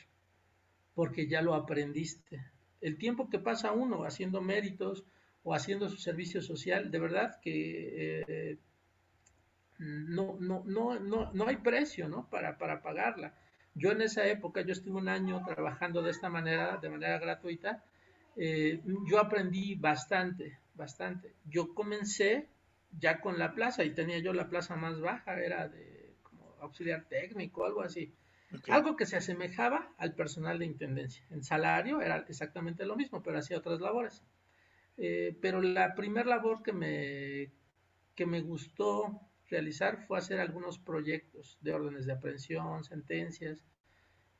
porque 0.93 1.27
ya 1.27 1.41
lo 1.41 1.55
aprendiste. 1.55 2.43
El 2.81 2.97
tiempo 2.97 3.29
que 3.29 3.39
pasa 3.39 3.71
uno 3.71 4.03
haciendo 4.03 4.41
méritos, 4.41 5.05
o 5.45 5.53
haciendo 5.53 5.87
su 5.89 5.97
servicio 5.97 6.41
social, 6.41 6.89
de 6.89 6.99
verdad 6.99 7.39
que 7.39 8.23
eh, 8.27 8.57
no, 9.77 10.37
no, 10.39 10.63
no, 10.65 10.99
no, 10.99 11.31
no 11.31 11.47
hay 11.47 11.57
precio 11.57 12.09
¿no? 12.09 12.27
Para, 12.31 12.57
para 12.57 12.81
pagarla. 12.81 13.35
Yo 13.75 13.91
en 13.91 14.01
esa 14.01 14.25
época, 14.25 14.61
yo 14.61 14.73
estuve 14.73 14.97
un 14.97 15.07
año 15.07 15.43
trabajando 15.45 16.01
de 16.01 16.09
esta 16.09 16.29
manera, 16.29 16.77
de 16.77 16.89
manera 16.89 17.19
gratuita, 17.19 17.83
eh, 18.35 18.81
yo 19.07 19.19
aprendí 19.19 19.75
bastante, 19.75 20.59
bastante. 20.73 21.35
Yo 21.45 21.73
comencé 21.73 22.49
ya 22.97 23.21
con 23.21 23.39
la 23.39 23.53
plaza 23.53 23.83
y 23.83 23.93
tenía 23.93 24.19
yo 24.19 24.33
la 24.33 24.49
plaza 24.49 24.75
más 24.75 24.99
baja, 24.99 25.39
era 25.39 25.67
de 25.67 26.15
como 26.23 26.55
auxiliar 26.61 27.05
técnico, 27.07 27.65
algo 27.65 27.81
así. 27.81 28.13
Algo 28.69 28.95
que 28.95 29.05
se 29.05 29.17
asemejaba 29.17 29.93
al 29.97 30.13
personal 30.13 30.59
de 30.59 30.65
intendencia. 30.65 31.25
En 31.29 31.43
salario 31.43 31.99
era 32.01 32.25
exactamente 32.29 32.85
lo 32.85 32.95
mismo, 32.95 33.21
pero 33.21 33.39
hacía 33.39 33.57
otras 33.57 33.81
labores. 33.81 34.23
Eh, 34.97 35.37
pero 35.41 35.61
la 35.61 35.93
primera 35.93 36.29
labor 36.29 36.63
que 36.63 36.71
me, 36.71 37.51
que 38.15 38.25
me 38.25 38.41
gustó 38.41 39.19
realizar 39.49 40.05
fue 40.07 40.17
hacer 40.17 40.39
algunos 40.39 40.79
proyectos 40.79 41.57
de 41.61 41.73
órdenes 41.73 42.05
de 42.05 42.13
aprehensión, 42.13 42.83
sentencias, 42.83 43.63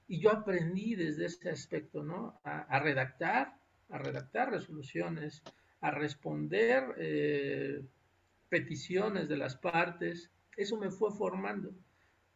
y 0.07 0.19
yo 0.19 0.31
aprendí 0.31 0.95
desde 0.95 1.25
ese 1.25 1.49
aspecto, 1.49 2.03
¿no? 2.03 2.39
A, 2.43 2.79
redactar, 2.79 3.55
a 3.89 3.97
redactar 3.97 4.51
resoluciones, 4.51 5.43
a 5.81 5.91
responder 5.91 6.95
eh, 6.97 7.83
peticiones 8.49 9.29
de 9.29 9.37
las 9.37 9.55
partes. 9.55 10.31
Eso 10.57 10.77
me 10.77 10.91
fue 10.91 11.11
formando. 11.11 11.73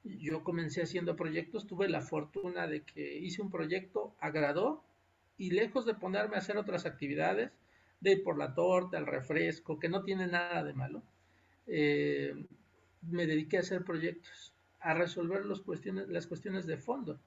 Yo 0.04 0.44
comencé 0.44 0.82
haciendo 0.82 1.16
proyectos, 1.16 1.68
tuve 1.68 1.90
la 1.90 2.02
fortuna 2.02 2.68
de 2.68 2.84
que 2.84 3.18
hice 3.18 3.42
un 3.42 3.50
proyecto, 3.50 4.16
agradó, 4.20 4.84
y 5.38 5.52
lejos 5.52 5.86
de 5.86 5.96
ponerme 5.96 6.36
a 6.36 6.40
hacer 6.40 6.58
otras 6.58 6.86
actividades, 6.86 7.52
de 8.02 8.12
ir 8.12 8.24
por 8.24 8.38
la 8.38 8.54
torta, 8.54 8.98
el 8.98 9.06
refresco, 9.06 9.80
que 9.80 9.90
no 9.90 10.04
tiene 10.04 10.28
nada 10.28 10.64
de 10.64 10.74
malo, 10.74 11.04
eh, 11.68 12.34
me 13.02 13.26
dediqué 13.26 13.58
a 13.58 13.62
hacer 13.62 13.84
proyectos, 13.84 14.54
a 14.80 14.94
resolver 14.94 15.46
los 15.46 15.62
cuestiones, 15.62 16.08
las 16.10 16.28
cuestiones 16.28 16.66
de 16.66 16.78
fondo. 16.78 17.20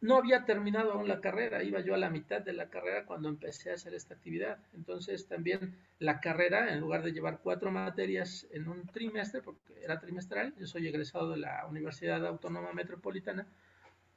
No 0.00 0.16
había 0.16 0.44
terminado 0.44 0.92
aún 0.92 1.08
la 1.08 1.20
carrera, 1.20 1.62
iba 1.62 1.80
yo 1.80 1.94
a 1.94 1.98
la 1.98 2.08
mitad 2.08 2.40
de 2.40 2.52
la 2.52 2.68
carrera 2.68 3.04
cuando 3.04 3.28
empecé 3.28 3.70
a 3.70 3.74
hacer 3.74 3.94
esta 3.94 4.14
actividad. 4.14 4.58
Entonces 4.74 5.26
también 5.26 5.76
la 5.98 6.20
carrera, 6.20 6.72
en 6.72 6.80
lugar 6.80 7.02
de 7.02 7.12
llevar 7.12 7.40
cuatro 7.42 7.72
materias 7.72 8.46
en 8.52 8.68
un 8.68 8.86
trimestre, 8.86 9.42
porque 9.42 9.74
era 9.82 9.98
trimestral, 9.98 10.54
yo 10.56 10.66
soy 10.66 10.86
egresado 10.86 11.30
de 11.32 11.38
la 11.38 11.66
Universidad 11.66 12.24
Autónoma 12.24 12.72
Metropolitana, 12.72 13.46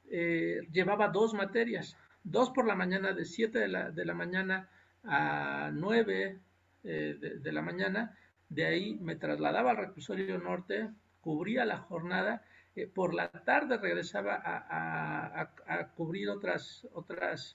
eh, 0.08 0.60
llevaba 0.70 1.08
dos 1.08 1.34
materias, 1.34 1.96
dos 2.22 2.50
por 2.50 2.66
la 2.66 2.74
mañana, 2.74 3.12
de 3.12 3.24
7 3.24 3.58
de 3.58 3.68
la, 3.68 3.90
de 3.90 4.04
la 4.04 4.14
mañana 4.14 4.68
a 5.04 5.70
9 5.72 6.38
eh, 6.84 7.38
de, 7.40 7.52
la 7.52 7.62
mañana, 7.62 8.16
de 8.48 8.66
ahí 8.66 8.94
me 9.00 9.16
trasladaba 9.16 9.70
al 9.70 9.76
reclusorio 9.76 10.38
norte, 10.38 10.90
cubría 11.20 11.64
la 11.64 11.78
jornada, 11.78 12.44
eh, 12.76 12.86
por 12.86 13.14
la 13.14 13.30
tarde 13.30 13.78
regresaba 13.78 14.40
a, 14.44 15.88
cubrir 15.96 16.30
otras, 16.30 16.86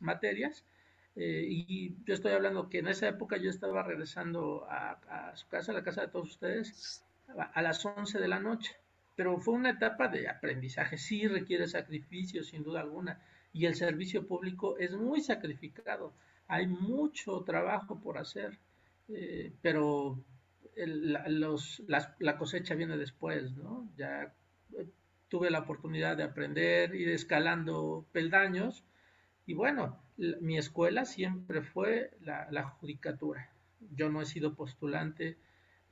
materias, 0.01 0.63
eh, 1.15 1.45
y 1.49 1.95
yo 2.05 2.13
estoy 2.13 2.34
hablando 2.34 2.70
que 2.70 2.80
en 2.80 2.88
esa 2.88 3.07
época 3.07 3.38
yo 3.38 3.49
estaba 3.49 3.84
regresando 3.84 4.68
a, 4.70 5.36
su 5.36 5.47
casa, 5.47 5.72
a 5.72 5.76
la 5.76 5.84
casa 5.84 6.01
de 6.01 6.07
todos 6.09 6.30
ustedes, 6.30 7.03
a, 7.53 7.61
las 7.61 7.86
11 7.86 8.20
de 8.20 8.28
la 8.28 8.39
noche. 8.39 8.76
Pero 9.15 9.39
fue 9.39 9.55
una 9.55 9.72
etapa 9.72 10.09
de 10.09 10.30
aprendizaje, 10.30 10.97
sí 10.97 11.28
requiere 11.28 11.68
sacrificio, 11.68 12.43
sin 12.43 12.63
duda 12.63 12.82
alguna, 12.82 13.20
y 13.51 13.65
el 13.65 13.74
servicio 13.74 14.28
público 14.28 14.78
es 14.78 14.91
muy 14.91 15.22
sacrificado 15.22 16.13
hay 16.47 16.68
mucho 16.68 17.41
trabajo 17.41 17.99
por 17.99 18.18
hacer, 18.18 18.57
eh, 19.09 19.51
pero 19.61 20.18
la, 20.76 22.38
cosecha 22.38 22.76
viene 22.76 22.97
después, 22.97 23.51
¿no? 23.57 23.89
Ya 23.97 24.34
tuve 25.30 25.49
la 25.49 25.59
oportunidad 25.59 26.17
de 26.17 26.23
aprender, 26.23 26.95
ir 26.95 27.09
escalando 27.09 28.05
peldaños, 28.11 28.84
y 29.45 29.53
bueno, 29.53 30.01
mi 30.17 30.57
escuela 30.57 31.05
siempre 31.05 31.61
fue 31.61 32.11
la, 32.21 32.63
judicatura. 32.63 33.49
Yo 33.95 34.09
no 34.09 34.21
he 34.21 34.25
sido 34.25 34.55
postulante, 34.55 35.38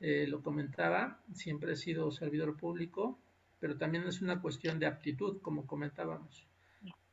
eh, 0.01 0.25
lo 0.27 0.41
comentaba, 0.41 1.21
siempre 1.33 1.73
he 1.73 1.75
sido 1.77 2.11
servidor 2.11 2.57
público, 2.57 3.17
pero 3.59 3.77
también 3.77 4.03
es 4.07 4.21
una 4.21 4.41
cuestión 4.41 4.77
de 4.79 4.87
aptitud, 4.87 5.41
como 5.41 5.65
comentábamos. 5.65 6.45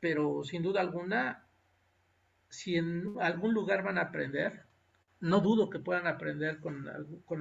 Pero 0.01 0.43
sin 0.43 0.63
duda 0.63 0.81
alguna, 0.81 1.47
si 2.49 2.77
en 2.77 3.15
algún 3.21 3.55
lugar 3.55 3.85
van 3.85 3.99
a 3.99 4.03
aprender, 4.03 4.65
no 5.23 5.41
dudo 5.41 5.71
que 5.71 5.79
puedan 5.79 6.09
aprender 6.09 6.59
con, 6.59 6.89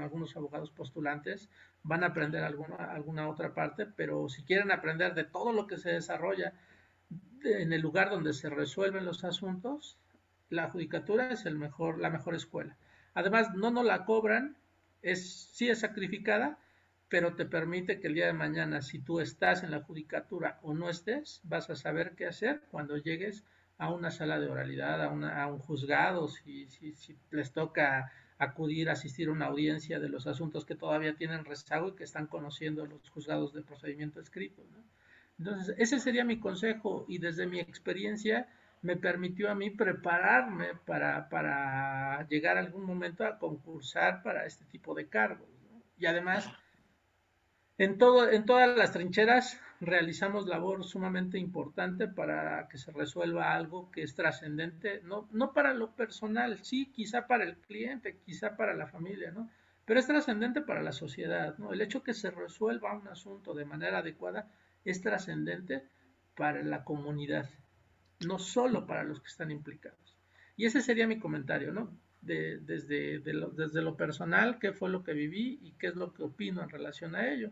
algunos 0.01 0.37
abogados 0.37 0.69
postulantes, 0.69 1.49
van 1.81 2.03
a 2.03 2.07
aprender 2.07 2.43
alguna, 2.43 2.75
alguna 2.75 3.27
otra 3.27 3.55
parte, 3.55 3.87
pero 3.87 4.29
si 4.29 4.43
quieren 4.43 4.71
aprender 4.71 5.15
de 5.15 5.23
todo 5.23 5.51
lo 5.51 5.65
que 5.65 5.77
se 5.77 5.89
desarrolla 5.89 6.53
en 7.43 7.73
el 7.73 7.81
lugar 7.81 8.11
donde 8.11 8.33
se 8.33 8.51
resuelven 8.51 9.03
los 9.03 9.23
asuntos, 9.23 9.97
la 10.49 10.69
judicatura 10.69 11.31
es 11.31 11.47
el 11.47 11.57
mejor, 11.57 11.97
la 11.97 12.11
mejor 12.11 12.35
escuela. 12.35 12.77
Además, 13.15 13.55
no 13.55 13.71
nos 13.71 13.83
la 13.83 14.05
cobran, 14.05 14.57
es, 15.01 15.49
sí 15.51 15.67
es 15.67 15.79
sacrificada, 15.79 16.59
pero 17.09 17.33
te 17.33 17.45
permite 17.45 17.99
que 17.99 18.07
el 18.07 18.13
día 18.13 18.27
de 18.27 18.33
mañana, 18.33 18.83
si 18.83 18.99
tú 18.99 19.19
estás 19.19 19.63
en 19.63 19.71
la 19.71 19.81
judicatura 19.81 20.59
o 20.61 20.75
no 20.75 20.87
estés, 20.87 21.41
vas 21.45 21.67
a 21.71 21.75
saber 21.75 22.13
qué 22.15 22.27
hacer 22.27 22.61
cuando 22.69 22.95
llegues 22.97 23.43
a 23.81 23.89
una 23.89 24.11
sala 24.11 24.39
de 24.39 24.47
oralidad, 24.47 25.03
a, 25.03 25.47
un 25.47 25.57
juzgado, 25.57 26.27
si, 26.27 26.67
si, 26.67 26.93
les 27.31 27.51
toca 27.51 28.11
acudir 28.37 28.91
asistir 28.91 29.27
a 29.27 29.31
una 29.31 29.47
audiencia 29.47 29.99
de 29.99 30.07
los 30.07 30.27
asuntos 30.27 30.65
que 30.65 30.75
todavía 30.75 31.15
tienen 31.15 31.45
rezago 31.45 31.87
y 31.87 31.95
que 31.95 32.03
están 32.03 32.27
conociendo 32.27 32.85
los 32.85 33.09
juzgados 33.09 33.53
de 33.53 33.63
procedimiento 33.63 34.19
escrito. 34.19 34.61
Entonces, 35.39 35.73
ese 35.79 35.99
sería 35.99 36.23
mi 36.23 36.39
consejo 36.39 37.05
y 37.07 37.17
desde 37.17 37.47
mi 37.47 37.59
experiencia 37.59 38.47
me 38.83 38.97
permitió 38.97 39.49
a 39.49 39.55
mí 39.55 39.71
prepararme 39.71 40.75
para, 40.85 41.27
para 41.27 42.27
llegar 42.27 42.59
algún 42.59 42.85
momento 42.85 43.25
a 43.25 43.39
concursar 43.39 44.21
para 44.21 44.45
este 44.45 44.63
tipo 44.65 44.93
de 44.93 45.07
cargos. 45.07 45.49
Y 45.97 46.05
además, 46.05 46.47
en 47.79 47.97
todas 47.97 48.77
las 48.77 48.91
trincheras 48.91 49.59
realizamos 49.81 50.47
labor 50.47 50.83
sumamente 50.83 51.39
importante 51.39 52.07
para 52.07 52.67
que 52.69 52.77
se 52.77 52.91
resuelva 52.91 53.53
algo 53.53 53.89
que 53.91 54.03
es 54.03 54.13
trascendente, 54.13 55.01
no, 55.03 55.27
no 55.31 55.53
para 55.53 55.73
lo 55.73 55.95
personal, 55.95 56.63
sí, 56.63 56.91
quizá 56.93 57.25
para 57.25 57.43
el 57.43 57.57
cliente, 57.57 58.19
quizá 58.23 58.55
para 58.55 58.75
la 58.75 58.85
familia, 58.85 59.31
¿no? 59.31 59.49
Pero 59.85 59.99
es 59.99 60.05
trascendente 60.05 60.61
para 60.61 60.83
la 60.83 60.91
sociedad, 60.91 61.57
¿no? 61.57 61.73
El 61.73 61.81
hecho 61.81 62.03
que 62.03 62.13
se 62.13 62.29
resuelva 62.29 62.95
un 62.95 63.07
asunto 63.07 63.55
de 63.55 63.65
manera 63.65 63.97
adecuada 63.97 64.51
es 64.85 65.01
trascendente 65.01 65.83
para 66.35 66.61
la 66.61 66.83
comunidad, 66.83 67.49
no 68.19 68.37
solo 68.37 68.85
para 68.85 69.03
los 69.03 69.19
que 69.19 69.29
están 69.29 69.49
implicados. 69.49 70.15
Y 70.55 70.65
ese 70.65 70.81
sería 70.81 71.07
mi 71.07 71.17
comentario, 71.17 71.73
¿no? 71.73 71.91
De, 72.21 72.59
desde, 72.59 73.17
desde 73.17 73.81
lo 73.81 73.97
personal, 73.97 74.59
qué 74.59 74.73
fue 74.73 74.91
lo 74.91 75.03
que 75.03 75.13
viví 75.13 75.59
y 75.63 75.71
qué 75.71 75.87
es 75.87 75.95
lo 75.95 76.13
que 76.13 76.21
opino 76.21 76.61
en 76.61 76.69
relación 76.69 77.15
a 77.15 77.33
ello. 77.33 77.51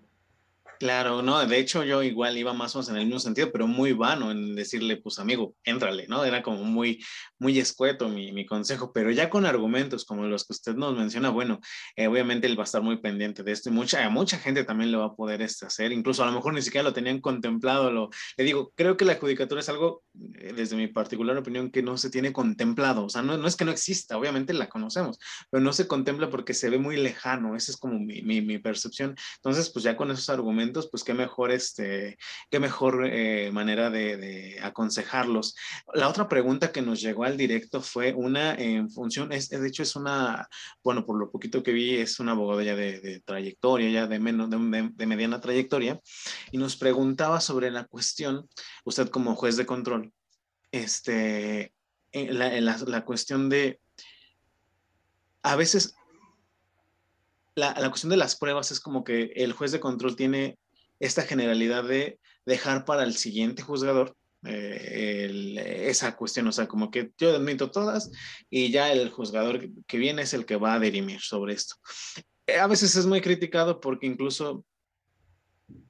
Claro, 0.77 1.21
no, 1.21 1.45
de 1.45 1.59
hecho 1.59 1.83
yo 1.83 2.03
igual 2.03 2.37
iba 2.37 2.53
más 2.53 2.73
o 2.73 2.79
menos 2.79 2.89
en 2.89 2.95
el 2.95 3.05
mismo 3.05 3.19
sentido, 3.19 3.51
pero 3.51 3.67
muy 3.67 3.91
vano 3.91 4.31
en 4.31 4.55
decirle, 4.55 4.95
pues 4.95 5.19
amigo, 5.19 5.53
éntrale, 5.65 6.07
¿no? 6.07 6.23
Era 6.23 6.41
como 6.41 6.63
muy, 6.63 7.03
muy 7.37 7.59
escueto 7.59 8.07
mi, 8.07 8.31
mi 8.31 8.45
consejo, 8.45 8.93
pero 8.93 9.11
ya 9.11 9.29
con 9.29 9.45
argumentos 9.45 10.05
como 10.05 10.25
los 10.25 10.45
que 10.45 10.53
usted 10.53 10.75
nos 10.75 10.95
menciona, 10.95 11.31
bueno, 11.31 11.59
eh, 11.97 12.07
obviamente 12.07 12.47
él 12.47 12.57
va 12.57 12.63
a 12.63 12.65
estar 12.65 12.81
muy 12.81 13.01
pendiente 13.01 13.43
de 13.43 13.51
esto 13.51 13.67
y 13.67 13.73
mucha, 13.73 14.09
mucha 14.09 14.37
gente 14.37 14.63
también 14.63 14.93
lo 14.93 14.99
va 14.99 15.07
a 15.07 15.15
poder 15.15 15.41
este, 15.41 15.65
hacer, 15.65 15.91
incluso 15.91 16.23
a 16.23 16.27
lo 16.27 16.31
mejor 16.31 16.53
ni 16.53 16.61
siquiera 16.61 16.85
lo 16.85 16.93
tenían 16.93 17.19
contemplado, 17.19 17.91
lo, 17.91 18.09
le 18.37 18.43
digo, 18.45 18.71
creo 18.73 18.95
que 18.95 19.03
la 19.03 19.15
judicatura 19.15 19.59
es 19.59 19.67
algo, 19.67 20.03
eh, 20.35 20.53
desde 20.55 20.77
mi 20.77 20.87
particular 20.87 21.35
opinión, 21.35 21.71
que 21.71 21.83
no 21.83 21.97
se 21.97 22.09
tiene 22.09 22.31
contemplado, 22.31 23.03
o 23.03 23.09
sea, 23.09 23.21
no, 23.21 23.37
no 23.37 23.47
es 23.49 23.57
que 23.57 23.65
no 23.65 23.71
exista, 23.71 24.17
obviamente 24.17 24.53
la 24.53 24.69
conocemos, 24.69 25.19
pero 25.51 25.61
no 25.61 25.73
se 25.73 25.87
contempla 25.87 26.29
porque 26.29 26.53
se 26.53 26.69
ve 26.69 26.77
muy 26.77 26.95
lejano, 26.95 27.57
esa 27.57 27.73
es 27.73 27.77
como 27.77 27.99
mi, 27.99 28.21
mi, 28.21 28.39
mi 28.39 28.59
percepción, 28.59 29.17
entonces 29.35 29.69
pues 29.71 29.83
ya 29.83 29.97
con 29.97 30.09
esos 30.11 30.29
argumentos, 30.29 30.58
pues 30.91 31.03
qué 31.03 31.13
mejor, 31.13 31.51
este, 31.51 32.17
qué 32.49 32.59
mejor 32.59 33.05
eh, 33.05 33.51
manera 33.51 33.89
de, 33.89 34.59
aconsejarlos. 34.61 35.55
La 35.93 36.09
otra 36.09 36.27
pregunta 36.27 36.71
que 36.71 36.81
nos 36.81 37.01
llegó 37.01 37.23
al 37.23 37.37
directo 37.37 37.81
fue 37.81 38.13
una 38.13 38.53
en 38.55 38.89
función, 38.89 39.31
es, 39.31 39.49
de 39.49 39.67
hecho 39.67 39.83
es 39.83 39.95
una, 39.95 40.47
bueno, 40.83 41.05
por 41.05 41.17
lo 41.17 41.31
poquito 41.31 41.63
que 41.63 41.71
vi, 41.71 41.97
es 41.97 42.19
una 42.19 42.33
abogada 42.33 42.63
ya 42.63 42.75
de, 42.75 43.21
trayectoria, 43.25 43.89
ya 43.89 44.07
de, 44.07 44.19
menos, 44.19 44.49
de, 44.49 45.05
mediana 45.05 45.41
trayectoria, 45.41 45.99
y 46.51 46.57
nos 46.57 46.75
preguntaba 46.75 47.41
sobre 47.41 47.71
la 47.71 47.85
cuestión, 47.85 48.47
usted 48.85 49.09
como 49.09 49.35
juez 49.35 49.57
de 49.57 49.65
control, 49.65 50.13
este, 50.71 51.73
la, 52.13 52.59
la 52.59 53.05
cuestión 53.05 53.49
de, 53.49 53.79
a 55.43 55.55
veces 55.55 55.95
la, 57.59 57.89
cuestión 57.89 58.09
de 58.09 58.17
las 58.17 58.35
pruebas 58.35 58.71
es 58.71 58.79
como 58.79 59.03
que 59.03 59.31
el 59.35 59.53
juez 59.53 59.71
de 59.71 59.79
control 59.79 60.15
tiene 60.15 60.57
esta 60.99 61.23
generalidad 61.23 61.83
de 61.83 62.19
dejar 62.45 62.85
para 62.85 63.03
el 63.03 63.15
siguiente 63.15 63.61
juzgador 63.61 64.15
eh, 64.45 65.85
esa 65.87 66.15
cuestión, 66.15 66.47
o 66.47 66.51
sea, 66.51 66.67
como 66.67 66.89
que 66.89 67.11
yo 67.17 67.35
admito 67.35 67.71
todas 67.71 68.09
y 68.49 68.71
ya 68.71 68.91
el 68.91 69.09
juzgador 69.09 69.67
que 69.85 69.97
viene 69.97 70.21
es 70.21 70.33
el 70.33 70.45
que 70.45 70.55
va 70.55 70.73
a 70.73 70.79
dirimir 70.79 71.21
sobre 71.21 71.53
esto. 71.53 71.75
Eh, 72.47 72.57
a 72.57 72.67
veces 72.67 72.95
es 72.95 73.05
muy 73.05 73.21
criticado 73.21 73.79
porque 73.79 74.07
incluso 74.07 74.65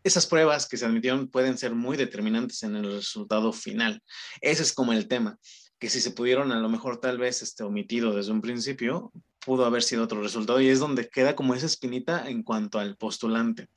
esas 0.03 0.26
pruebas 0.26 0.67
que 0.67 0.78
se 0.78 0.86
admitieron 0.86 1.30
pueden 1.30 1.57
ser 1.57 1.74
muy 1.74 1.95
determinantes 1.95 2.63
en 2.63 2.76
el 2.76 2.91
resultado 2.91 3.53
final. 3.53 4.01
Ese 4.41 4.63
es 4.63 4.74
como 4.74 4.93
el 4.93 5.07
tema, 5.07 5.38
que 5.80 5.89
si 5.89 6.01
se 6.01 6.11
pudieron 6.11 6.51
a 6.51 6.59
lo 6.59 6.69
mejor 6.69 6.99
tal 6.99 7.17
vez 7.17 7.41
este, 7.41 7.63
omitido 7.63 8.13
desde 8.13 8.32
un 8.32 8.41
principio, 8.41 9.11
pudo 9.39 9.65
haber 9.65 9.84
sido 9.84 10.03
otro 10.03 10.21
resultado 10.21 10.59
y 10.59 10.67
es 10.67 10.80
donde 10.80 11.09
queda 11.09 11.36
como 11.36 11.55
esa 11.55 11.65
espinita 11.65 12.30
en 12.30 12.43
cuanto 12.43 12.77
al 12.80 12.97
postulante. 12.97 13.69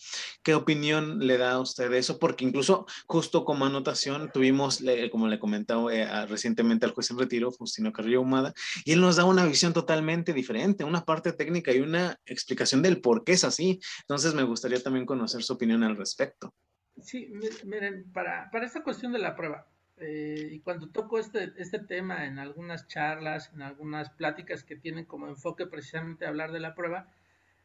¿Qué 0.42 0.54
opinión 0.54 1.20
le 1.26 1.38
da 1.38 1.52
a 1.52 1.60
usted 1.60 1.90
de 1.90 1.98
eso? 1.98 2.18
Porque 2.18 2.44
incluso 2.44 2.86
justo 3.06 3.44
como 3.44 3.64
anotación 3.64 4.30
tuvimos, 4.32 4.82
como 5.10 5.28
le 5.28 5.38
comentaba 5.38 5.94
eh, 5.94 6.26
recientemente 6.26 6.84
al 6.84 6.92
juez 6.92 7.10
en 7.10 7.18
retiro, 7.18 7.50
Justino 7.52 7.92
Carrillo 7.92 8.20
Humada, 8.20 8.52
y 8.84 8.92
él 8.92 9.00
nos 9.00 9.16
da 9.16 9.24
una 9.24 9.46
visión 9.46 9.72
totalmente 9.72 10.32
diferente, 10.32 10.84
una 10.84 11.04
parte 11.04 11.32
técnica 11.32 11.72
y 11.72 11.80
una 11.80 12.18
explicación 12.26 12.82
del 12.82 13.00
por 13.00 13.24
qué 13.24 13.32
es 13.32 13.44
así. 13.44 13.80
Entonces 14.00 14.34
me 14.34 14.42
gustaría 14.42 14.82
también 14.82 15.06
conocer 15.06 15.42
su 15.42 15.52
opinión 15.52 15.84
al 15.84 15.96
respecto. 15.96 16.52
Sí, 17.00 17.32
miren, 17.64 18.12
para, 18.12 18.50
para 18.50 18.66
esta 18.66 18.82
cuestión 18.82 19.12
de 19.12 19.18
la 19.18 19.34
prueba, 19.34 19.66
eh, 20.04 20.48
y 20.50 20.58
cuando 20.58 20.88
toco 20.88 21.18
este, 21.18 21.52
este 21.56 21.78
tema 21.78 22.26
en 22.26 22.40
algunas 22.40 22.88
charlas, 22.88 23.52
en 23.54 23.62
algunas 23.62 24.10
pláticas 24.10 24.64
que 24.64 24.74
tienen 24.74 25.04
como 25.04 25.28
enfoque 25.28 25.66
precisamente 25.66 26.26
hablar 26.26 26.50
de 26.50 26.58
la 26.58 26.74
prueba, 26.74 27.06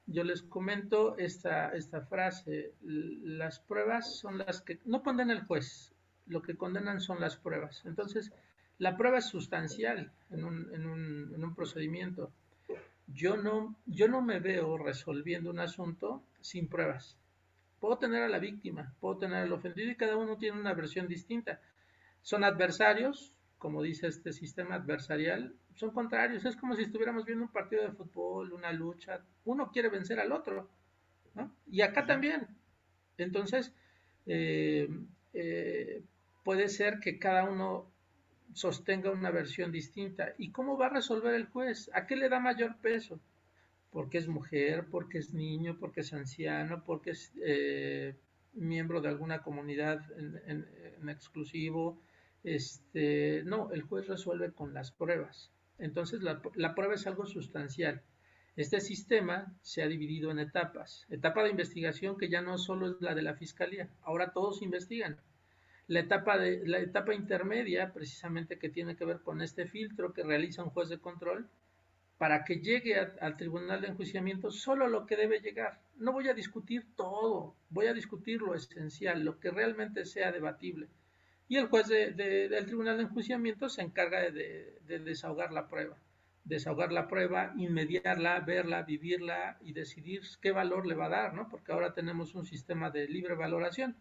yo 0.05 0.23
les 0.23 0.43
comento 0.43 1.17
esta, 1.17 1.69
esta 1.69 2.01
frase, 2.01 2.73
las 2.81 3.59
pruebas 3.59 4.15
son 4.15 4.37
las 4.37 4.61
que 4.61 4.79
no 4.85 5.01
condena 5.01 5.33
el 5.33 5.41
juez, 5.41 5.93
lo 6.27 6.41
que 6.43 6.55
condenan 6.55 7.01
son 7.01 7.19
las 7.19 7.37
pruebas. 7.37 7.81
Entonces, 7.85 8.31
la 8.77 8.95
prueba 8.95 9.17
es 9.17 9.25
sustancial 9.25 10.11
en 10.29 10.45
un, 10.45 10.73
en 10.73 10.85
un, 10.85 11.33
en 11.33 11.43
un 11.43 11.55
procedimiento. 11.55 12.31
Yo 13.07 13.35
no, 13.35 13.75
yo 13.87 14.07
no 14.07 14.21
me 14.21 14.39
veo 14.39 14.77
resolviendo 14.77 15.49
un 15.49 15.59
asunto 15.59 16.21
sin 16.39 16.67
pruebas. 16.67 17.17
Puedo 17.79 17.97
tener 17.97 18.21
a 18.21 18.29
la 18.29 18.39
víctima, 18.39 18.93
puedo 18.99 19.17
tener 19.17 19.37
al 19.37 19.53
ofendido 19.53 19.91
y 19.91 19.95
cada 19.95 20.17
uno 20.17 20.37
tiene 20.37 20.59
una 20.59 20.73
versión 20.73 21.07
distinta. 21.07 21.59
Son 22.27 22.43
adversarios, 22.43 23.31
como 23.57 23.81
dice 23.81 24.07
este 24.07 24.33
sistema 24.33 24.75
adversarial, 24.75 25.55
son 25.75 25.91
contrarios. 25.91 26.43
Es 26.43 26.57
como 26.57 26.75
si 26.75 26.81
estuviéramos 26.81 27.23
viendo 27.23 27.45
un 27.45 27.53
partido 27.53 27.83
de 27.83 27.93
fútbol, 27.93 28.51
una 28.51 28.73
lucha. 28.73 29.21
Uno 29.45 29.71
quiere 29.71 29.87
vencer 29.87 30.19
al 30.19 30.33
otro. 30.33 30.69
Y 31.71 31.79
acá 31.79 32.05
también. 32.05 32.45
Entonces, 33.17 33.73
eh, 34.25 34.89
eh, 35.33 36.03
puede 36.43 36.67
ser 36.67 36.99
que 36.99 37.17
cada 37.17 37.45
uno 37.45 37.89
sostenga 38.51 39.09
una 39.09 39.31
versión 39.31 39.71
distinta. 39.71 40.33
¿Y 40.37 40.51
cómo 40.51 40.77
va 40.77 40.87
a 40.87 40.95
resolver 40.99 41.33
el 41.33 41.45
juez? 41.45 41.89
¿A 41.93 42.07
qué 42.07 42.17
le 42.17 42.27
da 42.27 42.41
mayor 42.41 42.75
peso? 42.81 43.21
Porque 43.89 44.17
es 44.17 44.27
mujer, 44.27 44.87
porque 44.91 45.19
es 45.19 45.33
niño, 45.33 45.77
porque 45.79 46.01
es 46.01 46.11
anciano, 46.11 46.83
porque 46.83 47.11
es 47.11 47.31
eh, 47.41 48.17
miembro 48.51 48.99
de 48.99 49.07
alguna 49.07 49.41
comunidad 49.41 50.01
en 50.17 51.07
exclusivo, 51.07 52.01
este, 52.43 53.43
no, 53.43 53.71
el 53.71 53.81
juez 53.81 54.07
resuelve 54.07 54.51
con 54.51 54.73
las 54.73 54.91
pruebas. 54.91 55.51
Entonces 55.79 56.21
la, 56.21 56.41
prueba 56.75 56.95
es 56.95 57.05
algo 57.07 57.25
sustancial. 57.25 58.01
Este 58.55 58.79
sistema 58.79 59.53
se 59.61 59.83
ha 59.83 59.87
dividido 59.87 60.31
en 60.31 60.39
etapas. 60.39 61.05
Etapa 61.09 61.43
de 61.43 61.51
investigación 61.51 62.17
que 62.17 62.29
ya 62.29 62.41
no 62.41 62.57
solo 62.57 62.89
es 62.89 63.01
la 63.01 63.13
de 63.13 63.21
la 63.21 63.35
fiscalía, 63.35 63.89
ahora 64.01 64.31
todos 64.31 64.61
investigan. 64.61 65.17
La 65.87 65.99
etapa, 65.99 66.37
de, 66.37 66.67
la 66.67 66.79
etapa 66.79 67.13
intermedia, 67.13 67.93
precisamente 67.93 68.57
que 68.57 68.69
tiene 68.69 68.95
que 68.95 69.05
ver 69.05 69.21
con 69.21 69.41
este 69.41 69.67
filtro 69.67 70.13
que 70.13 70.23
realiza 70.23 70.63
un 70.63 70.71
juez 70.71 70.89
de 70.89 70.99
control, 70.99 71.47
para 72.17 72.43
que 72.43 72.61
llegue 72.61 72.95
al 72.97 73.37
tribunal 73.37 73.81
de 73.81 73.89
enjuiciamiento 73.89 74.49
solo 74.49 74.87
lo 74.87 75.05
que 75.05 75.15
debe 75.15 75.39
llegar. 75.39 75.79
No 75.97 76.11
voy 76.11 76.27
a 76.27 76.33
discutir 76.33 76.87
todo, 76.95 77.55
voy 77.69 77.85
a 77.85 77.93
discutir 77.93 78.41
lo 78.41 78.55
esencial, 78.55 79.23
lo 79.23 79.39
que 79.39 79.51
realmente 79.51 80.03
sea 80.03 80.31
debatible 80.31 80.89
y 81.47 81.57
el 81.57 81.67
juez 81.67 81.87
del 81.87 82.65
tribunal 82.65 82.97
de 82.97 83.03
enjuiciamiento 83.03 83.69
se 83.69 83.81
encarga 83.81 84.19
de, 84.31 84.79
desahogar 84.85 85.53
la 85.53 85.67
prueba, 85.67 85.97
desahogar 86.43 86.91
la 86.91 87.07
prueba, 87.07 87.53
inmediarla, 87.57 88.39
verla, 88.41 88.83
vivirla 88.83 89.57
y 89.61 89.73
decidir 89.73 90.21
qué 90.41 90.51
valor 90.51 90.85
le 90.85 90.95
va 90.95 91.05
a 91.05 91.09
dar, 91.09 91.33
¿no? 91.33 91.47
Porque 91.49 91.71
ahora 91.71 91.93
tenemos 91.93 92.35
un 92.35 92.45
sistema 92.45 92.89
de 92.89 93.07
libre 93.07 93.35
valoración 93.35 93.95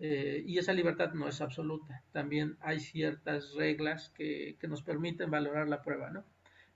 eh, 0.00 0.42
y 0.44 0.58
esa 0.58 0.72
libertad 0.72 1.12
no 1.12 1.28
es 1.28 1.40
absoluta. 1.40 2.02
También 2.10 2.56
hay 2.60 2.80
ciertas 2.80 3.54
reglas 3.54 4.08
que, 4.10 4.56
que 4.58 4.66
nos 4.66 4.82
permiten 4.82 5.30
valorar 5.30 5.68
la 5.68 5.82
prueba, 5.82 6.10
¿no? 6.10 6.24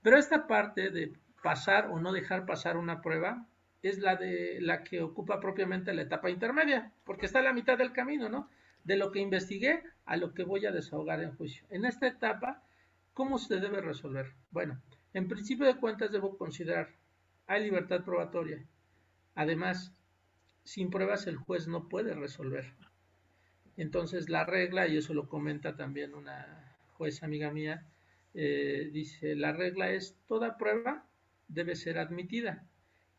Pero 0.02 0.18
esta 0.18 0.46
parte 0.46 0.90
de 0.90 1.12
pasar 1.42 1.88
o 1.90 1.98
no 1.98 2.12
dejar 2.12 2.46
pasar 2.46 2.76
una 2.76 3.02
prueba 3.02 3.44
es 3.82 3.98
la 3.98 4.14
de 4.14 4.58
la 4.60 4.84
que 4.84 5.02
ocupa 5.02 5.40
propiamente 5.40 5.92
la 5.94 6.02
etapa 6.02 6.30
intermedia, 6.30 6.92
porque 7.04 7.26
está 7.26 7.40
a 7.40 7.42
la 7.42 7.52
mitad 7.52 7.76
del 7.76 7.92
camino, 7.92 8.28
¿no? 8.28 8.48
De 8.86 8.96
lo 8.96 9.10
que 9.10 9.18
investigué 9.18 9.82
a 10.04 10.16
lo 10.16 10.32
que 10.32 10.44
voy 10.44 10.64
a 10.64 10.70
desahogar 10.70 11.20
en 11.20 11.32
juicio. 11.32 11.66
En 11.70 11.84
esta 11.84 12.06
etapa, 12.06 12.62
¿cómo 13.14 13.36
se 13.38 13.58
debe 13.58 13.80
resolver? 13.80 14.32
Bueno, 14.52 14.80
en 15.12 15.26
principio 15.26 15.66
de 15.66 15.76
cuentas 15.76 16.12
debo 16.12 16.38
considerar, 16.38 16.94
hay 17.48 17.64
libertad 17.64 18.04
probatoria. 18.04 18.64
Además, 19.34 19.92
sin 20.62 20.88
pruebas 20.90 21.26
el 21.26 21.36
juez 21.36 21.66
no 21.66 21.88
puede 21.88 22.14
resolver. 22.14 22.72
Entonces 23.76 24.28
la 24.28 24.44
regla, 24.44 24.86
y 24.86 24.96
eso 24.96 25.14
lo 25.14 25.28
comenta 25.28 25.74
también 25.74 26.14
una 26.14 26.76
jueza 26.92 27.26
amiga 27.26 27.50
mía, 27.50 27.84
eh, 28.34 28.88
dice, 28.92 29.34
la 29.34 29.52
regla 29.52 29.90
es 29.90 30.16
toda 30.28 30.56
prueba 30.56 31.04
debe 31.48 31.74
ser 31.74 31.98
admitida. 31.98 32.64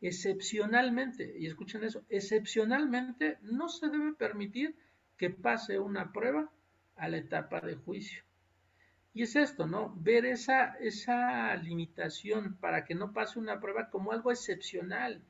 Excepcionalmente, 0.00 1.36
y 1.38 1.46
escuchen 1.46 1.84
eso, 1.84 2.04
excepcionalmente 2.08 3.36
no 3.42 3.68
se 3.68 3.88
debe 3.88 4.14
permitir 4.14 4.74
que 5.18 5.30
pase 5.30 5.78
una 5.78 6.12
prueba 6.12 6.50
a 6.96 7.08
la 7.08 7.18
etapa 7.18 7.60
de 7.60 7.74
juicio. 7.74 8.22
Y 9.12 9.22
es 9.22 9.36
esto, 9.36 9.66
¿no? 9.66 9.92
Ver 9.96 10.24
esa, 10.24 10.76
esa 10.80 11.54
limitación 11.56 12.56
para 12.60 12.84
que 12.84 12.94
no 12.94 13.12
pase 13.12 13.38
una 13.38 13.60
prueba 13.60 13.90
como 13.90 14.12
algo 14.12 14.30
excepcional. 14.30 15.22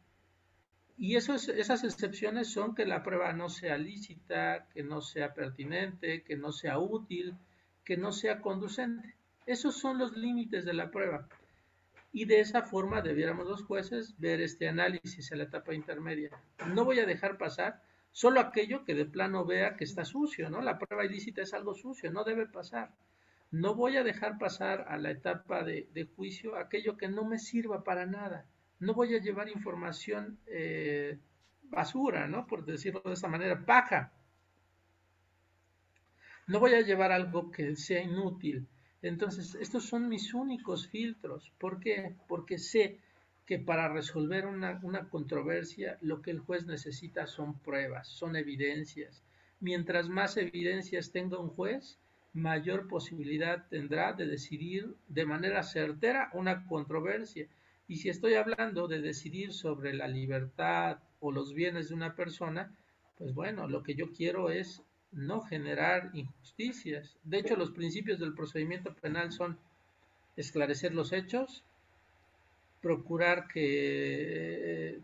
Y 0.99 1.16
esas 1.16 1.84
excepciones 1.84 2.49
son 2.49 2.74
que 2.74 2.84
la 2.84 3.03
prueba 3.03 3.32
no 3.32 3.49
sea 3.49 3.78
lícita, 3.78 4.66
que 4.74 4.82
no 4.82 5.01
sea 5.01 5.32
pertinente, 5.32 6.22
que 6.22 6.36
no 6.36 6.53
sea 6.53 6.78
útil, 6.78 7.36
que 7.84 7.97
no 7.97 8.12
sea 8.12 8.41
conducente. 8.41 9.14
Esos 9.47 9.76
son 9.76 9.97
los 9.97 10.16
límites 10.16 10.64
de 10.64 10.74
la 10.74 10.91
prueba. 10.91 11.28
Y 12.12 12.24
de 12.24 12.41
esa 12.41 12.62
forma 12.62 13.01
debiéramos 13.01 13.47
los 13.47 13.62
jueces 13.62 14.18
ver 14.18 14.41
este 14.41 14.68
análisis 14.68 15.30
a 15.30 15.36
la 15.36 15.45
etapa 15.45 15.72
intermedia. 15.72 16.30
No 16.66 16.84
voy 16.84 16.99
a 16.99 17.07
dejar 17.07 17.39
pasar 17.39 17.80
Solo 18.23 18.41
aquello 18.41 18.85
que 18.85 18.97
de 18.97 19.05
plano 19.07 19.45
vea 19.45 19.77
que 19.77 19.85
está 19.85 20.05
sucio, 20.05 20.51
¿no? 20.51 20.61
La 20.61 20.77
prueba 20.77 21.05
ilícita 21.05 21.41
es 21.43 21.55
algo 21.55 21.73
sucio, 21.77 22.11
no 22.11 22.25
debe 22.25 22.47
pasar. 22.47 22.93
No 23.53 23.77
voy 23.77 23.97
a 23.97 24.03
dejar 24.03 24.39
pasar 24.39 24.87
a 24.89 24.99
la 24.99 25.12
etapa 25.12 25.62
de, 25.62 26.11
juicio 26.16 26.57
aquello 26.57 26.97
que 26.97 27.07
no 27.07 27.25
me 27.25 27.39
sirva 27.39 27.85
para 27.85 28.07
nada. 28.07 28.45
No 28.81 28.93
voy 28.93 29.14
a 29.14 29.21
llevar 29.21 29.49
información 29.49 30.41
eh, 30.49 31.21
basura, 31.62 32.27
¿no? 32.27 32.49
Por 32.49 32.64
decirlo 32.64 33.03
de 33.05 33.12
esta 33.12 33.29
manera, 33.29 33.64
paja. 33.64 34.12
No 36.49 36.59
voy 36.59 36.75
a 36.75 36.81
llevar 36.81 37.12
algo 37.12 37.53
que 37.53 37.77
sea 37.77 38.03
inútil. 38.03 38.66
Entonces, 39.01 39.55
estos 39.61 39.85
son 39.85 40.09
mis 40.09 40.35
únicos 40.35 40.89
filtros. 40.89 41.53
¿Por 41.57 41.79
qué? 41.79 42.16
Porque 42.27 42.59
sé 42.59 42.99
que 43.49 43.59
para 43.59 43.88
resolver 43.88 44.44
una, 44.44 44.78
controversia 45.09 45.96
lo 46.03 46.20
que 46.20 46.30
el 46.30 46.38
juez 46.38 46.66
necesita 46.66 47.26
son 47.26 47.59
pruebas, 47.61 48.07
son 48.07 48.36
evidencias. 48.36 49.24
Mientras 49.59 50.11
más 50.11 50.36
evidencias 50.36 51.12
tenga 51.12 51.38
un 51.38 51.49
juez, 51.49 51.99
mayor 52.34 52.88
posibilidad 52.88 53.66
tendrá 53.70 54.12
de 54.12 54.26
decidir 54.26 54.94
de 55.09 55.24
manera 55.24 55.62
certera 55.62 56.28
una 56.34 56.66
controversia. 56.66 57.46
Y 57.88 57.96
si 57.96 58.11
estoy 58.11 58.34
hablando 58.34 58.86
de 58.86 59.01
decidir 59.01 59.55
sobre 59.55 59.94
la 59.94 60.09
libertad 60.09 60.99
o 61.18 61.32
los 61.32 61.55
bienes 61.55 61.88
de 61.88 61.94
una 61.94 62.14
persona, 62.14 62.76
pues 63.16 63.32
bueno, 63.32 63.66
lo 63.66 63.82
que 63.82 63.94
yo 63.94 64.12
quiero 64.12 64.51
es 64.51 64.82
no 65.11 65.40
generar 65.40 66.11
injusticias. 66.12 67.16
De 67.24 67.38
hecho, 67.38 67.57
los 67.57 67.70
principios 67.70 68.20
del 68.20 68.34
procedimiento 68.34 68.94
penal 68.94 69.32
son 69.32 69.59
esclarecer 70.36 70.94
los 70.94 71.14
hechos, 71.14 71.64
procurar 72.81 73.49
que, 73.49 75.01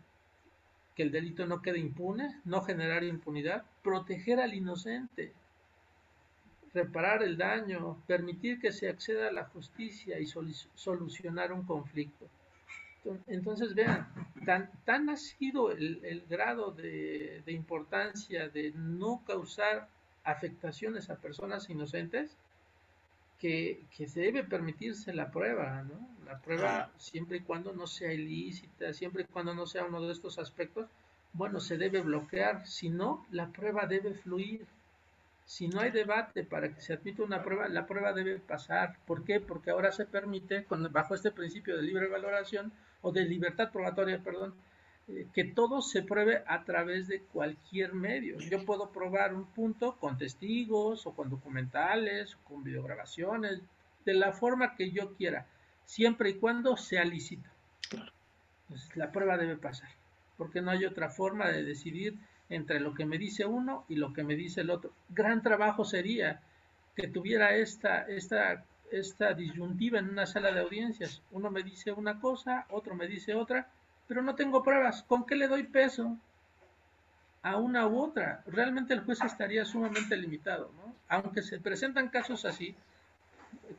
que 0.95 1.03
el 1.03 1.11
delito 1.11 1.45
no 1.45 1.61
quede 1.61 1.79
impune, 1.79 2.39
no 2.45 2.61
generar 2.61 3.03
impunidad, 3.03 3.63
proteger 3.83 4.39
al 4.39 4.53
inocente, 4.53 5.33
reparar 6.73 7.23
el 7.23 7.37
daño, 7.37 7.97
permitir 8.05 8.59
que 8.59 8.71
se 8.71 8.89
acceda 8.89 9.29
a 9.29 9.31
la 9.31 9.45
justicia 9.45 10.19
y 10.19 10.27
solucionar 10.27 11.53
un 11.53 11.63
conflicto. 11.63 12.27
Entonces, 13.27 13.75
vean, 13.75 14.07
tan, 14.45 14.69
tan 14.83 15.09
ha 15.09 15.15
sido 15.15 15.71
el, 15.71 16.23
grado 16.27 16.71
de, 16.71 17.43
importancia 17.47 18.49
de 18.49 18.71
no 18.75 19.23
causar 19.25 19.87
afectaciones 20.23 21.09
a 21.09 21.15
personas 21.15 21.69
inocentes 21.69 22.35
que, 23.45 24.07
se 24.07 24.21
debe 24.21 24.43
permitirse 24.43 25.13
la 25.13 25.29
prueba, 25.29 25.83
¿no? 25.83 26.09
La 26.25 26.39
prueba 26.39 26.89
siempre 26.97 27.37
y 27.37 27.41
cuando 27.41 27.73
no 27.73 27.85
sea 27.85 28.11
ilícita, 28.11 28.91
siempre 28.93 29.23
y 29.23 29.25
cuando 29.25 29.53
no 29.53 29.67
sea 29.67 29.85
uno 29.85 30.01
de 30.01 30.11
estos 30.11 30.39
aspectos, 30.39 30.87
bueno, 31.33 31.59
se 31.59 31.77
debe 31.77 32.01
bloquear, 32.01 32.65
si 32.65 32.89
no, 32.89 33.25
la 33.29 33.47
prueba 33.49 33.85
debe 33.85 34.13
fluir. 34.13 34.65
Si 35.45 35.67
no 35.67 35.81
hay 35.81 35.91
debate 35.91 36.43
para 36.43 36.73
que 36.73 36.81
se 36.81 36.93
admita 36.93 37.21
una 37.21 37.43
prueba, 37.43 37.67
la 37.67 37.85
prueba 37.85 38.13
debe 38.13 38.39
pasar. 38.39 38.97
¿Por 39.05 39.23
qué? 39.23 39.39
Porque 39.39 39.69
ahora 39.69 39.91
se 39.91 40.05
permite, 40.05 40.63
con, 40.63 40.91
bajo 40.91 41.13
este 41.13 41.31
principio 41.31 41.75
de 41.77 41.83
libre 41.83 42.07
valoración, 42.07 42.71
o 43.03 43.11
de 43.11 43.25
libertad 43.25 43.71
probatoria, 43.71 44.23
perdón, 44.23 44.55
que 45.33 45.43
todo 45.43 45.81
se 45.81 46.01
pruebe 46.01 46.43
a 46.47 46.63
través 46.63 47.07
de 47.07 47.21
cualquier 47.21 47.93
medio. 47.93 48.39
Yo 48.39 48.65
puedo 48.65 48.91
probar 48.91 49.33
un 49.35 49.45
punto 49.45 49.97
con 49.97 50.17
testigos 50.17 51.05
o 51.05 51.13
con 51.13 51.29
documentales 51.29 52.35
o 52.35 52.39
con 52.43 52.63
videograbaciones, 52.63 53.61
de 54.03 54.13
la 54.13 54.33
forma 54.33 54.75
que 54.75 54.91
yo 54.91 55.13
quiera, 55.15 55.47
siempre 55.83 56.31
y 56.31 56.33
cuando 56.35 56.75
sea 56.77 57.05
lícito. 57.05 57.49
Entonces, 58.63 58.95
la 58.95 59.11
prueba 59.11 59.37
debe 59.37 59.57
pasar, 59.57 59.89
porque 60.37 60.61
no 60.61 60.71
hay 60.71 60.85
otra 60.85 61.09
forma 61.09 61.49
de 61.49 61.63
decidir 61.63 62.17
entre 62.49 62.79
lo 62.79 62.93
que 62.93 63.05
me 63.05 63.17
dice 63.17 63.45
uno 63.45 63.85
y 63.87 63.95
lo 63.95 64.13
que 64.13 64.23
me 64.23 64.35
dice 64.35 64.61
el 64.61 64.71
otro. 64.71 64.91
Gran 65.09 65.43
trabajo 65.43 65.85
sería 65.85 66.41
que 66.95 67.07
tuviera 67.07 67.55
esta, 67.55 68.01
esta 68.03 68.63
esta 68.91 69.33
disyuntiva 69.33 69.99
en 69.99 70.09
una 70.09 70.25
sala 70.25 70.51
de 70.51 70.61
audiencias. 70.61 71.21
Uno 71.31 71.51
me 71.51 71.63
dice 71.63 71.91
una 71.91 72.19
cosa, 72.19 72.65
otro 72.69 72.95
me 72.95 73.07
dice 73.07 73.33
otra, 73.33 73.69
pero 74.07 74.21
no 74.21 74.35
tengo 74.35 74.63
pruebas. 74.63 75.03
¿Con 75.03 75.25
qué 75.25 75.35
le 75.35 75.47
doy 75.47 75.63
peso 75.63 76.17
a 77.41 77.57
una 77.57 77.87
u 77.87 77.99
otra? 77.99 78.43
Realmente 78.47 78.93
el 78.93 79.01
juez 79.01 79.21
estaría 79.23 79.65
sumamente 79.65 80.15
limitado. 80.17 80.71
Aunque 81.07 81.41
se 81.41 81.59
presentan 81.59 82.09
casos 82.09 82.45
así, 82.45 82.75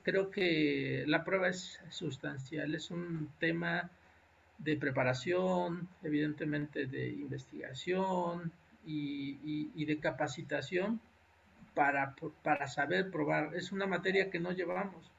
creo 0.02 0.30
que 0.30 1.04
la 1.06 1.24
prueba 1.24 1.48
es 1.48 1.80
sustancial. 1.90 2.74
Es 2.74 2.90
un 2.90 3.30
tema 3.38 3.90
de 4.58 4.76
preparación, 4.76 5.88
evidentemente 6.02 6.86
de 6.86 7.08
investigación 7.10 8.52
y, 8.84 9.70
y 9.74 9.84
de 9.84 9.98
capacitación 9.98 11.00
para, 11.76 12.14
para 12.42 12.66
saber 12.66 13.10
probar. 13.10 13.54
Es 13.54 13.70
una 13.70 13.86
materia 13.86 14.30
que 14.30 14.40
no 14.40 14.50
llevamos. 14.50 15.12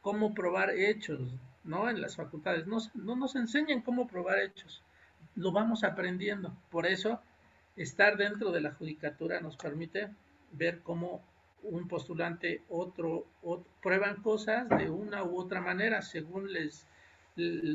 Cómo 0.00 0.32
probar 0.32 0.70
hechos, 0.70 1.20
¿no? 1.64 1.88
En 1.88 2.00
las 2.00 2.16
facultades. 2.16 2.66
No, 2.66 2.78
no 2.94 3.16
nos 3.16 3.36
enseñan 3.36 3.82
cómo 3.82 4.06
probar 4.06 4.38
hechos. 4.38 4.82
Lo 5.34 5.52
vamos 5.52 5.84
aprendiendo. 5.84 6.56
Por 6.70 6.86
eso, 6.86 7.20
estar 7.76 8.16
dentro 8.16 8.52
de 8.52 8.60
la 8.60 8.72
judicatura 8.72 9.40
nos 9.40 9.56
permite 9.56 10.10
ver 10.52 10.80
cómo 10.80 11.22
un 11.64 11.88
postulante, 11.88 12.62
otro, 12.68 13.26
prueban 13.82 14.22
cosas 14.22 14.68
de 14.68 14.90
una 14.90 15.24
u 15.24 15.40
otra 15.40 15.60
manera 15.60 16.02
según 16.02 16.52
les, 16.52 16.86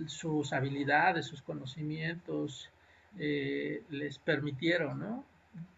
sus 0.07 0.53
habilidades, 0.53 1.25
sus 1.25 1.41
conocimientos 1.41 2.69
eh, 3.17 3.83
les 3.89 4.19
permitieron, 4.19 4.99
¿no? 4.99 5.25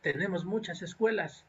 Tenemos 0.02 0.44
muchas 0.46 0.82
escuelas, 0.82 1.46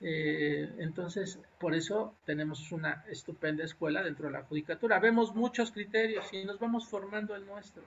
eh, 0.00 0.70
entonces, 0.78 1.38
por 1.58 1.74
eso 1.74 2.14
tenemos 2.24 2.70
una 2.72 3.04
estupenda 3.08 3.64
escuela 3.64 4.02
dentro 4.02 4.26
de 4.26 4.32
la 4.32 4.42
judicatura. 4.42 4.98
Vemos 4.98 5.34
muchos 5.34 5.72
criterios 5.72 6.26
y 6.32 6.44
nos 6.44 6.58
vamos 6.58 6.86
formando 6.86 7.34
el 7.34 7.46
nuestro. 7.46 7.82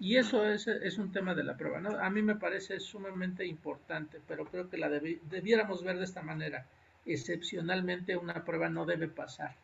Y 0.00 0.16
eso 0.16 0.44
es, 0.44 0.66
es 0.66 0.98
un 0.98 1.12
tema 1.12 1.34
de 1.34 1.44
la 1.44 1.56
prueba. 1.56 1.80
¿no? 1.80 1.98
A 1.98 2.10
mí 2.10 2.22
me 2.22 2.36
parece 2.36 2.80
sumamente 2.80 3.46
importante, 3.46 4.20
pero 4.26 4.46
creo 4.46 4.68
que 4.68 4.78
la 4.78 4.88
debiéramos 4.88 5.82
ver 5.82 5.98
de 5.98 6.04
esta 6.04 6.22
manera. 6.22 6.66
Excepcionalmente 7.06 8.16
una 8.16 8.44
prueba 8.44 8.68
no 8.68 8.86
debe 8.86 9.08
pasar 9.08 9.54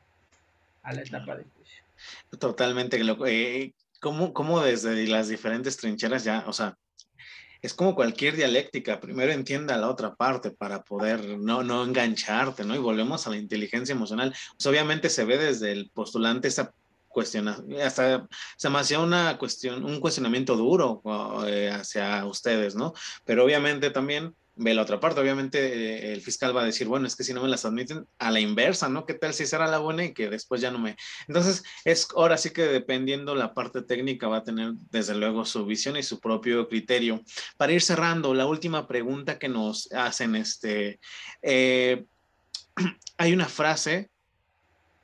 a 0.82 0.92
la 0.92 1.02
etapa 1.02 1.36
de 1.36 1.44
juicio. 1.44 1.82
Totalmente. 2.38 3.00
Eh, 3.26 3.72
¿cómo, 4.00 4.32
¿Cómo 4.32 4.60
desde 4.60 5.06
las 5.06 5.28
diferentes 5.28 5.76
trincheras 5.76 6.24
ya, 6.24 6.44
o 6.46 6.52
sea, 6.52 6.76
es 7.62 7.74
como 7.74 7.94
cualquier 7.94 8.36
dialéctica, 8.36 9.00
primero 9.00 9.32
entienda 9.32 9.76
la 9.76 9.88
otra 9.88 10.14
parte 10.14 10.50
para 10.50 10.82
poder 10.82 11.38
no, 11.38 11.62
no 11.62 11.84
engancharte, 11.84 12.64
¿no? 12.64 12.74
Y 12.74 12.78
volvemos 12.78 13.26
a 13.26 13.30
la 13.30 13.36
inteligencia 13.36 13.94
emocional. 13.94 14.34
Pues 14.56 14.66
obviamente 14.66 15.10
se 15.10 15.24
ve 15.24 15.38
desde 15.38 15.72
el 15.72 15.90
postulante 15.90 16.48
esa 16.48 16.72
cuestión, 17.08 17.48
hasta 17.48 18.28
se 18.56 18.70
me 18.70 18.78
hacía 18.78 19.00
una 19.00 19.36
cuestión, 19.36 19.84
un 19.84 20.00
cuestionamiento 20.00 20.56
duro 20.56 21.02
eh, 21.46 21.70
hacia 21.70 22.24
ustedes, 22.24 22.76
¿no? 22.76 22.94
Pero 23.24 23.44
obviamente 23.44 23.90
también 23.90 24.34
ve 24.56 24.74
la 24.74 24.82
otra 24.82 25.00
parte. 25.00 25.20
Obviamente 25.20 25.58
eh, 25.58 26.12
el 26.12 26.20
fiscal 26.20 26.56
va 26.56 26.62
a 26.62 26.66
decir, 26.66 26.86
bueno, 26.86 27.06
es 27.06 27.16
que 27.16 27.24
si 27.24 27.32
no 27.32 27.42
me 27.42 27.48
las 27.48 27.64
admiten, 27.64 28.06
a 28.18 28.30
la 28.30 28.40
inversa, 28.40 28.88
¿no? 28.88 29.06
¿Qué 29.06 29.14
tal 29.14 29.34
si 29.34 29.46
será 29.46 29.66
la 29.66 29.78
buena 29.78 30.04
y 30.04 30.14
que 30.14 30.28
después 30.28 30.60
ya 30.60 30.70
no 30.70 30.78
me... 30.78 30.96
Entonces, 31.28 31.62
es 31.84 32.08
ahora 32.14 32.36
sí 32.36 32.50
que 32.50 32.62
dependiendo 32.62 33.34
la 33.34 33.54
parte 33.54 33.82
técnica 33.82 34.28
va 34.28 34.38
a 34.38 34.44
tener 34.44 34.72
desde 34.90 35.14
luego 35.14 35.44
su 35.44 35.64
visión 35.64 35.96
y 35.96 36.02
su 36.02 36.20
propio 36.20 36.68
criterio. 36.68 37.22
Para 37.56 37.72
ir 37.72 37.82
cerrando, 37.82 38.34
la 38.34 38.46
última 38.46 38.86
pregunta 38.86 39.38
que 39.38 39.48
nos 39.48 39.90
hacen, 39.92 40.36
este, 40.36 41.00
eh, 41.42 42.04
hay 43.18 43.32
una 43.32 43.46
frase 43.46 44.10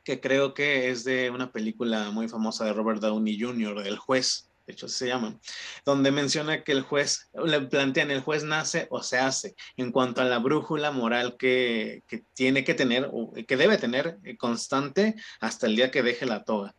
que 0.05 0.21
creo 0.21 0.55
que 0.55 0.91
es 0.91 1.03
de 1.03 1.31
una 1.31 1.51
película 1.51 2.11
muy 2.13 2.29
famosa 2.29 2.65
de 2.65 2.73
Robert 2.73 3.01
Downey 3.01 3.41
Jr., 3.41 3.85
El 3.87 3.99
juez 3.99 4.49
de 4.67 4.73
hecho 4.73 4.89
se 4.89 5.07
llama, 5.07 5.39
donde 5.85 6.11
menciona 6.11 6.65
que 6.65 6.73
el 6.73 6.83
juez, 6.83 7.31
le 7.45 7.61
plantean, 7.63 8.11
el 8.11 8.21
juez 8.21 8.43
nace 8.43 8.89
o 8.91 9.03
se 9.03 9.19
hace 9.19 9.55
en 9.77 9.93
cuanto 9.93 10.21
a 10.21 10.25
la 10.25 10.39
brújula 10.39 10.91
moral 10.91 11.37
que, 11.39 12.03
tiene 12.35 12.65
que 12.65 12.75
tener, 12.75 13.09
o 13.13 13.33
que 13.33 13.57
debe 13.57 13.79
tener 13.79 14.19
eh, 14.25 14.37
constante 14.37 15.15
hasta 15.41 15.67
el 15.67 15.77
día 15.77 15.91
que 15.91 16.03
deje 16.03 16.27
la 16.27 16.43
toga. 16.43 16.75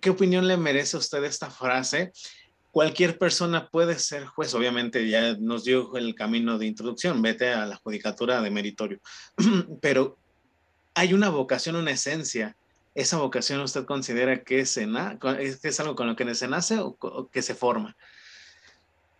¿Qué 0.00 0.10
opinión 0.10 0.48
le 0.48 0.56
merece 0.56 0.96
a 0.96 1.00
usted 1.00 1.22
esta 1.24 1.50
frase? 1.50 2.12
Cualquier 2.70 3.18
persona 3.18 3.68
puede 3.68 3.98
ser 3.98 4.24
juez, 4.24 4.54
obviamente 4.54 5.06
ya 5.08 5.36
nos 5.38 5.64
dio 5.64 5.96
el 5.96 6.14
camino 6.14 6.58
de 6.58 6.66
introducción, 6.66 7.20
vete 7.20 7.52
a 7.52 7.66
la 7.66 7.76
judicatura 7.76 8.40
de 8.40 8.50
meritorio, 8.50 9.00
pero 9.82 10.18
hay 10.94 11.12
una 11.12 11.28
vocación, 11.28 11.76
una 11.76 11.90
esencia 11.90 12.56
¿Esa 12.96 13.18
vocación 13.18 13.60
usted 13.60 13.84
considera 13.84 14.42
que 14.42 14.60
es, 14.60 14.78
es 14.78 15.80
algo 15.80 15.94
con 15.94 16.06
lo 16.06 16.16
que 16.16 16.34
se 16.34 16.48
nace 16.48 16.78
o, 16.78 17.28
que 17.30 17.42
se 17.42 17.54
forma? 17.54 17.94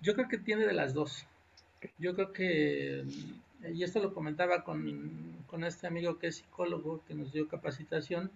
Yo 0.00 0.14
creo 0.14 0.28
que 0.28 0.38
tiene 0.38 0.64
de 0.64 0.72
las 0.72 0.94
dos. 0.94 1.26
Yo 1.98 2.14
creo 2.14 2.32
que, 2.32 3.04
y 3.70 3.84
esto 3.84 4.00
lo 4.00 4.14
comentaba 4.14 4.64
con, 4.64 5.44
este 5.66 5.86
amigo 5.86 6.18
que 6.18 6.28
es 6.28 6.36
psicólogo, 6.36 7.02
que 7.06 7.14
nos 7.14 7.34
dio 7.34 7.48
capacitación, 7.48 8.30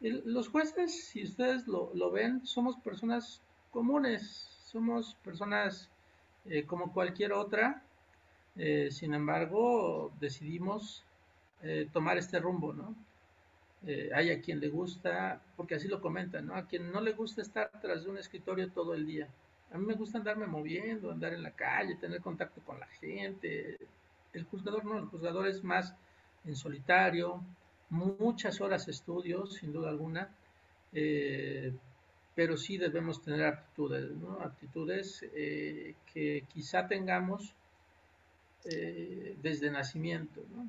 los 0.00 0.48
jueces, 0.48 1.04
si 1.04 1.22
ustedes 1.22 1.68
lo, 1.68 2.10
ven, 2.10 2.44
somos 2.44 2.74
personas 2.78 3.40
comunes, 3.70 4.48
somos 4.64 5.14
personas 5.22 5.88
eh, 6.46 6.64
como 6.64 6.92
cualquier 6.92 7.32
otra, 7.32 7.80
eh, 8.56 8.88
sin 8.90 9.14
embargo, 9.14 10.10
decidimos 10.18 11.04
eh, 11.62 11.88
tomar 11.92 12.18
este 12.18 12.40
rumbo, 12.40 12.72
¿no? 12.72 12.96
Eh, 13.86 14.10
hay 14.12 14.30
a 14.30 14.40
quien 14.40 14.60
le 14.60 14.68
gusta, 14.68 15.40
porque 15.56 15.76
así 15.76 15.88
lo 15.88 16.00
comentan, 16.00 16.46
¿no? 16.46 16.54
A 16.56 16.66
quien 16.66 16.90
no 16.90 17.00
le 17.00 17.12
gusta 17.12 17.42
estar 17.42 17.70
tras 17.80 18.04
de 18.04 18.10
un 18.10 18.18
escritorio 18.18 18.70
todo 18.70 18.94
el 18.94 19.06
día. 19.06 19.28
A 19.72 19.78
mí 19.78 19.86
me 19.86 19.94
gusta 19.94 20.18
andarme 20.18 20.46
moviendo, 20.46 21.10
andar 21.10 21.32
en 21.32 21.42
la 21.42 21.52
calle, 21.52 21.96
tener 21.96 22.20
contacto 22.20 22.60
con 22.62 22.80
la 22.80 22.86
gente. 22.86 23.78
El 24.32 24.44
juzgador 24.44 24.84
no, 24.84 24.98
el 24.98 25.04
juzgador 25.06 25.46
es 25.46 25.62
más 25.62 25.94
en 26.44 26.56
solitario, 26.56 27.42
muchas 27.90 28.60
horas 28.60 28.86
de 28.86 28.92
estudio, 28.92 29.46
sin 29.46 29.72
duda 29.72 29.90
alguna, 29.90 30.28
eh, 30.92 31.72
pero 32.34 32.56
sí 32.56 32.78
debemos 32.78 33.22
tener 33.22 33.44
aptitudes, 33.44 34.10
¿no? 34.16 34.40
Aptitudes 34.40 35.24
eh, 35.34 35.94
que 36.12 36.44
quizá 36.52 36.86
tengamos 36.88 37.54
desde 39.40 39.70
nacimiento, 39.70 40.44
¿no? 40.54 40.68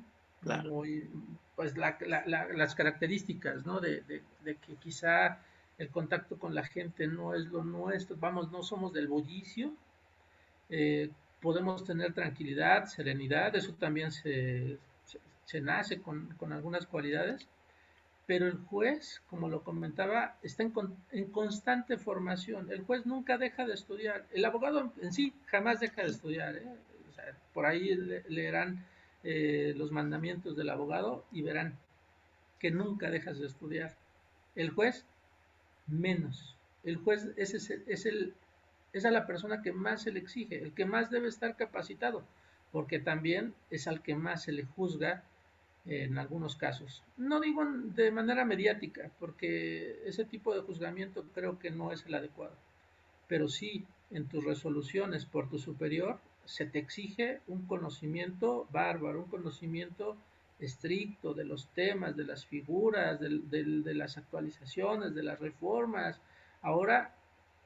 Pues 1.56 1.76
las 1.76 2.74
características, 2.74 3.66
¿no? 3.66 3.80
De, 3.80 4.02
que 4.44 4.74
quizá 4.80 5.38
el 5.78 5.88
contacto 5.90 6.38
con 6.38 6.54
la 6.54 6.64
gente 6.64 7.06
no 7.06 7.34
es 7.34 7.46
lo 7.46 7.64
nuestro, 7.64 8.16
vamos, 8.16 8.50
no 8.50 8.62
somos 8.62 8.92
del 8.92 9.08
bullicio, 9.08 9.72
eh, 10.68 11.10
podemos 11.40 11.84
tener 11.84 12.12
tranquilidad, 12.12 12.86
serenidad, 12.86 13.54
eso 13.56 13.74
también 13.74 14.12
se, 14.12 14.78
nace 15.60 16.00
con, 16.00 16.36
algunas 16.52 16.86
cualidades, 16.86 17.48
pero 18.26 18.46
el 18.46 18.58
juez, 18.58 19.20
como 19.28 19.48
lo 19.48 19.64
comentaba, 19.64 20.36
está 20.42 20.62
en, 20.62 21.30
constante 21.32 21.96
formación. 21.96 22.70
El 22.70 22.82
juez 22.82 23.04
nunca 23.04 23.38
deja 23.38 23.66
de 23.66 23.74
estudiar. 23.74 24.24
El 24.32 24.44
abogado 24.44 24.92
en 25.02 25.12
sí 25.12 25.34
jamás 25.46 25.80
deja 25.80 26.02
de 26.02 26.08
estudiar. 26.08 26.54
¿eh? 26.56 26.64
por 27.52 27.66
ahí 27.66 27.94
leerán 28.28 28.84
eh, 29.22 29.74
los 29.76 29.92
mandamientos 29.92 30.56
del 30.56 30.70
abogado 30.70 31.24
y 31.32 31.42
verán 31.42 31.76
que 32.58 32.70
nunca 32.70 33.10
dejas 33.10 33.38
de 33.38 33.46
estudiar. 33.46 33.94
El 34.54 34.70
juez, 34.70 35.04
menos. 35.86 36.56
El 36.84 36.96
juez 36.96 37.28
es, 37.36 37.54
es, 37.54 38.06
el, 38.06 38.34
es 38.92 39.04
a 39.04 39.10
la 39.10 39.26
persona 39.26 39.62
que 39.62 39.72
más 39.72 40.02
se 40.02 40.12
le 40.12 40.20
exige, 40.20 40.62
el 40.62 40.72
que 40.72 40.84
más 40.84 41.10
debe 41.10 41.28
estar 41.28 41.56
capacitado, 41.56 42.22
porque 42.72 42.98
también 42.98 43.54
es 43.70 43.86
al 43.88 44.02
que 44.02 44.14
más 44.14 44.44
se 44.44 44.52
le 44.52 44.64
juzga 44.64 45.22
en 45.86 46.18
algunos 46.18 46.56
casos. 46.56 47.02
No 47.16 47.40
digo 47.40 47.64
de 47.64 48.10
manera 48.10 48.44
mediática, 48.44 49.10
porque 49.18 50.00
ese 50.04 50.24
tipo 50.24 50.54
de 50.54 50.60
juzgamiento 50.60 51.24
creo 51.34 51.58
que 51.58 51.70
no 51.70 51.92
es 51.92 52.04
el 52.06 52.14
adecuado, 52.14 52.54
pero 53.28 53.48
sí 53.48 53.84
en 54.10 54.26
tus 54.26 54.44
resoluciones 54.44 55.24
por 55.24 55.48
tu 55.48 55.58
superior 55.58 56.18
se 56.50 56.66
te 56.66 56.80
exige 56.80 57.40
un 57.46 57.64
conocimiento 57.66 58.66
bárbaro, 58.72 59.20
un 59.20 59.30
conocimiento 59.30 60.16
estricto 60.58 61.32
de 61.32 61.44
los 61.44 61.68
temas, 61.68 62.16
de 62.16 62.24
las 62.24 62.44
figuras, 62.44 63.20
de, 63.20 63.94
las 63.94 64.18
actualizaciones, 64.18 65.14
de 65.14 65.22
las 65.22 65.38
reformas, 65.38 66.20
ahora 66.62 67.14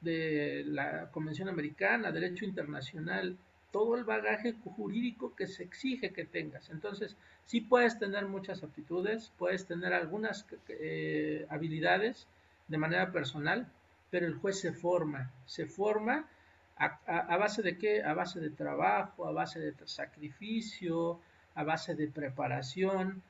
de 0.01 0.63
la 0.67 1.09
Convención 1.09 1.49
Americana, 1.49 2.11
derecho 2.11 2.45
internacional, 2.45 3.35
todo 3.71 3.97
el 3.97 4.03
bagaje 4.03 4.53
jurídico 4.53 5.35
que 5.35 5.47
se 5.47 5.63
exige 5.63 6.11
que 6.11 6.25
tengas. 6.25 6.69
Entonces, 6.69 7.17
sí 7.47 7.61
puedes 7.61 7.97
tener 7.97 8.27
muchas 8.27 8.63
aptitudes, 8.63 9.31
puedes 9.39 9.65
tener 9.65 9.93
algunas 9.93 10.45
eh, 10.69 11.47
habilidades 11.49 12.27
de 12.67 12.77
manera 12.77 13.11
personal, 13.11 13.67
pero 14.11 14.27
el 14.27 14.35
juez 14.35 14.59
se 14.59 14.71
forma, 14.71 15.31
se 15.47 15.65
forma 15.65 16.29
a, 16.77 17.37
base 17.37 17.61
de 17.61 17.77
qué? 17.77 18.03
A 18.03 18.13
base 18.13 18.39
de 18.39 18.49
trabajo, 18.49 19.27
a 19.27 19.31
base 19.31 19.59
de 19.59 19.73
sacrificio, 19.85 21.19
a 21.53 21.63
base 21.63 21.95
de 21.95 22.07
preparación. 22.07 23.21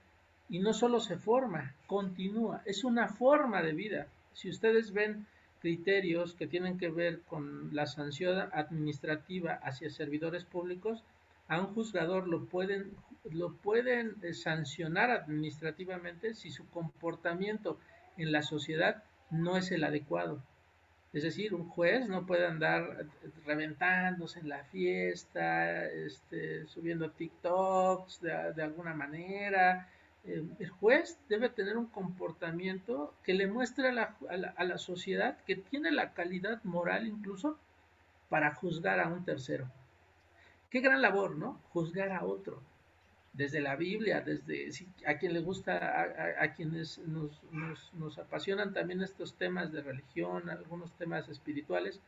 Y 0.49 0.59
no 0.59 0.73
solo 0.73 0.99
se 0.99 1.17
forma, 1.17 1.73
continúa. 1.87 2.61
Es 2.65 2.83
una 2.83 3.07
forma 3.07 3.61
de 3.61 3.73
vida. 3.73 4.07
Si 4.33 4.49
ustedes 4.49 4.91
ven 4.91 5.25
criterios 5.59 6.35
que 6.35 6.47
tienen 6.47 6.77
que 6.77 6.89
ver 6.89 7.21
con 7.21 7.73
la 7.73 7.87
sanción 7.87 8.49
administrativa 8.53 9.59
hacia 9.63 9.89
servidores 9.89 10.45
públicos, 10.45 11.03
a 11.47 11.59
un 11.59 11.73
juzgador 11.73 12.27
lo 12.27 12.45
pueden, 12.45 12.91
lo 13.31 13.53
pueden 13.53 14.15
eh, 14.23 14.33
sancionar 14.33 15.11
administrativamente 15.11 16.33
si 16.33 16.49
su 16.51 16.67
comportamiento 16.69 17.79
en 18.17 18.31
la 18.31 18.41
sociedad 18.41 19.03
no 19.29 19.57
es 19.57 19.71
el 19.71 19.83
adecuado. 19.83 20.41
Es 21.15 21.23
decir, 21.23 21.53
un 21.55 21.69
juez 21.69 22.09
no 22.09 22.25
puede 22.25 22.45
andar 22.45 23.05
reventándose 23.45 24.41
en 24.41 24.49
la 24.49 24.65
fiesta, 24.65 25.85
este, 25.85 26.67
subiendo 26.67 27.09
TikToks 27.09 28.19
de, 28.19 28.61
alguna 28.61 28.93
manera. 28.93 29.87
Eh, 30.25 30.43
el 30.59 30.69
juez 30.71 31.17
debe 31.29 31.47
tener 31.47 31.77
un 31.77 31.85
comportamiento 31.85 33.13
que 33.23 33.33
le 33.33 33.47
muestre 33.47 33.87
a 33.87 33.91
la, 33.93 34.17
a 34.57 34.63
la 34.65 34.77
sociedad 34.77 35.37
que 35.45 35.55
tiene 35.55 35.89
la 35.91 36.11
calidad 36.11 36.61
moral 36.65 37.07
incluso 37.07 37.57
para 38.27 38.53
juzgar 38.53 38.99
a 38.99 39.07
un 39.07 39.23
tercero. 39.23 39.71
Qué 40.69 40.81
gran 40.81 41.01
labor, 41.01 41.37
¿no? 41.37 41.61
Juzgar 41.71 42.11
a 42.11 42.25
otro 42.25 42.61
desde 43.35 43.59
la 43.59 43.75
Biblia, 43.75 44.21
desde 44.21 44.69
a 45.05 45.17
quien 45.17 45.33
le 45.33 45.41
gusta, 45.41 46.33
a, 46.39 46.53
quienes 46.53 46.99
nos, 46.99 47.41
nos, 47.51 48.17
apasionan 48.17 48.73
también 48.73 49.01
estos 49.01 49.33
temas 49.33 49.73
de 49.73 49.81
religión, 49.81 50.49
algunos 50.49 50.93
temas 50.93 51.27
espirituales, 51.27 51.99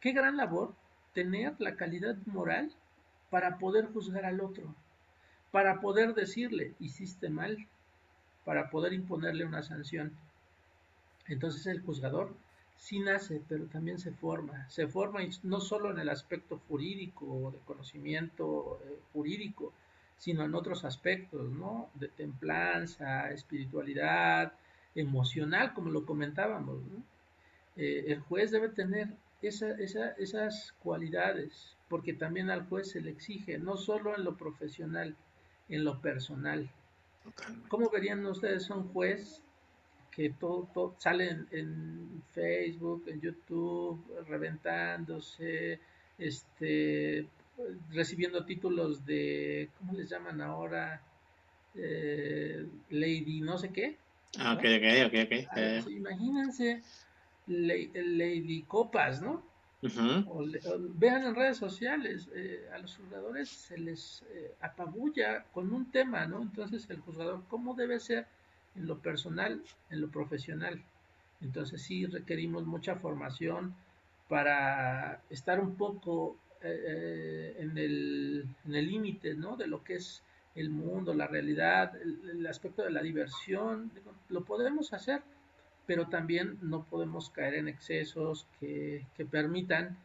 qué 0.00 0.12
gran 0.12 0.36
labor 0.36 0.72
tener 1.14 1.54
la 1.58 1.74
calidad 1.74 2.16
moral 2.26 2.70
para 3.28 3.58
poder 3.58 3.86
juzgar 3.86 4.24
al 4.24 4.40
otro, 4.40 4.72
para 5.50 5.80
poder 5.80 6.14
decirle, 6.14 6.74
hiciste 6.78 7.28
mal, 7.28 7.66
para 8.44 8.70
poder 8.70 8.92
imponerle 8.92 9.44
una 9.44 9.62
sanción. 9.62 10.12
Entonces 11.26 11.66
el 11.66 11.82
juzgador 11.82 12.34
sí 12.76 13.00
nace, 13.00 13.42
pero 13.48 13.64
también 13.66 13.98
se 13.98 14.12
forma, 14.12 14.68
se 14.70 14.86
forma 14.86 15.20
no 15.42 15.60
solo 15.60 15.90
en 15.90 15.98
el 15.98 16.08
aspecto 16.08 16.60
jurídico, 16.68 17.50
de 17.52 17.58
conocimiento 17.64 18.80
eh, 18.84 18.98
jurídico, 19.12 19.72
sino 20.18 20.44
en 20.44 20.54
otros 20.54 20.84
aspectos, 20.84 21.50
¿no? 21.50 21.90
De 21.94 22.08
templanza, 22.08 23.30
espiritualidad, 23.30 24.52
emocional, 24.94 25.72
como 25.74 25.90
lo 25.90 26.04
comentábamos, 26.04 26.82
¿no? 26.82 27.02
Eh, 27.76 28.04
el 28.08 28.20
juez 28.20 28.50
debe 28.50 28.68
tener 28.68 29.08
esas 29.42 30.72
cualidades, 30.82 31.76
porque 31.88 32.12
también 32.12 32.50
al 32.50 32.66
juez 32.66 32.90
se 32.90 33.00
le 33.00 33.10
exige, 33.10 33.58
no 33.58 33.76
solo 33.76 34.14
en 34.16 34.24
lo 34.24 34.36
profesional, 34.36 35.16
en 35.68 35.84
lo 35.84 36.00
personal. 36.00 36.70
¿Cómo 37.68 37.90
verían 37.90 38.24
ustedes 38.26 38.68
un 38.70 38.88
juez 38.92 39.42
que 40.10 40.30
todo, 40.30 40.94
sale 40.98 41.30
en, 41.30 41.48
en, 41.50 42.22
Facebook, 42.32 43.04
en 43.06 43.20
YouTube, 43.20 44.04
reventándose, 44.28 45.80
este, 46.18 47.26
recibiendo 47.90 48.44
títulos 48.44 49.04
de, 49.04 49.70
¿cómo 49.78 49.92
les 49.92 50.08
llaman 50.08 50.40
ahora? 50.40 51.02
Eh, 51.74 52.66
Lady 52.90 53.40
no 53.40 53.58
sé 53.58 53.70
qué. 53.70 53.96
Ah, 54.38 54.54
ok, 54.54 54.60
ok, 54.60 55.06
ok, 55.06 55.14
ok. 55.24 55.48
Ah, 55.50 55.60
eh. 55.60 55.84
imagínense 55.88 56.82
Lady 57.46 58.62
Copas, 58.62 59.22
¿no? 59.22 59.50
vean 60.94 61.24
en 61.24 61.34
redes 61.34 61.56
sociales, 61.56 62.28
eh, 62.36 62.68
a 62.72 62.78
los 62.78 62.96
juzgadores 62.96 63.48
se 63.48 63.76
les 63.76 64.22
apabulla 64.60 65.44
con 65.52 65.72
un 65.72 65.90
tema, 65.90 66.24
¿no? 66.24 66.40
Entonces 66.40 66.88
el 66.88 67.00
juzgador, 67.00 67.42
¿cómo 67.48 67.74
debe 67.74 67.98
ser 67.98 68.28
en 68.76 68.86
lo 68.86 68.98
personal, 69.00 69.60
en 69.90 70.00
lo 70.00 70.08
profesional? 70.08 70.80
Entonces 71.40 71.82
sí 71.82 72.06
requerimos 72.06 72.64
mucha 72.64 72.94
formación 72.94 73.74
para 74.28 75.20
estar 75.30 75.60
un 75.60 75.74
poco 75.74 76.36
eh, 76.62 77.56
en 77.58 77.76
el 77.78 78.46
límite 78.66 79.34
¿no? 79.34 79.56
de 79.56 79.66
lo 79.66 79.82
que 79.82 79.94
es 79.94 80.22
el 80.54 80.70
mundo, 80.70 81.14
la 81.14 81.26
realidad, 81.26 81.94
el, 81.96 82.46
aspecto 82.46 82.82
de 82.82 82.90
la 82.90 83.02
diversión, 83.02 83.90
lo 84.28 84.44
podemos 84.44 84.92
hacer, 84.92 85.22
pero 85.86 86.08
también 86.08 86.58
no 86.60 86.84
podemos 86.84 87.30
caer 87.30 87.54
en 87.54 87.68
excesos 87.68 88.46
que, 88.60 89.06
que 89.16 89.24
permitan 89.24 89.96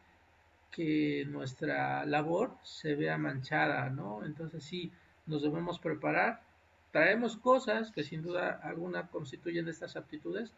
que 0.70 1.26
nuestra 1.28 2.04
labor 2.06 2.56
se 2.62 2.94
vea 2.94 3.18
manchada, 3.18 3.90
¿no? 3.90 4.24
Entonces 4.24 4.64
sí, 4.64 4.90
nos 5.26 5.42
debemos 5.42 5.78
preparar, 5.78 6.42
traemos 6.92 7.36
cosas 7.36 7.90
que 7.90 8.04
sin 8.04 8.22
duda 8.22 8.60
alguna 8.62 9.08
constituyen 9.08 9.68
estas 9.68 9.96
aptitudes, 9.96 10.52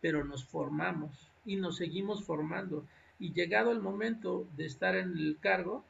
pero 0.00 0.24
nos 0.24 0.44
formamos 0.44 1.30
y 1.44 1.56
nos 1.56 1.76
seguimos 1.76 2.24
formando 2.24 2.84
y 3.20 3.32
llegado 3.32 3.70
el 3.70 3.80
momento 3.80 4.48
de 4.56 4.66
estar 4.66 4.96
en 4.96 5.16
el 5.16 5.38
cargo, 5.40 5.84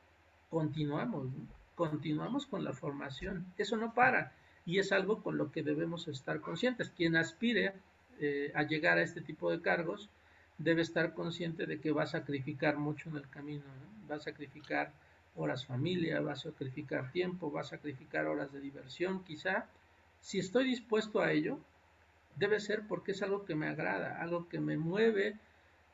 continuamos, 0.51 1.29
continuamos 1.77 2.45
con 2.45 2.65
la 2.65 2.75
formación. 2.75 3.47
Eso 3.57 3.77
no 3.77 3.95
para 3.95 4.33
y 4.67 4.79
es 4.79 4.93
algo 4.93 5.23
con 5.23 5.39
lo 5.39 5.51
que 5.51 5.63
debemos 5.63 6.09
estar 6.09 6.41
conscientes. 6.41 6.91
Quien 6.91 7.17
aspire 7.17 7.73
eh, 8.21 8.53
a 8.55 8.65
llegar 8.65 8.99
a 8.99 9.03
este 9.03 9.21
tipo 9.21 9.51
de 9.51 9.63
cargos 9.63 10.11
debe 10.59 10.83
estar 10.83 11.15
consciente 11.15 11.67
de 11.67 11.81
que 11.81 11.93
va 11.93 12.03
a 12.03 12.07
sacrificar 12.07 12.77
mucho 12.77 13.09
en 13.09 13.17
el 13.17 13.29
camino, 13.31 13.65
va 14.11 14.17
a 14.17 14.21
sacrificar 14.21 14.93
horas 15.37 15.65
familia, 15.65 16.21
va 16.21 16.33
a 16.33 16.37
sacrificar 16.37 17.13
tiempo, 17.13 17.51
va 17.51 17.63
a 17.63 17.65
sacrificar 17.65 18.27
horas 18.27 18.53
de 18.53 18.61
diversión, 18.61 19.25
quizá. 19.25 19.67
Si 20.21 20.39
estoy 20.39 20.65
dispuesto 20.65 21.21
a 21.21 21.33
ello, 21.33 21.59
debe 22.37 22.61
ser 22.61 22.87
porque 22.87 23.13
es 23.13 23.23
algo 23.23 23.45
que 23.45 23.55
me 23.55 23.69
agrada, 23.69 24.21
algo 24.21 24.49
que 24.49 24.61
me 24.61 24.77
mueve 24.77 25.37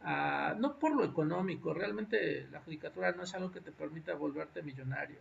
no 0.03 0.79
por 0.79 0.95
lo 0.95 1.05
económico, 1.05 1.75
realmente 1.75 2.47
la 2.51 2.61
judicatura 2.61 3.13
no 3.13 3.23
es 3.23 3.35
algo 3.35 3.51
que 3.51 3.61
te 3.61 3.73
permita 3.73 4.15
volverte 4.15 4.63
millonario, 4.63 5.19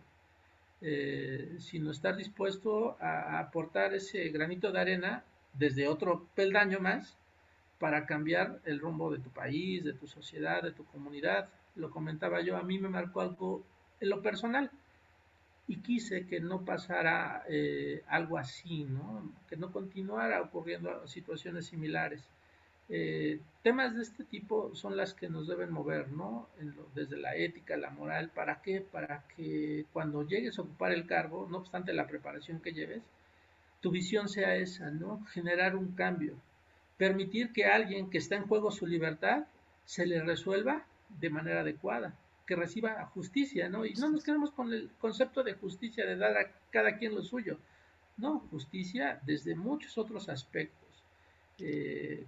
eh, 0.80 1.56
sino 1.58 1.90
estar 1.90 2.16
dispuesto 2.16 2.96
a, 3.00 3.38
aportar 3.38 3.94
ese 3.94 4.28
granito 4.28 4.70
de 4.72 4.80
arena 4.80 5.24
desde 5.54 5.88
otro 5.88 6.26
peldaño 6.34 6.80
más 6.80 7.16
para 7.78 8.06
cambiar 8.06 8.60
el 8.64 8.80
rumbo 8.80 9.10
de 9.10 9.18
tu 9.18 9.30
país, 9.30 9.84
de 9.84 9.92
tu 9.92 10.06
sociedad, 10.06 10.62
de 10.62 10.72
tu 10.72 10.84
comunidad. 10.84 11.48
Lo 11.74 11.90
comentaba 11.90 12.40
yo, 12.40 12.56
a 12.56 12.62
mí 12.62 12.78
me 12.78 12.88
marcó 12.88 13.20
algo 13.20 13.62
en 14.00 14.10
lo 14.10 14.22
personal 14.22 14.70
y 15.68 15.78
quise 15.78 16.26
que 16.26 16.40
no 16.40 16.64
pasara 16.64 17.44
eh, 17.48 18.02
algo 18.08 18.38
así, 18.38 18.84
¿no? 18.84 19.32
que 19.48 19.56
no 19.56 19.72
continuara 19.72 20.40
ocurriendo 20.40 21.06
situaciones 21.08 21.66
similares. 21.66 22.22
Eh, 22.88 23.40
temas 23.62 23.96
de 23.96 24.02
este 24.02 24.22
tipo 24.24 24.72
son 24.74 24.96
las 24.96 25.12
que 25.12 25.28
nos 25.28 25.48
deben 25.48 25.72
mover, 25.72 26.08
¿no? 26.08 26.48
desde 26.94 27.16
la 27.16 27.34
ética, 27.34 27.76
la 27.76 27.90
moral, 27.90 28.30
¿para 28.30 28.62
qué? 28.62 28.80
Para 28.80 29.24
que 29.36 29.86
cuando 29.92 30.22
llegues 30.22 30.58
a 30.58 30.62
ocupar 30.62 30.92
el 30.92 31.06
cargo, 31.06 31.48
no 31.50 31.58
obstante 31.58 31.92
la 31.92 32.06
preparación 32.06 32.60
que 32.60 32.72
lleves, 32.72 33.02
tu 33.80 33.90
visión 33.90 34.28
sea 34.28 34.56
esa, 34.56 34.90
¿no? 34.90 35.24
Generar 35.26 35.76
un 35.76 35.92
cambio, 35.92 36.34
permitir 36.96 37.52
que 37.52 37.66
alguien 37.66 38.08
que 38.08 38.18
está 38.18 38.36
en 38.36 38.46
juego 38.46 38.70
su 38.70 38.86
libertad 38.86 39.46
se 39.84 40.06
le 40.06 40.22
resuelva 40.22 40.86
de 41.20 41.30
manera 41.30 41.60
adecuada, 41.60 42.14
que 42.46 42.56
reciba 42.56 43.04
justicia, 43.06 43.68
¿no? 43.68 43.84
Y 43.84 43.94
no 43.94 44.08
nos 44.10 44.22
quedemos 44.22 44.52
con 44.52 44.72
el 44.72 44.90
concepto 44.98 45.42
de 45.42 45.54
justicia, 45.54 46.06
de 46.06 46.16
dar 46.16 46.36
a 46.38 46.52
cada 46.70 46.96
quien 46.98 47.14
lo 47.14 47.22
suyo, 47.22 47.58
no, 48.16 48.40
justicia 48.50 49.20
desde 49.24 49.54
muchos 49.56 49.98
otros 49.98 50.28
aspectos 50.28 50.85
eh, 51.58 52.26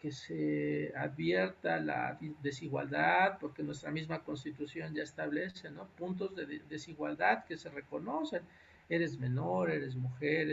que, 0.00 0.12
se 0.12 0.92
advierta 0.96 1.80
la 1.80 2.16
desigualdad, 2.40 3.36
porque 3.40 3.64
nuestra 3.64 3.90
misma 3.90 4.20
constitución 4.20 4.94
ya 4.94 5.02
establece 5.02 5.70
¿no? 5.70 5.88
puntos 5.88 6.36
de 6.36 6.60
desigualdad 6.68 7.44
que 7.44 7.56
se 7.56 7.68
reconocen. 7.68 8.42
Eres 8.88 9.18
menor, 9.18 9.70
eres 9.70 9.96
mujer, 9.96 10.48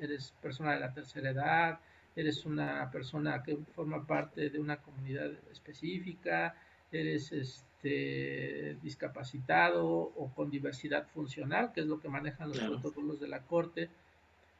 eres, 0.00 0.34
persona 0.42 0.74
de 0.74 0.80
la 0.80 0.92
tercera 0.92 1.30
edad, 1.30 1.78
eres 2.16 2.44
una 2.44 2.90
persona 2.90 3.42
que 3.42 3.56
forma 3.74 4.04
parte 4.06 4.50
de 4.50 4.58
una 4.58 4.78
comunidad 4.78 5.30
específica, 5.52 6.56
eres 6.90 7.30
este, 7.32 8.76
discapacitado 8.82 9.86
o 9.88 10.32
con 10.34 10.50
diversidad 10.50 11.06
funcional, 11.06 11.72
que 11.72 11.80
es 11.82 11.86
lo 11.86 12.00
que 12.00 12.08
manejan 12.08 12.48
los 12.48 12.58
protocolos 12.58 13.20
de 13.20 13.28
la 13.28 13.42
Corte. 13.42 13.88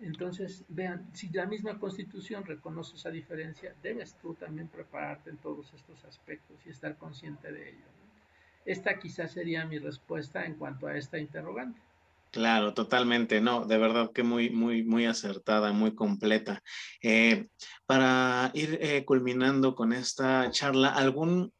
Entonces, 0.02 0.64
vean, 0.68 1.10
si 1.12 1.28
la 1.28 1.46
misma 1.46 1.78
constitución 1.78 2.44
reconoce 2.44 2.96
esa 2.96 3.10
diferencia, 3.10 3.74
debes 3.82 4.14
tú 4.14 4.34
también 4.34 4.68
prepararte 4.68 5.30
en 5.30 5.36
todos 5.36 5.72
estos 5.74 6.04
aspectos 6.04 6.56
y 6.64 6.70
estar 6.70 6.96
consciente 6.96 7.52
de 7.52 7.68
ello. 7.70 7.84
Esta 8.64 8.98
quizás 8.98 9.32
sería 9.32 9.66
mi 9.66 9.78
respuesta 9.78 10.44
en 10.44 10.54
cuanto 10.54 10.86
a 10.86 10.96
esta 10.96 11.18
interrogante. 11.18 11.80
Claro, 12.30 12.74
totalmente, 12.74 13.40
no, 13.40 13.64
de 13.64 13.76
verdad 13.76 14.12
que 14.14 14.22
muy, 14.22 14.50
muy, 14.50 14.84
muy 14.84 15.04
acertada, 15.04 15.72
muy 15.72 15.94
completa. 15.96 16.62
Eh, 17.02 17.48
para 17.86 18.52
ir 18.54 18.78
eh, 18.80 19.04
culminando 19.04 19.74
con 19.74 19.92
esta 19.92 20.48
charla, 20.52 20.90
¿algún, 20.90 21.52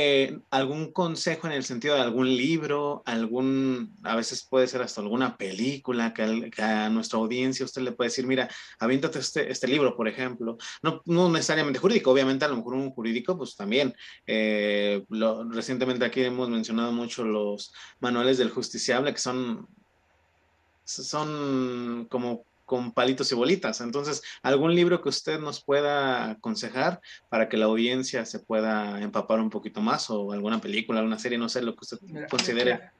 eh, 0.00 0.38
algún 0.50 0.92
consejo 0.92 1.48
en 1.48 1.54
el 1.54 1.64
sentido 1.64 1.96
de 1.96 2.02
algún 2.02 2.28
libro, 2.36 3.02
algún, 3.04 3.96
a 4.04 4.14
veces 4.14 4.46
puede 4.48 4.68
ser 4.68 4.80
hasta 4.80 5.00
alguna 5.00 5.36
película 5.36 6.14
que, 6.14 6.52
a 6.62 6.88
nuestra 6.88 7.18
audiencia 7.18 7.64
usted 7.64 7.82
le 7.82 7.90
puede 7.90 8.10
decir, 8.10 8.24
mira, 8.24 8.48
aviéntate 8.78 9.18
este, 9.18 9.50
este 9.50 9.66
libro, 9.66 9.96
por 9.96 10.06
ejemplo, 10.06 10.56
no, 10.84 11.02
no, 11.04 11.28
necesariamente 11.28 11.80
jurídico, 11.80 12.12
obviamente 12.12 12.44
a 12.44 12.48
lo 12.48 12.58
mejor 12.58 12.74
un 12.74 12.92
jurídico, 12.92 13.36
pues 13.36 13.56
también. 13.56 13.92
Eh, 14.24 15.04
recientemente 15.50 16.04
aquí 16.04 16.22
hemos 16.22 16.48
mencionado 16.48 16.92
mucho 16.92 17.24
los 17.24 17.72
manuales 17.98 18.38
del 18.38 18.50
justiciable, 18.50 19.12
que 19.12 19.18
son, 19.18 19.66
son 20.84 22.06
como 22.08 22.44
con 22.68 22.92
palitos 22.92 23.32
y 23.32 23.34
bolitas. 23.34 23.80
Entonces, 23.80 24.22
algún 24.42 24.74
libro 24.74 25.00
que 25.00 25.08
usted 25.08 25.40
nos 25.40 25.64
pueda 25.64 26.32
aconsejar 26.32 27.00
para 27.30 27.48
que 27.48 27.56
la 27.56 27.64
audiencia 27.64 28.26
se 28.26 28.40
pueda 28.40 29.00
empapar 29.00 29.40
un 29.40 29.48
poquito 29.48 29.80
más 29.80 30.10
o 30.10 30.32
alguna 30.32 30.60
película, 30.60 30.98
alguna 30.98 31.18
serie, 31.18 31.38
no 31.38 31.48
sé 31.48 31.62
lo 31.62 31.74
que 31.74 31.80
usted 31.80 31.98
considere. 32.28 32.90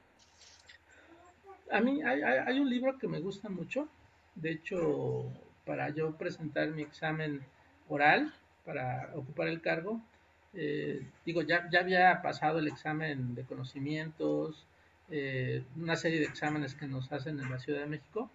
A 1.71 1.79
mí 1.81 2.01
hay, 2.01 2.59
un 2.59 2.67
libro 2.67 2.97
que 2.97 3.07
me 3.07 3.19
gusta 3.19 3.47
mucho. 3.47 3.87
De 4.33 4.53
hecho, 4.53 5.25
para 5.67 5.89
yo 5.89 6.13
presentar 6.13 6.69
mi 6.69 6.81
examen 6.81 7.45
oral 7.89 8.33
para 8.65 9.11
ocupar 9.13 9.49
el 9.49 9.61
cargo, 9.61 10.01
eh, 10.55 11.05
digo, 11.23 11.43
ya, 11.43 11.69
ya 11.71 11.81
había 11.81 12.23
pasado 12.23 12.57
el 12.57 12.67
examen 12.67 13.35
de 13.35 13.43
conocimientos, 13.43 14.65
eh, 15.11 15.61
una 15.75 15.95
serie 15.95 16.17
de 16.17 16.25
exámenes 16.25 16.73
que 16.73 16.87
nos 16.87 17.11
hacen 17.11 17.39
en 17.39 17.51
la 17.51 17.59
Ciudad 17.59 17.81
de 17.81 17.85
México 17.85 18.31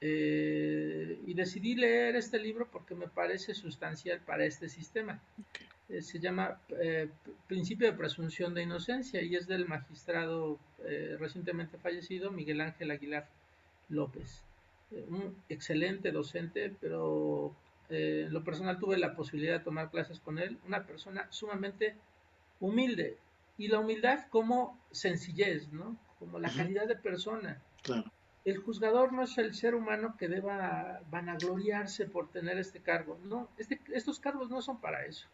eh, 0.00 1.18
y 1.26 1.34
decidí 1.34 1.74
leer 1.74 2.16
este 2.16 2.38
libro 2.38 2.68
porque 2.70 2.94
me 2.94 3.08
parece 3.08 3.54
sustancial 3.54 4.20
para 4.20 4.44
este 4.44 4.68
sistema. 4.68 5.20
Eh, 5.88 6.02
se 6.02 6.18
llama 6.18 6.60
eh, 6.80 7.08
Principio 7.46 7.90
de 7.90 7.96
Presunción 7.96 8.54
de 8.54 8.62
Inocencia 8.62 9.22
y 9.22 9.36
es 9.36 9.46
del 9.46 9.66
magistrado 9.66 10.58
recientemente 11.18 11.78
fallecido 11.78 12.30
Miguel 12.30 12.60
Ángel 12.60 12.90
Aguilar 12.90 13.26
López. 13.88 14.42
un 15.08 15.34
excelente 15.48 16.12
docente, 16.12 16.70
pero 16.78 17.56
en 17.88 18.30
lo 18.30 18.44
personal 18.44 18.78
tuve 18.78 18.98
la 18.98 19.16
posibilidad 19.16 19.58
de 19.58 19.64
tomar 19.64 19.90
clases 19.90 20.20
con 20.20 20.38
él. 20.38 20.58
Una 20.66 20.84
persona 20.84 21.26
sumamente 21.30 21.94
humilde. 22.60 23.16
Y 23.56 23.68
la 23.68 23.78
humildad 23.78 24.26
como 24.28 24.78
sencillez, 24.90 25.72
¿no? 25.72 25.96
Como 26.18 26.38
la 26.38 26.50
calidad 26.50 26.86
de 26.86 26.96
persona. 26.96 27.62
Claro 27.82 28.12
el 28.44 28.58
juzgador 28.58 29.12
no 29.12 29.22
es 29.22 29.38
el 29.38 29.54
ser 29.54 29.74
humano 29.74 30.16
que 30.18 30.28
deba 30.28 31.00
vanagloriarse 31.10 32.06
por 32.06 32.30
tener 32.30 32.58
este 32.58 32.80
cargo. 32.80 33.18
No, 33.24 33.48
este, 33.56 33.80
estos 33.92 34.20
cargos 34.20 34.50
no 34.50 34.60
son 34.60 34.80
para 34.80 35.06
eso. 35.06 35.26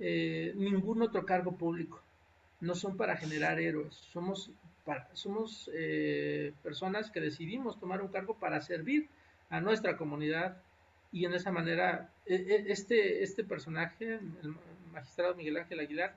Eh, 0.00 0.52
ningún 0.56 1.02
otro 1.02 1.24
cargo 1.24 1.52
público. 1.52 2.02
No 2.60 2.74
son 2.74 2.96
para 2.96 3.16
generar 3.16 3.60
héroes. 3.60 3.94
Somos, 3.94 4.50
somos 5.12 5.70
eh, 5.74 6.52
personas 6.64 7.10
que 7.12 7.20
decidimos 7.20 7.78
tomar 7.78 8.02
un 8.02 8.08
cargo 8.08 8.34
para 8.34 8.60
servir 8.62 9.08
a 9.48 9.60
nuestra 9.60 9.96
comunidad 9.96 10.60
y 11.12 11.24
en 11.24 11.34
esa 11.34 11.52
manera 11.52 12.10
e, 12.26 12.34
e, 12.34 12.72
este, 12.72 13.22
este 13.22 13.44
personaje, 13.44 14.14
el 14.14 14.54
magistrado 14.92 15.36
Miguel 15.36 15.58
Ángel 15.58 15.80
Aguilar, 15.80 16.16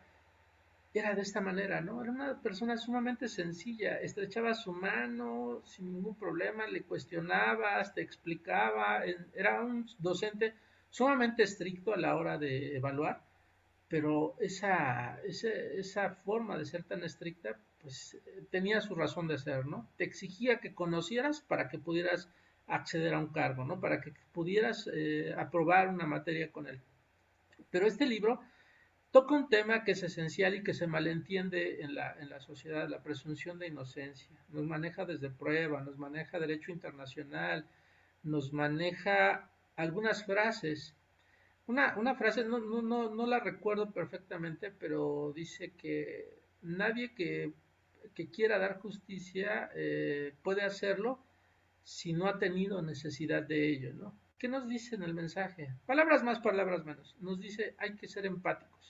era 0.93 1.15
de 1.15 1.21
esta 1.21 1.39
manera, 1.39 1.79
¿no? 1.79 2.01
Era 2.01 2.11
una 2.11 2.41
persona 2.41 2.77
sumamente 2.77 3.29
sencilla, 3.29 3.99
estrechaba 3.99 4.53
su 4.53 4.73
mano 4.73 5.61
sin 5.63 5.93
ningún 5.93 6.15
problema, 6.15 6.67
le 6.67 6.83
cuestionabas, 6.83 7.93
te 7.93 8.01
explicaba, 8.01 9.03
era 9.33 9.61
un 9.61 9.87
docente 9.99 10.53
sumamente 10.89 11.43
estricto 11.43 11.93
a 11.93 11.97
la 11.97 12.17
hora 12.17 12.37
de 12.37 12.75
evaluar, 12.75 13.23
pero 13.87 14.35
esa, 14.39 15.19
esa, 15.23 16.09
forma 16.25 16.57
de 16.57 16.65
ser 16.65 16.83
tan 16.83 17.03
estricta, 17.03 17.57
pues 17.81 18.17
tenía 18.49 18.81
su 18.81 18.93
razón 18.93 19.27
de 19.27 19.37
ser, 19.37 19.65
¿no? 19.65 19.89
Te 19.97 20.03
exigía 20.03 20.59
que 20.59 20.73
conocieras 20.73 21.41
para 21.41 21.69
que 21.69 21.79
pudieras 21.79 22.29
acceder 22.67 23.13
a 23.13 23.19
un 23.19 23.27
cargo, 23.27 23.63
¿no? 23.63 23.79
Para 23.79 24.01
que 24.01 24.13
pudieras 24.33 24.89
eh, 24.93 25.33
aprobar 25.37 25.87
una 25.87 26.05
materia 26.05 26.51
con 26.51 26.67
él. 26.67 26.81
Pero 27.69 27.87
este 27.87 28.05
libro 28.05 28.41
toca 29.11 29.35
un 29.35 29.49
tema 29.49 29.83
que 29.83 29.91
es 29.91 30.03
esencial 30.03 30.55
y 30.55 30.63
que 30.63 30.73
se 30.73 30.87
malentiende 30.87 31.81
en 31.81 31.95
la, 31.95 32.15
en 32.19 32.29
la 32.29 32.39
sociedad, 32.39 32.87
la 32.87 33.03
presunción 33.03 33.59
de 33.59 33.67
inocencia. 33.67 34.37
Nos 34.49 34.65
maneja 34.65 35.05
desde 35.05 35.29
prueba, 35.29 35.81
nos 35.81 35.97
maneja 35.97 36.39
derecho 36.39 36.71
internacional, 36.71 37.67
nos 38.23 38.53
maneja 38.53 39.49
algunas 39.75 40.25
frases. 40.25 40.95
Una, 41.67 41.97
una 41.97 42.15
frase, 42.15 42.45
no, 42.45 42.59
no, 42.59 42.81
no, 42.81 43.13
no 43.13 43.27
la 43.27 43.39
recuerdo 43.39 43.91
perfectamente, 43.91 44.71
pero 44.71 45.33
dice 45.35 45.73
que 45.73 46.39
nadie 46.61 47.13
que, 47.13 47.53
que 48.15 48.29
quiera 48.29 48.59
dar 48.59 48.79
justicia 48.79 49.69
eh, 49.75 50.33
puede 50.41 50.63
hacerlo 50.63 51.19
si 51.83 52.13
no 52.13 52.27
ha 52.27 52.39
tenido 52.39 52.81
necesidad 52.81 53.43
de 53.43 53.69
ello, 53.69 53.93
¿no? 53.93 54.15
¿Qué 54.37 54.47
nos 54.47 54.67
dice 54.67 54.95
en 54.95 55.03
el 55.03 55.13
mensaje? 55.13 55.75
Palabras 55.85 56.23
más, 56.23 56.39
palabras 56.39 56.83
menos. 56.83 57.15
Nos 57.19 57.39
dice 57.39 57.75
hay 57.77 57.95
que 57.95 58.07
ser 58.07 58.25
empáticos 58.25 58.81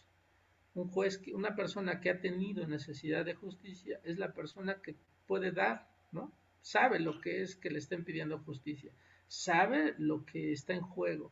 un 0.74 0.88
juez, 0.90 1.22
una 1.34 1.56
persona 1.56 2.00
que 2.00 2.10
ha 2.10 2.22
tenido 2.22 2.66
necesidad 2.68 3.26
de 3.26 3.36
justicia 3.36 4.00
es 4.04 4.18
la 4.18 4.34
persona 4.34 4.82
que 4.82 4.96
puede 5.28 5.52
dar, 5.52 5.88
¿no? 6.12 6.32
Sabe 6.62 7.00
lo 7.00 7.20
que 7.20 7.42
es 7.42 7.56
que 7.56 7.70
le 7.70 7.80
estén 7.80 8.06
pidiendo 8.06 8.40
justicia, 8.40 8.92
sabe 9.28 9.96
lo 9.98 10.26
que 10.26 10.52
está 10.52 10.74
en 10.74 10.82
juego. 10.82 11.32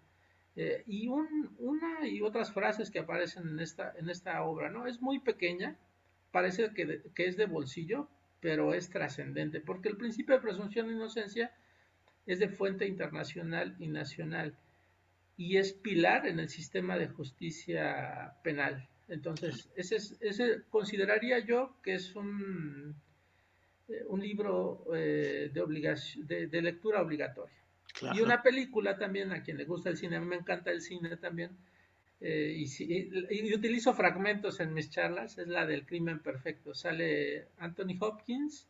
Eh, 0.56 0.84
y 0.88 1.08
una 1.08 2.08
y 2.08 2.22
otras 2.22 2.52
frases 2.52 2.92
que 2.92 3.00
aparecen 3.00 3.48
en 3.48 3.60
esta, 3.60 3.94
en 3.98 4.10
esta 4.10 4.44
obra, 4.44 4.70
¿no? 4.70 4.88
Es 4.88 5.02
muy 5.02 5.20
pequeña, 5.20 5.78
parece 6.32 6.74
que, 6.74 7.04
que 7.16 7.28
es 7.28 7.38
de 7.38 7.46
bolsillo, 7.46 8.10
pero 8.42 8.74
es 8.74 8.90
trascendente, 8.90 9.62
porque 9.62 9.90
el 9.90 9.98
principio 9.98 10.36
de 10.36 10.42
presunción 10.42 10.88
de 10.88 10.94
inocencia 10.94 11.54
es 12.26 12.40
de 12.40 12.50
fuente 12.50 12.88
internacional 12.88 13.76
y 13.80 13.88
nacional 13.88 14.58
y 15.38 15.58
es 15.58 15.72
pilar 15.74 16.28
en 16.28 16.40
el 16.40 16.50
sistema 16.50 16.98
de 16.98 17.08
justicia 17.08 18.36
penal. 18.44 18.90
Entonces, 19.10 19.70
ese, 19.76 19.98
ese 20.22 20.64
consideraría 20.70 21.40
yo 21.40 21.76
que 21.84 21.96
es 21.96 22.16
un, 22.16 22.96
eh, 23.88 24.04
un 24.08 24.22
libro 24.22 24.86
eh, 24.94 25.50
de, 25.52 25.62
obligación, 25.62 26.28
de, 26.28 26.62
lectura 26.62 27.02
obligatoria. 27.02 27.56
Y 28.14 28.22
una 28.22 28.42
película 28.42 28.98
también, 28.98 29.32
a 29.32 29.42
quien 29.42 29.58
le 29.58 29.66
gusta 29.66 29.90
el 29.90 29.98
cine, 29.98 30.18
a 30.18 30.22
mí 30.22 30.28
me 30.28 30.36
encanta 30.36 30.72
el 30.72 30.82
cine 30.82 31.18
también, 31.18 31.58
eh, 32.22 32.54
y, 32.56 33.54
utilizo 33.54 33.94
fragmentos 33.94 34.60
en 34.60 34.74
mis 34.74 34.90
charlas, 34.90 35.38
es 35.38 35.48
la 35.48 35.66
del 35.66 35.86
crimen 35.86 36.20
perfecto. 36.20 36.74
Sale 36.74 37.48
Anthony 37.58 37.98
Hopkins 38.00 38.68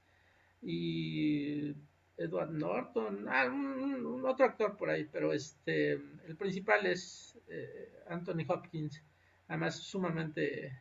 y 0.62 1.74
Edward 2.18 2.52
Norton, 2.52 3.28
ah, 3.28 3.46
un, 3.48 4.24
otro 4.26 4.46
actor 4.46 4.78
por 4.78 4.90
ahí, 4.90 5.08
pero 5.12 5.34
este, 5.34 5.94
el 5.94 6.36
principal 6.38 6.86
es 6.86 7.38
eh, 7.48 7.92
Anthony 8.08 8.46
Hopkins, 8.48 9.02
además 9.50 9.76
sumamente 9.80 10.80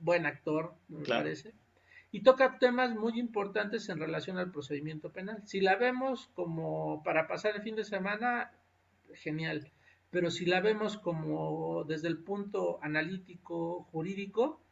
buen 0.00 0.26
actor, 0.26 0.74
me 0.88 1.04
parece, 1.04 1.54
y 2.10 2.22
toca 2.22 2.58
temas 2.58 2.94
muy 2.94 3.20
importantes 3.20 3.88
en 3.88 4.00
relación 4.00 4.38
al 4.38 4.50
procedimiento 4.50 5.12
penal. 5.12 5.42
Si 5.44 5.60
la 5.60 5.76
vemos 5.76 6.30
como 6.34 7.02
para 7.04 7.28
pasar 7.28 7.54
el 7.54 7.62
fin 7.62 7.76
de 7.76 7.84
semana, 7.84 8.50
genial, 9.12 9.70
pero 10.10 10.30
si 10.30 10.46
la 10.46 10.60
vemos 10.60 10.96
como 10.96 11.84
desde 11.84 12.08
el 12.08 12.18
punto 12.18 12.78
analítico, 12.82 13.82
jurídico, 13.92 14.62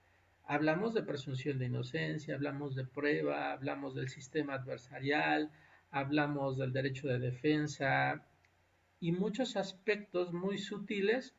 hablamos 0.47 0.95
de 0.95 1.03
presunción 1.03 1.59
de 1.59 1.67
inocencia, 1.67 2.35
hablamos 2.35 2.75
de 2.75 2.87
prueba, 2.87 3.53
hablamos 3.53 3.95
del 3.95 4.09
sistema 4.09 4.55
adversarial, 4.55 5.51
hablamos 5.91 6.57
del 6.57 6.73
derecho 6.73 7.09
de 7.09 7.19
defensa 7.19 8.25
y 9.01 9.13
muchos 9.13 9.57
aspectos 9.57 10.33
muy 10.33 10.57
sutiles 10.57 11.35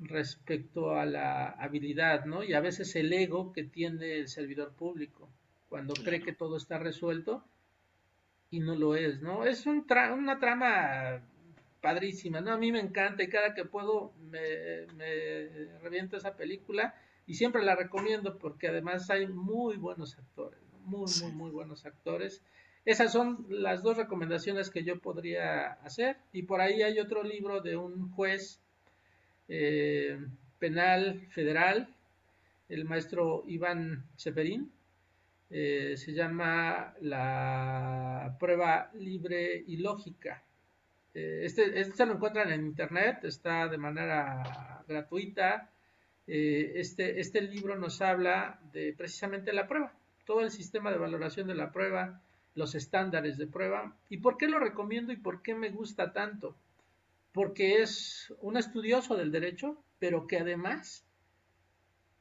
respecto 0.00 0.94
a 0.94 1.04
la 1.04 1.50
habilidad, 1.50 2.24
¿no? 2.24 2.42
Y 2.42 2.54
a 2.54 2.60
veces 2.60 2.96
el 2.96 3.12
ego 3.12 3.52
que 3.52 3.64
tiene 3.64 4.16
el 4.16 4.28
servidor 4.28 4.72
público, 4.72 5.28
cuando 5.68 5.94
cree 5.94 6.22
que 6.22 6.32
todo 6.32 6.56
está 6.56 6.78
resuelto 6.78 7.44
y 8.50 8.60
no 8.60 8.74
lo 8.74 8.96
es, 8.96 9.20
¿no? 9.20 9.44
Es 9.44 9.66
un 9.66 9.86
una 10.12 10.38
trama 10.40 11.22
padrísima, 11.80 12.40
¿no? 12.40 12.52
A 12.52 12.58
mí 12.58 12.72
me 12.72 12.80
encanta 12.80 13.22
y 13.22 13.28
cada 13.28 13.54
que 13.54 13.64
puedo 13.64 14.12
me, 14.30 14.86
me 14.96 15.78
reviento 15.82 16.16
esa 16.16 16.36
película 16.36 16.94
y 17.26 17.34
siempre 17.34 17.62
la 17.62 17.76
recomiendo 17.76 18.38
porque 18.38 18.68
además 18.68 19.08
hay 19.10 19.26
muy 19.26 19.76
buenos 19.76 20.18
actores, 20.18 20.60
muy, 20.84 21.10
muy, 21.22 21.32
muy 21.32 21.50
buenos 21.50 21.86
actores. 21.86 22.42
Esas 22.84 23.12
son 23.12 23.46
las 23.48 23.82
dos 23.82 23.98
recomendaciones 23.98 24.70
que 24.70 24.82
yo 24.82 24.98
podría 24.98 25.74
hacer 25.84 26.16
y 26.32 26.42
por 26.42 26.60
ahí 26.60 26.82
hay 26.82 26.98
otro 26.98 27.22
libro 27.22 27.60
de 27.60 27.76
un 27.76 28.10
juez 28.10 28.60
eh, 29.52 30.16
penal 30.60 31.26
federal, 31.32 31.92
el 32.68 32.84
maestro 32.84 33.42
Iván 33.48 34.04
Seferín. 34.14 34.70
Eh, 35.50 35.96
se 35.96 36.12
llama 36.12 36.94
la 37.00 38.36
prueba 38.38 38.92
libre 38.94 39.64
y 39.66 39.78
lógica. 39.78 40.44
Eh, 41.12 41.40
este, 41.42 41.80
este, 41.80 41.96
se 41.96 42.06
lo 42.06 42.14
encuentran 42.14 42.52
en 42.52 42.64
internet, 42.64 43.24
está 43.24 43.66
de 43.66 43.76
manera 43.76 44.84
gratuita. 44.86 45.68
este, 46.26 47.18
este 47.18 47.40
libro 47.40 47.76
nos 47.76 48.00
habla 48.00 48.60
de 48.72 48.94
precisamente 48.96 49.52
la 49.52 49.66
prueba, 49.66 49.92
todo 50.24 50.42
el 50.42 50.52
sistema 50.52 50.92
de 50.92 50.98
valoración 50.98 51.48
de 51.48 51.56
la 51.56 51.72
prueba, 51.72 52.20
los 52.54 52.76
estándares 52.76 53.36
de 53.36 53.48
prueba. 53.48 53.96
¿Y 54.08 54.18
por 54.18 54.36
qué 54.36 54.46
lo 54.46 54.60
recomiendo 54.60 55.12
y 55.12 55.16
por 55.16 55.42
qué 55.42 55.56
me 55.56 55.70
gusta 55.70 56.12
tanto? 56.12 56.54
Porque 57.32 57.82
es 57.82 58.32
un 58.40 58.56
estudioso 58.56 59.16
del 59.16 59.30
derecho, 59.30 59.82
pero 59.98 60.26
que 60.26 60.38
además 60.38 61.04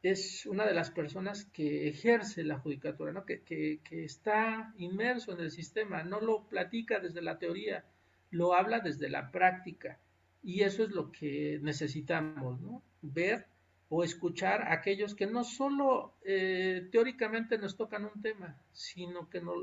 es 0.01 0.45
una 0.45 0.65
de 0.65 0.73
las 0.73 0.91
personas 0.91 1.45
que 1.45 1.89
ejerce 1.89 2.43
la 2.43 2.59
judicatura, 2.59 3.11
¿no? 3.11 3.25
que, 3.25 3.41
que, 3.43 3.81
está 4.03 4.73
inmerso 4.77 5.33
en 5.33 5.41
el 5.41 5.51
sistema, 5.51 6.03
no 6.03 6.21
lo 6.21 6.47
platica 6.47 6.99
desde 6.99 7.21
la 7.21 7.37
teoría, 7.37 7.85
lo 8.31 8.53
habla 8.53 8.79
desde 8.79 9.09
la 9.09 9.31
práctica. 9.31 9.99
Y 10.41 10.61
eso 10.61 10.83
es 10.83 10.91
lo 10.91 11.11
que 11.11 11.59
necesitamos, 11.61 12.61
¿no? 12.61 12.81
ver 13.01 13.47
o 13.89 14.03
escuchar 14.03 14.61
a 14.61 14.73
aquellos 14.73 15.15
que 15.15 15.25
no 15.25 15.43
solo 15.43 16.13
eh, 16.23 16.87
teóricamente 16.91 17.57
nos 17.57 17.75
tocan 17.75 18.05
un 18.05 18.21
tema, 18.21 18.55
sino 18.71 19.29
que 19.29 19.41
no, 19.41 19.53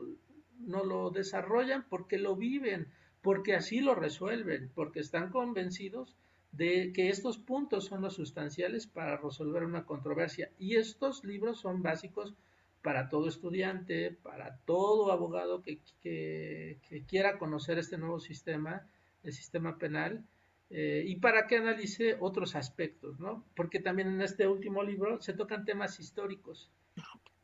no 0.59 0.85
lo 0.85 1.11
desarrollan 1.11 1.87
porque 1.89 2.19
lo 2.19 2.37
viven, 2.37 2.89
porque 3.27 3.57
así 3.57 3.81
lo 3.81 3.97
resuelven, 3.97 4.70
porque 4.72 5.01
están 5.01 5.33
convencidos 5.33 6.14
de 6.53 6.93
que 6.93 7.09
estos 7.09 7.39
puntos 7.39 7.87
son 7.87 8.03
los 8.03 8.14
sustanciales 8.14 8.87
para 8.87 9.16
resolver 9.16 9.64
una 9.64 9.85
controversia. 9.85 10.53
Y 10.61 10.77
estos 10.77 11.24
libros 11.24 11.59
son 11.59 11.83
básicos 11.83 12.35
para 12.83 13.09
todo 13.09 13.29
estudiante, 13.29 14.12
para 14.12 14.59
todo 14.59 15.11
abogado 15.11 15.64
que, 15.64 16.79
quiera 17.09 17.37
conocer 17.37 17.79
este 17.79 17.99
nuevo 17.99 18.20
sistema, 18.20 18.87
el 19.24 19.33
sistema 19.33 19.77
penal, 19.77 20.24
eh, 20.70 21.03
y 21.05 21.16
para 21.16 21.49
que 21.49 21.57
analice 21.57 22.16
otros 22.20 22.55
aspectos, 22.55 23.18
¿no? 23.18 23.45
Porque 23.57 23.81
también 23.81 24.07
en 24.07 24.20
este 24.22 24.47
último 24.47 24.85
libro 24.85 25.20
se 25.20 25.33
tocan 25.33 25.64
temas 25.64 25.99
históricos 25.99 26.70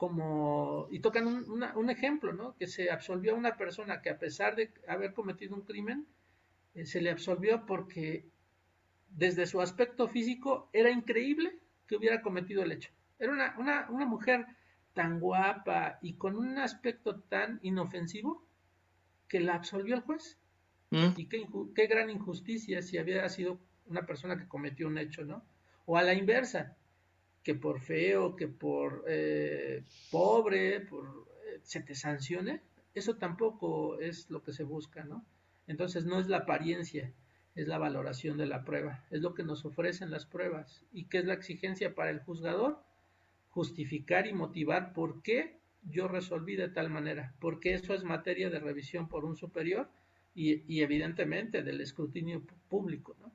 como, 0.03 0.89
y 0.91 0.99
tocan 0.99 1.29
un, 1.29 1.91
ejemplo, 1.91 2.33
¿no? 2.33 2.57
Que 2.57 2.67
se 2.67 2.91
absolvió 2.91 3.35
a 3.35 3.37
una 3.37 3.57
persona 3.57 4.03
que 4.03 4.11
a 4.11 4.19
pesar 4.19 4.57
de 4.57 4.73
haber 4.89 5.13
cometido 5.13 5.55
un 5.55 5.61
crimen, 5.61 6.09
eh, 6.75 6.87
se 6.87 7.01
le 7.01 7.09
absolvió 7.09 7.65
porque 7.67 8.27
desde 9.11 9.47
su 9.47 9.61
aspecto 9.61 10.09
físico 10.09 10.69
era 10.73 10.91
increíble 10.91 11.57
que 11.87 11.95
hubiera 11.95 12.21
cometido 12.21 12.65
el 12.65 12.73
hecho. 12.73 12.91
Era 13.21 13.31
una, 13.57 13.87
una, 13.89 14.05
mujer 14.05 14.45
tan 14.93 15.21
guapa 15.21 16.01
y 16.03 16.15
con 16.15 16.37
un 16.37 16.59
aspecto 16.59 17.21
tan 17.21 17.61
inofensivo 17.63 18.45
que 19.29 19.39
la 19.39 19.55
absolvió 19.55 19.95
el 19.95 20.01
juez. 20.01 20.37
Mm. 20.91 21.11
Y 21.17 21.27
qué, 21.27 21.47
qué 21.77 21.87
gran 21.87 22.11
injusticia 22.11 22.83
si 22.83 22.99
había 22.99 23.29
sido 23.29 23.61
una 23.87 24.05
persona 24.05 24.37
que 24.37 24.49
cometió 24.49 24.89
un 24.89 24.99
hecho, 24.99 25.25
¿no? 25.25 25.45
O 25.87 25.97
a 25.97 26.03
la 26.03 26.13
inversa, 26.13 26.77
que 27.43 27.55
por 27.55 27.81
feo, 27.81 28.37
que 28.37 28.49
por 28.49 29.05
eh, 29.09 29.85
pobre, 30.11 30.81
por, 30.81 31.27
eh, 31.47 31.61
se 31.63 31.81
te 31.81 31.95
sancione, 31.95 32.61
eso 32.95 33.17
tampoco 33.17 33.99
es 34.01 34.31
lo 34.31 34.43
que 34.43 34.53
se 34.53 34.65
busca, 34.65 35.05
¿no? 35.05 35.25
Entonces 35.67 36.05
no 36.05 36.19
es 36.19 36.29
la 36.29 36.39
apariencia, 36.39 37.13
es 37.55 37.69
la 37.69 37.79
valoración 37.79 38.37
de 38.37 38.47
la 38.47 38.65
prueba, 38.65 39.05
es 39.11 39.21
lo 39.21 39.35
que 39.35 39.43
nos 39.43 39.65
ofrecen 39.65 40.11
las 40.11 40.27
pruebas. 40.27 40.85
¿Y 40.93 41.05
qué 41.05 41.19
es 41.19 41.25
la 41.25 41.35
exigencia 41.35 41.95
para 41.95 42.11
el 42.11 42.21
juzgador? 42.21 42.83
Justificar 43.51 44.27
y 44.27 44.33
motivar 44.33 44.93
por 44.93 45.23
qué 45.23 45.61
yo 45.83 46.09
resolví 46.09 46.57
de 46.57 46.69
tal 46.69 46.91
manera, 46.91 47.35
porque 47.41 47.75
eso 47.75 47.95
es 47.95 48.05
materia 48.05 48.51
de 48.51 48.61
revisión 48.61 49.09
por 49.09 49.25
un 49.25 49.37
superior 49.37 49.89
y, 50.35 50.81
evidentemente 50.81 51.63
del 51.63 51.81
escrutinio 51.81 52.43
público, 52.69 53.17
¿no? 53.21 53.33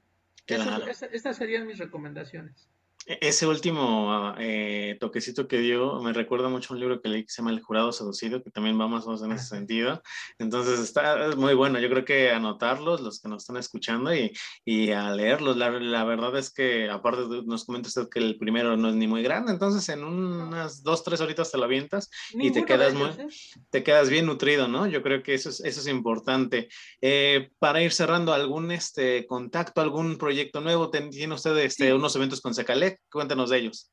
estas 0.48 1.36
serían 1.36 1.68
mis 1.68 1.78
recomendaciones. 1.78 2.70
E-, 3.08 3.20
ese 3.22 3.48
último 3.48 4.34
eh, 4.38 4.98
toquecito 5.00 5.48
que 5.48 5.60
dio 5.60 6.02
me 6.02 6.14
recuerda 6.14 6.50
mucho 6.50 6.74
a 6.74 6.76
un 6.76 6.82
libro 6.82 7.02
que 7.02 7.10
leí 7.10 7.24
que 7.24 7.32
se 7.32 7.42
llama 7.42 7.52
El 7.52 7.62
jurado 7.62 7.92
seducido, 7.92 8.44
que 8.44 8.52
también 8.52 8.80
va 8.80 8.88
más 8.88 9.06
o 9.06 9.08
menos 9.08 9.24
en 9.24 9.32
ese 9.32 9.46
sentido. 9.46 10.02
Entonces 10.38 10.80
está 10.80 11.32
muy 11.38 11.54
bueno. 11.54 11.80
Yo 11.80 11.90
creo 11.90 12.06
que 12.06 12.32
anotarlos, 12.32 13.02
los 13.02 13.22
que 13.22 13.30
nos 13.30 13.44
están 13.44 13.58
escuchando, 13.58 14.14
y, 14.14 14.34
y 14.66 14.92
a 14.92 15.12
leerlos. 15.12 15.56
La, 15.58 15.70
la, 15.72 16.04
verdad 16.04 16.38
es 16.38 16.52
que, 16.52 16.90
aparte, 16.90 17.22
nos 17.46 17.66
comenta 17.66 17.88
usted 17.88 18.10
que 18.10 18.20
el 18.20 18.38
primero 18.38 18.76
no 18.76 18.90
es 18.90 18.96
ni 18.96 19.08
muy 19.08 19.24
grande, 19.24 19.52
entonces 19.52 19.88
en 19.90 20.04
unas 20.04 20.84
dos, 20.84 21.04
tres 21.04 21.22
horitas 21.22 21.52
te 21.52 21.58
lo 21.58 21.66
avientas 21.66 22.10
y 22.34 22.52
te 22.52 22.66
quedas, 22.66 22.94
muy, 22.94 23.10
¿eh? 23.10 23.28
te 23.70 23.84
quedas 23.84 24.10
bien 24.10 24.26
nutrido, 24.26 24.68
¿no? 24.68 24.88
Yo 24.88 25.02
creo 25.02 25.24
que 25.24 25.34
eso 25.34 25.50
es, 25.50 25.62
eso 25.62 25.80
es 25.80 25.88
importante. 25.88 26.68
Eh, 27.02 27.50
para 27.60 27.82
ir 27.82 27.94
cerrando, 27.94 28.34
¿algún 28.34 28.72
este, 28.72 29.26
contacto, 29.26 29.82
algún 29.82 30.18
proyecto 30.18 30.62
nuevo? 30.62 30.90
¿Tiene 30.90 31.34
usted 31.34 31.58
este, 31.58 31.94
unos 31.94 32.16
eventos 32.16 32.42
con 32.42 32.54
Secalec? 32.54 32.97
Cuéntanos 33.12 33.50
de 33.50 33.58
ellos. 33.58 33.92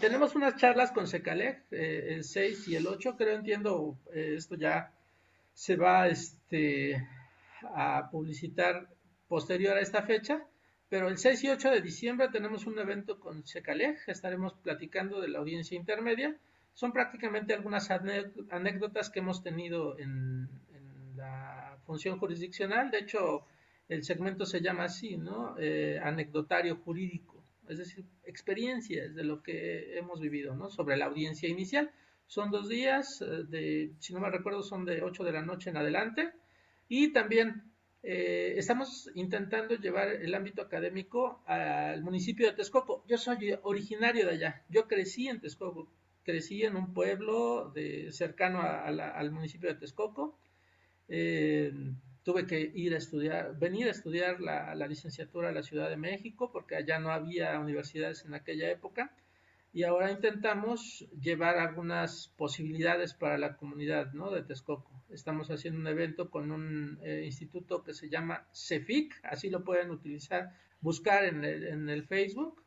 Tenemos 0.00 0.34
unas 0.34 0.56
charlas 0.56 0.90
con 0.90 1.06
Secalec, 1.06 1.64
eh, 1.70 2.14
el 2.14 2.24
6 2.24 2.68
y 2.68 2.76
el 2.76 2.86
8, 2.86 3.16
creo 3.16 3.36
entiendo, 3.36 3.98
eh, 4.12 4.34
esto 4.36 4.56
ya 4.56 4.92
se 5.52 5.76
va 5.76 6.08
este, 6.08 7.06
a 7.74 8.08
publicitar 8.10 8.88
posterior 9.28 9.76
a 9.76 9.80
esta 9.80 10.02
fecha, 10.02 10.44
pero 10.88 11.08
el 11.08 11.18
6 11.18 11.44
y 11.44 11.48
8 11.50 11.70
de 11.70 11.80
diciembre 11.82 12.28
tenemos 12.30 12.66
un 12.66 12.78
evento 12.78 13.20
con 13.20 13.46
Secalec, 13.46 14.08
estaremos 14.08 14.54
platicando 14.54 15.20
de 15.20 15.28
la 15.28 15.38
audiencia 15.38 15.76
intermedia, 15.76 16.36
son 16.74 16.92
prácticamente 16.92 17.52
algunas 17.52 17.90
anécdotas 17.90 19.10
que 19.10 19.20
hemos 19.20 19.42
tenido 19.42 19.98
en, 19.98 20.48
en 20.74 21.16
la 21.16 21.78
función 21.84 22.18
jurisdiccional, 22.18 22.90
de 22.90 22.98
hecho 22.98 23.44
el 23.88 24.04
segmento 24.04 24.46
se 24.46 24.60
llama 24.62 24.84
así, 24.84 25.18
¿no? 25.18 25.54
Eh, 25.58 26.00
anecdotario 26.02 26.76
jurídico 26.76 27.41
es 27.68 27.78
decir, 27.78 28.04
experiencias 28.24 29.14
de 29.14 29.24
lo 29.24 29.42
que 29.42 29.96
hemos 29.98 30.20
vivido, 30.20 30.54
¿no? 30.54 30.70
Sobre 30.70 30.96
la 30.96 31.06
audiencia 31.06 31.48
inicial. 31.48 31.90
Son 32.26 32.50
dos 32.50 32.68
días, 32.68 33.22
eh, 33.22 33.44
de, 33.48 33.92
si 33.98 34.14
no 34.14 34.20
me 34.20 34.30
recuerdo, 34.30 34.62
son 34.62 34.84
de 34.84 35.02
8 35.02 35.24
de 35.24 35.32
la 35.32 35.42
noche 35.42 35.70
en 35.70 35.76
adelante. 35.76 36.32
Y 36.88 37.12
también 37.12 37.72
eh, 38.02 38.54
estamos 38.56 39.10
intentando 39.14 39.76
llevar 39.76 40.08
el 40.08 40.34
ámbito 40.34 40.62
académico 40.62 41.42
al 41.46 42.02
municipio 42.02 42.46
de 42.46 42.54
Texcoco. 42.54 43.04
Yo 43.06 43.18
soy 43.18 43.54
originario 43.62 44.26
de 44.26 44.32
allá. 44.32 44.64
Yo 44.68 44.88
crecí 44.88 45.28
en 45.28 45.40
Texcoco. 45.40 45.90
Crecí 46.24 46.62
en 46.62 46.76
un 46.76 46.94
pueblo 46.94 47.70
de, 47.74 48.12
cercano 48.12 48.60
al 48.62 49.30
municipio 49.32 49.68
de 49.68 49.74
Texcoco. 49.74 50.38
Eh, 51.08 51.72
tuve 52.22 52.46
que 52.46 52.70
ir 52.74 52.94
a 52.94 52.98
estudiar, 52.98 53.58
venir 53.58 53.88
a 53.88 53.90
estudiar 53.90 54.40
la, 54.40 54.74
licenciatura 54.86 55.48
a 55.48 55.52
la 55.52 55.62
Ciudad 55.62 55.90
de 55.90 55.96
México, 55.96 56.50
porque 56.52 56.76
allá 56.76 56.98
no 56.98 57.10
había 57.10 57.58
universidades 57.58 58.24
en 58.24 58.34
aquella 58.34 58.70
época, 58.70 59.14
y 59.74 59.84
ahora 59.84 60.10
intentamos 60.10 61.06
llevar 61.18 61.56
algunas 61.56 62.28
posibilidades 62.36 63.14
para 63.14 63.38
la 63.38 63.56
comunidad 63.56 64.12
¿no? 64.12 64.30
de 64.30 64.42
Texcoco. 64.42 64.90
Estamos 65.08 65.50
haciendo 65.50 65.80
un 65.80 65.86
evento 65.86 66.30
con 66.30 66.50
un 66.50 66.98
eh, 67.02 67.22
instituto 67.24 67.82
que 67.82 67.94
se 67.94 68.10
llama 68.10 68.46
CEFIC, 68.52 69.20
así 69.22 69.48
lo 69.48 69.64
pueden 69.64 69.90
utilizar 69.90 70.52
buscar 70.82 71.24
en 71.24 71.44
el, 71.44 71.66
en 71.68 71.88
el 71.88 72.04
Facebook, 72.04 72.62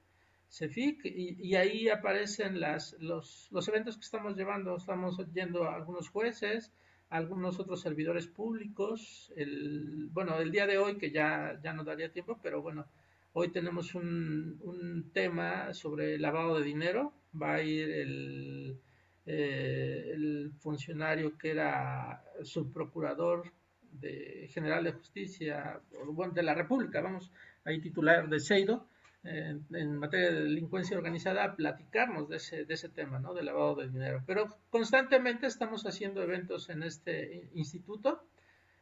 CEFIC, 0.49 1.05
y, 1.05 1.55
ahí 1.55 1.89
aparecen 1.89 2.59
las, 2.59 2.95
los, 2.99 3.49
los 3.51 3.67
eventos 3.67 3.97
que 3.97 4.05
estamos 4.05 4.35
llevando. 4.35 4.77
Estamos 4.77 5.17
yendo 5.33 5.65
a 5.65 5.75
algunos 5.75 6.09
jueces, 6.09 6.71
algunos 7.09 7.59
otros 7.59 7.81
servidores 7.81 8.27
públicos. 8.27 9.31
El, 9.35 10.09
bueno, 10.11 10.37
el 10.39 10.51
día 10.51 10.67
de 10.67 10.77
hoy, 10.77 10.97
que 10.97 11.11
ya, 11.11 11.59
ya 11.63 11.73
no 11.73 11.83
daría 11.83 12.11
tiempo, 12.11 12.39
pero 12.41 12.61
bueno, 12.61 12.85
hoy 13.33 13.49
tenemos 13.49 13.95
un, 13.95 14.59
un 14.63 15.11
tema 15.11 15.73
sobre 15.73 16.17
lavado 16.17 16.59
de 16.59 16.65
dinero. 16.65 17.13
Va 17.39 17.55
a 17.55 17.61
ir 17.61 17.89
el, 17.89 18.79
eh, 19.25 20.11
el 20.13 20.51
funcionario 20.59 21.37
que 21.37 21.51
era 21.51 22.23
subprocurador 22.43 23.51
de 23.81 24.47
general 24.51 24.83
de 24.83 24.91
justicia 24.91 25.79
bueno, 26.07 26.33
de 26.33 26.43
la 26.43 26.53
República, 26.53 27.01
vamos, 27.01 27.31
ahí 27.63 27.79
titular 27.79 28.29
de 28.29 28.39
Seido, 28.39 28.87
en 29.25 29.97
materia 29.97 30.31
de 30.31 30.43
delincuencia 30.43 30.97
organizada, 30.97 31.43
a 31.43 31.55
platicarnos 31.55 32.29
de 32.29 32.37
ese, 32.37 32.65
de 32.65 32.73
ese 32.73 32.89
tema, 32.89 33.19
¿no? 33.19 33.33
Del 33.33 33.45
lavado 33.45 33.75
de 33.75 33.89
dinero. 33.89 34.23
Pero 34.25 34.57
constantemente 34.69 35.47
estamos 35.47 35.85
haciendo 35.85 36.21
eventos 36.21 36.69
en 36.69 36.83
este 36.83 37.49
instituto, 37.53 38.23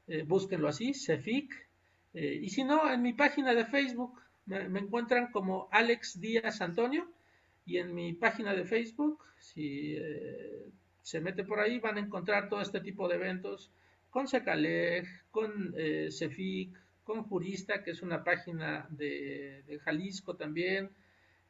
eh, 0.07 0.23
búsquenlo 0.23 0.67
así, 0.67 0.93
CEFIC, 0.93 1.53
eh, 2.13 2.39
y 2.41 2.49
si 2.49 2.63
no, 2.63 2.91
en 2.91 3.01
mi 3.01 3.13
página 3.13 3.53
de 3.55 3.65
Facebook 3.65 4.19
me, 4.45 4.67
me 4.69 4.81
encuentran 4.81 5.31
como 5.31 5.67
Alex 5.71 6.19
Díaz 6.19 6.61
Antonio, 6.61 7.07
y 7.65 7.77
en 7.77 7.93
mi 7.93 8.13
página 8.13 8.53
de 8.53 8.65
Facebook, 8.65 9.23
si 9.39 9.95
eh, 9.97 10.65
se 11.01 11.21
mete 11.21 11.43
por 11.43 11.59
ahí, 11.59 11.79
van 11.79 11.97
a 11.97 12.01
encontrar 12.01 12.49
todo 12.49 12.61
este 12.61 12.81
tipo 12.81 13.07
de 13.07 13.15
eventos 13.15 13.71
con 14.09 14.27
Secaleg, 14.27 15.07
con 15.31 15.73
eh, 15.77 16.09
Cefic, 16.11 16.77
con 17.03 17.23
Jurista, 17.23 17.83
que 17.83 17.91
es 17.91 18.01
una 18.01 18.23
página 18.23 18.87
de, 18.89 19.79
Jalisco 19.83 20.35
también, 20.35 20.91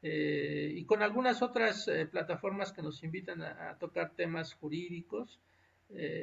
eh, 0.02 0.72
y 0.76 0.84
con 0.86 1.02
algunas 1.02 1.42
otras 1.42 1.90
plataformas 2.12 2.74
que 2.74 2.82
nos 2.82 3.04
invitan 3.04 3.42
a, 3.42 3.78
tocar 3.80 4.12
temas 4.16 4.54
jurídicos. 4.54 5.40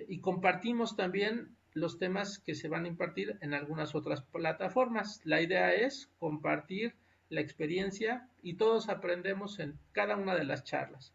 y 0.08 0.18
compartimos 0.20 0.96
también 0.96 1.56
los 1.74 1.98
temas 1.98 2.38
que 2.38 2.54
se 2.54 2.68
van 2.68 2.84
a 2.84 2.88
impartir 2.88 3.38
en 3.40 3.54
algunas 3.54 3.94
otras 3.94 4.22
plataformas. 4.22 5.20
La 5.24 5.40
idea 5.40 5.72
es 5.74 6.10
compartir 6.18 6.94
la 7.28 7.40
experiencia 7.40 8.28
y 8.42 8.54
todos 8.54 8.88
aprendemos 8.88 9.58
en 9.60 9.78
cada 9.92 10.16
una 10.16 10.34
de 10.34 10.44
las 10.44 10.64
charlas. 10.64 11.14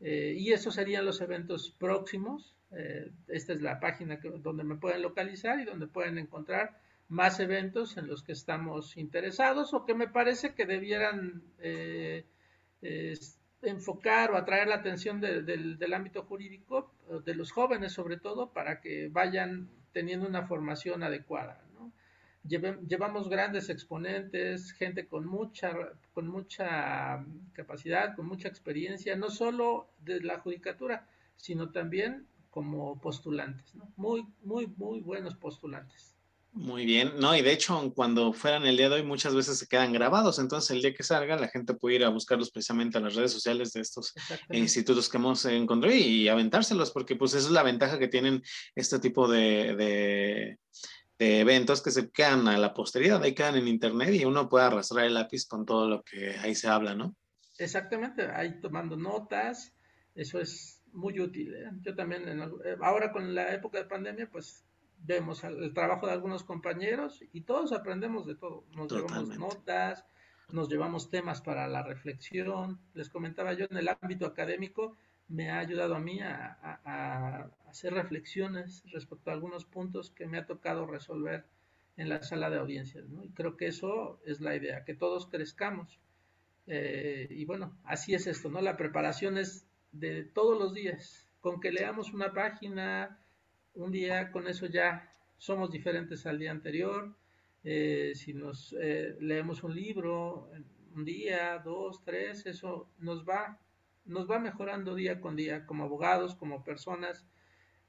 Eh, 0.00 0.34
y 0.38 0.52
esos 0.52 0.74
serían 0.74 1.06
los 1.06 1.20
eventos 1.20 1.70
próximos. 1.70 2.54
Eh, 2.70 3.10
esta 3.28 3.54
es 3.54 3.62
la 3.62 3.80
página 3.80 4.18
donde 4.42 4.62
me 4.62 4.76
pueden 4.76 5.02
localizar 5.02 5.58
y 5.58 5.64
donde 5.64 5.86
pueden 5.86 6.18
encontrar 6.18 6.78
más 7.08 7.40
eventos 7.40 7.96
en 7.96 8.06
los 8.06 8.22
que 8.22 8.32
estamos 8.32 8.96
interesados 8.96 9.72
o 9.74 9.84
que 9.84 9.94
me 9.94 10.08
parece 10.08 10.54
que 10.54 10.66
debieran 10.66 11.42
eh, 11.58 12.26
enfocar 13.62 14.30
o 14.30 14.36
atraer 14.36 14.68
la 14.68 14.76
atención 14.76 15.20
del 15.20 15.94
ámbito 15.94 16.22
jurídico, 16.24 16.92
de 17.24 17.34
los 17.34 17.50
jóvenes 17.50 17.92
sobre 17.92 18.18
todo, 18.18 18.52
para 18.52 18.80
que 18.80 19.08
vayan 19.08 19.68
teniendo 19.92 20.28
una 20.28 20.46
formación 20.46 21.02
adecuada 21.02 21.64
llevamos 22.48 23.28
grandes 23.28 23.68
exponentes, 23.68 24.72
gente 24.72 25.06
con 25.06 25.26
mucha, 25.26 25.72
con 26.14 26.28
mucha 26.28 27.24
capacidad, 27.52 28.14
con 28.14 28.26
mucha 28.26 28.48
experiencia, 28.48 29.16
no 29.16 29.30
solo 29.30 29.90
de 30.00 30.20
la 30.20 30.40
judicatura, 30.40 31.06
sino 31.36 31.70
también 31.70 32.26
como 32.50 33.00
postulantes, 33.00 33.72
muy, 33.96 34.26
muy, 34.42 34.66
muy 34.66 35.00
buenos 35.00 35.36
postulantes. 35.36 36.17
Muy 36.58 36.84
bien, 36.84 37.12
no, 37.20 37.36
y 37.36 37.42
de 37.42 37.52
hecho, 37.52 37.92
cuando 37.94 38.32
fueran 38.32 38.66
el 38.66 38.76
día 38.76 38.88
de 38.88 38.96
hoy, 38.96 39.02
muchas 39.04 39.32
veces 39.32 39.58
se 39.58 39.68
quedan 39.68 39.92
grabados, 39.92 40.40
entonces 40.40 40.72
el 40.72 40.82
día 40.82 40.92
que 40.92 41.04
salga, 41.04 41.36
la 41.36 41.46
gente 41.46 41.72
puede 41.74 41.96
ir 41.96 42.04
a 42.04 42.08
buscarlos 42.08 42.50
precisamente 42.50 42.98
a 42.98 43.00
las 43.00 43.14
redes 43.14 43.32
sociales 43.32 43.72
de 43.72 43.80
estos 43.80 44.12
institutos 44.50 45.08
que 45.08 45.18
hemos 45.18 45.44
encontrado 45.44 45.94
y, 45.94 46.28
aventárselos, 46.28 46.90
porque 46.90 47.14
pues 47.14 47.34
esa 47.34 47.46
es 47.46 47.52
la 47.52 47.62
ventaja 47.62 47.98
que 47.98 48.08
tienen 48.08 48.42
este 48.74 48.98
tipo 48.98 49.28
de 49.28 50.58
de 51.18 51.40
eventos 51.40 51.82
que 51.82 51.90
se 51.90 52.10
quedan 52.10 52.46
a 52.46 52.56
la 52.56 52.72
posteridad, 52.72 53.22
ahí 53.22 53.34
quedan 53.34 53.56
en 53.56 53.68
internet 53.68 54.14
y 54.14 54.24
uno 54.24 54.48
puede 54.48 54.66
arrastrar 54.66 55.04
el 55.04 55.14
lápiz 55.14 55.46
con 55.46 55.66
todo 55.66 55.88
lo 55.88 56.02
que 56.02 56.36
ahí 56.38 56.54
se 56.54 56.68
habla, 56.68 56.94
¿no? 56.94 57.16
Exactamente, 57.58 58.26
ahí 58.26 58.60
tomando 58.60 58.96
notas, 58.96 59.74
eso 60.14 60.38
es 60.38 60.80
muy 60.92 61.18
útil. 61.18 61.54
¿eh? 61.54 61.70
Yo 61.80 61.94
también, 61.96 62.22
eh, 62.28 62.76
ahora 62.80 63.10
con 63.10 63.34
la 63.34 63.52
época 63.52 63.78
de 63.78 63.86
pandemia, 63.86 64.30
pues 64.30 64.64
vemos 65.04 65.44
el 65.44 65.72
trabajo 65.72 66.06
de 66.06 66.12
algunos 66.12 66.44
compañeros 66.44 67.22
y 67.32 67.42
todos 67.42 67.72
aprendemos 67.72 68.26
de 68.26 68.34
todo. 68.34 68.64
Nos 68.76 68.92
llevamos 68.92 69.38
notas, 69.38 70.04
nos 70.50 70.68
llevamos 70.68 71.10
temas 71.10 71.40
para 71.40 71.66
la 71.68 71.82
reflexión. 71.82 72.80
Les 72.94 73.08
comentaba 73.08 73.52
yo 73.52 73.66
en 73.70 73.76
el 73.76 73.88
ámbito 73.88 74.26
académico, 74.26 74.96
me 75.28 75.50
ha 75.50 75.58
ayudado 75.58 75.94
a 75.94 76.00
mí 76.00 76.20
a, 76.20 77.50
hacer 77.68 77.92
reflexiones 77.92 78.82
respecto 78.92 79.30
a 79.30 79.34
algunos 79.34 79.66
puntos 79.66 80.10
que 80.10 80.26
me 80.26 80.38
ha 80.38 80.46
tocado 80.46 80.86
resolver 80.86 81.44
en 81.98 82.08
la 82.08 82.22
sala 82.22 82.48
de 82.48 82.58
audiencias. 82.58 83.04
Y 83.22 83.28
creo 83.30 83.56
que 83.56 83.66
eso 83.66 84.20
es 84.24 84.40
la 84.40 84.56
idea, 84.56 84.84
que 84.84 84.94
todos 84.94 85.26
crezcamos. 85.26 85.98
Eh, 86.66 87.26
y 87.30 87.44
bueno, 87.44 87.76
así 87.84 88.14
es 88.14 88.26
esto, 88.26 88.48
¿no? 88.50 88.60
La 88.62 88.76
preparación 88.76 89.36
es 89.36 89.66
de 89.92 90.24
todos 90.24 90.58
los 90.58 90.72
días. 90.72 91.26
Con 91.40 91.60
que 91.60 91.72
leamos 91.72 92.12
una 92.12 92.32
página 92.32 93.18
un 93.78 93.90
día, 93.90 94.30
con 94.30 94.46
eso 94.48 94.66
ya 94.66 95.10
somos 95.38 95.70
diferentes 95.70 96.26
al 96.26 96.38
día 96.38 96.50
anterior. 96.50 97.14
Eh, 97.64 98.12
si 98.14 98.34
nos 98.34 98.74
eh, 98.80 99.16
leemos 99.20 99.62
un 99.62 99.74
libro 99.74 100.50
un 100.94 101.04
día, 101.04 101.58
dos, 101.64 102.02
tres, 102.04 102.46
eso 102.46 102.88
nos 102.98 103.24
va 103.24 103.58
nos 104.08 104.28
va 104.28 104.38
mejorando 104.38 104.94
día 104.94 105.20
con 105.20 105.36
día 105.36 105.66
como 105.66 105.84
abogados, 105.84 106.34
como 106.34 106.64
personas. 106.64 107.26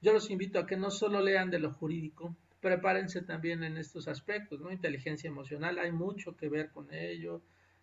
Yo 0.02 0.14
los 0.14 0.30
invito 0.30 0.60
a 0.60 0.68
que 0.68 0.78
no 0.78 0.92
solo 0.92 1.22
lean 1.22 1.50
de 1.50 1.60
lo 1.60 1.72
jurídico, 1.72 2.36
prepárense 2.60 3.22
también 3.22 3.64
en 3.64 3.78
estos 3.78 4.08
aspectos, 4.08 4.60
¿no? 4.60 4.72
Inteligencia 4.72 5.30
emocional, 5.30 5.80
hay 5.80 5.92
mucho 5.92 6.36
que 6.36 6.50
ver 6.50 6.70
con 6.72 6.94
ello. 6.94 7.42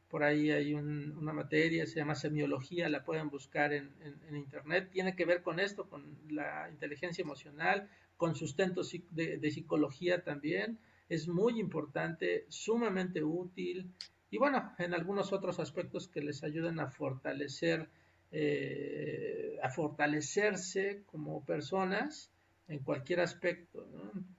Por 0.09 0.23
ahí 0.23 0.51
hay 0.51 0.75
una 0.75 1.33
materia, 1.33 1.87
se 1.87 1.97
llama 1.97 2.15
semiología, 2.15 2.89
la 2.89 3.05
pueden 3.05 3.29
buscar 3.29 3.73
en, 3.73 3.91
internet. 4.33 4.89
Tiene 4.91 5.17
que 5.17 5.25
ver 5.25 5.43
con 5.43 5.59
esto, 5.59 5.89
con 5.89 6.17
la 6.29 6.69
inteligencia 6.71 7.23
emocional, 7.23 7.89
con 8.17 8.35
sustento 8.35 8.83
de, 9.11 9.51
psicología 9.51 10.23
también. 10.23 10.79
Es 11.09 11.29
muy 11.29 11.59
importante, 11.59 12.47
sumamente 12.49 13.23
útil. 13.23 13.93
Y 14.31 14.39
bueno, 14.39 14.73
en 14.79 14.95
algunos 14.95 15.33
otros 15.33 15.59
aspectos 15.59 16.09
que 16.09 16.21
les 16.21 16.43
ayuden 16.45 16.81
a 16.81 16.89
fortalecer 16.89 17.89
eh, 18.33 19.57
a 19.63 19.71
fortalecerse 19.71 21.05
como 21.07 21.45
personas 21.45 22.31
en 22.69 22.81
cualquier 22.81 23.21
aspecto. 23.21 23.87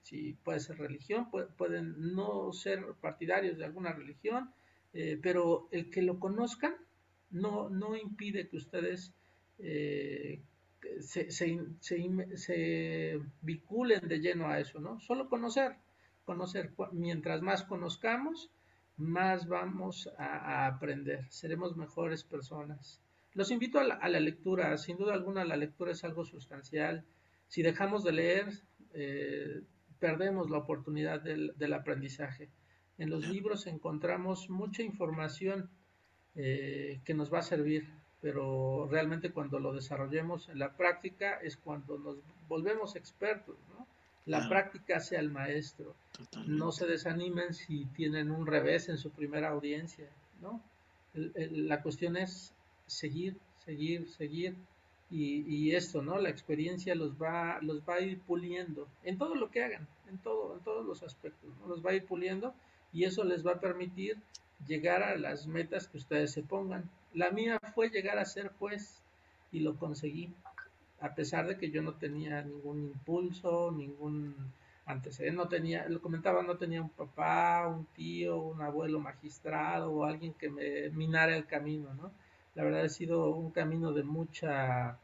Si 0.03 0.33
puede 0.33 0.59
ser 0.59 0.77
religión, 0.77 1.29
pueden 1.57 2.13
no 2.13 2.51
ser 2.51 2.83
partidarios 2.99 3.57
de 3.57 3.65
alguna 3.65 3.93
religión, 3.93 4.51
eh, 4.99 5.19
pero 5.21 5.67
el 5.71 5.91
que 5.91 6.01
lo 6.01 6.19
conozcan 6.19 6.75
no, 7.29 7.69
no 7.69 7.95
impide 7.95 8.49
que 8.49 8.57
ustedes 8.57 9.13
eh, 9.59 10.41
se, 11.01 11.29
se, 11.29 13.21
vinculen 13.41 14.07
de 14.07 14.19
lleno 14.19 14.47
a 14.47 14.59
eso, 14.59 14.79
¿no? 14.79 14.99
Solo 14.99 15.29
conocer, 15.29 15.75
conocer. 16.25 16.71
Mientras 16.93 17.43
más 17.43 17.63
conozcamos, 17.63 18.49
más 18.95 19.47
vamos 19.47 20.09
a 20.17 20.65
aprender, 20.65 21.27
seremos 21.29 21.77
mejores 21.77 22.23
personas. 22.23 22.99
Los 23.37 23.51
invito 23.51 23.77
a 23.77 23.83
la, 23.83 24.19
lectura, 24.19 24.75
sin 24.79 24.97
duda 24.97 25.13
alguna 25.13 25.45
la 25.45 25.57
lectura 25.57 25.91
es 25.91 26.03
algo 26.03 26.25
sustancial. 26.25 27.05
Si 27.47 27.61
dejamos 27.61 28.03
de 28.03 28.11
leer, 28.11 28.47
eh, 28.93 29.61
perdemos 29.99 30.49
la 30.49 30.57
oportunidad 30.57 31.21
del, 31.21 31.73
aprendizaje. 31.73 32.49
En 32.97 33.09
los 33.09 33.27
libros 33.27 33.67
encontramos 33.67 34.49
mucha 34.49 34.81
información 34.81 35.69
eh, 36.35 36.99
que 37.05 37.13
nos 37.13 37.31
va 37.33 37.39
a 37.39 37.43
servir, 37.43 37.87
pero 38.21 38.87
realmente 38.89 39.31
cuando 39.31 39.59
lo 39.59 39.73
desarrollemos 39.73 40.49
en 40.49 40.59
la 40.59 40.75
práctica 40.75 41.39
es 41.41 41.57
cuando 41.57 41.97
nos 41.97 42.17
volvemos 42.47 42.95
expertos, 42.95 43.55
La 44.25 44.49
práctica 44.49 44.99
sea 44.99 45.21
el 45.21 45.31
maestro. 45.31 45.95
No 46.47 46.73
se 46.73 46.85
desanimen 46.85 47.53
si 47.53 47.85
tienen 47.85 48.29
un 48.29 48.45
revés 48.45 48.89
en 48.89 48.97
su 48.97 49.09
primera 49.11 49.49
audiencia, 49.49 50.09
¿no? 50.41 50.61
la 51.13 51.81
cuestión 51.81 52.17
es 52.17 52.53
seguir, 52.85 53.37
seguir, 53.65 54.07
seguir. 54.09 54.55
Y, 55.09 55.71
esto, 55.71 56.01
¿no? 56.01 56.17
La 56.17 56.29
experiencia 56.29 56.93
los 56.93 57.13
va, 57.13 57.59
los 57.61 57.79
va 57.87 57.95
a 57.95 58.01
ir 58.01 58.19
puliendo 58.19 58.89
en 59.03 59.17
todo 59.17 59.35
lo 59.35 59.49
que 59.49 59.63
hagan, 59.63 59.87
en 60.09 60.17
todo, 60.17 60.57
en 60.57 60.63
todos 60.65 60.85
los 60.85 61.01
aspectos, 61.01 61.49
¿no? 61.61 61.67
Los 61.67 61.85
va 61.85 61.91
a 61.91 61.93
ir 61.93 62.05
puliendo 62.05 62.53
y 62.93 63.03
eso 63.03 63.23
les 63.23 63.45
va 63.45 63.53
a 63.53 63.59
permitir 63.59 64.17
llegar 64.65 65.03
a 65.03 65.15
las 65.15 65.47
metas 65.47 65.87
que 65.87 65.97
ustedes 65.97 66.31
se 66.31 66.43
pongan. 66.43 66.89
La 67.13 67.31
mía 67.31 67.59
fue 67.73 67.89
llegar 67.89 68.17
a 68.17 68.25
ser 68.25 68.51
juez 68.59 69.01
y 69.51 69.59
lo 69.59 69.75
conseguí, 69.75 70.33
a 70.99 71.13
pesar 71.13 71.47
de 71.47 71.57
que 71.57 71.69
yo 71.69 71.81
no 71.81 71.93
tenía 71.93 72.41
ningún 72.41 72.83
impulso, 72.83 73.71
ningún. 73.71 74.35
¿eh? 75.19 75.31
No 75.31 75.47
tenía, 75.47 75.87
lo 75.89 76.01
comentaba, 76.01 76.41
no 76.43 76.57
tenía 76.57 76.81
un 76.81 76.89
papá, 76.89 77.67
un 77.67 77.85
tío, 77.95 78.37
un 78.37 78.61
abuelo 78.61 78.99
magistrado 78.99 79.91
o 79.91 80.05
alguien 80.05 80.33
que 80.33 80.49
me 80.49 80.89
minara 80.91 81.35
el 81.35 81.45
camino, 81.45 81.93
¿no? 81.93 82.11
La 82.55 82.63
verdad 82.63 82.85
ha 82.85 82.89
sido 82.89 83.29
un 83.29 83.51
camino 83.51 83.91
de 83.91 84.03
mucha, 84.03 84.97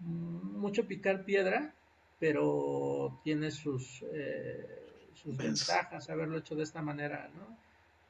mucho 0.00 0.86
picar 0.86 1.24
piedra, 1.24 1.72
pero 2.18 3.18
tiene 3.22 3.50
sus, 3.50 4.04
eh, 4.12 4.83
sus 5.14 5.36
ventajas 5.36 6.10
haberlo 6.10 6.38
hecho 6.38 6.54
de 6.54 6.62
esta 6.62 6.82
manera, 6.82 7.30
¿no? 7.34 7.56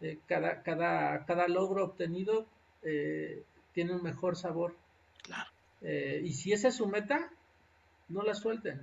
Eh, 0.01 0.19
cada, 0.27 0.63
cada, 0.63 1.25
cada 1.25 1.49
logro 1.49 1.85
obtenido 1.85 2.47
tiene 3.73 3.95
un 3.95 4.03
mejor 4.03 4.37
sabor. 4.37 4.77
Claro. 5.23 5.51
y 5.81 6.35
si 6.35 6.53
esa 6.53 6.69
es 6.69 6.77
su 6.77 6.87
meta, 6.87 7.31
no 8.09 8.23
la 8.23 8.35
suelten, 8.35 8.83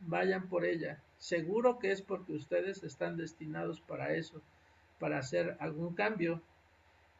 vayan 0.00 0.48
por 0.48 0.64
ella. 0.64 1.00
Seguro 1.18 1.78
que 1.78 1.92
es 1.92 2.02
porque 2.02 2.32
ustedes 2.32 2.82
están 2.82 3.16
destinados 3.16 3.80
para 3.80 4.14
eso, 4.14 4.42
para 4.98 5.18
hacer 5.18 5.56
algún 5.60 5.94
cambio. 5.94 6.42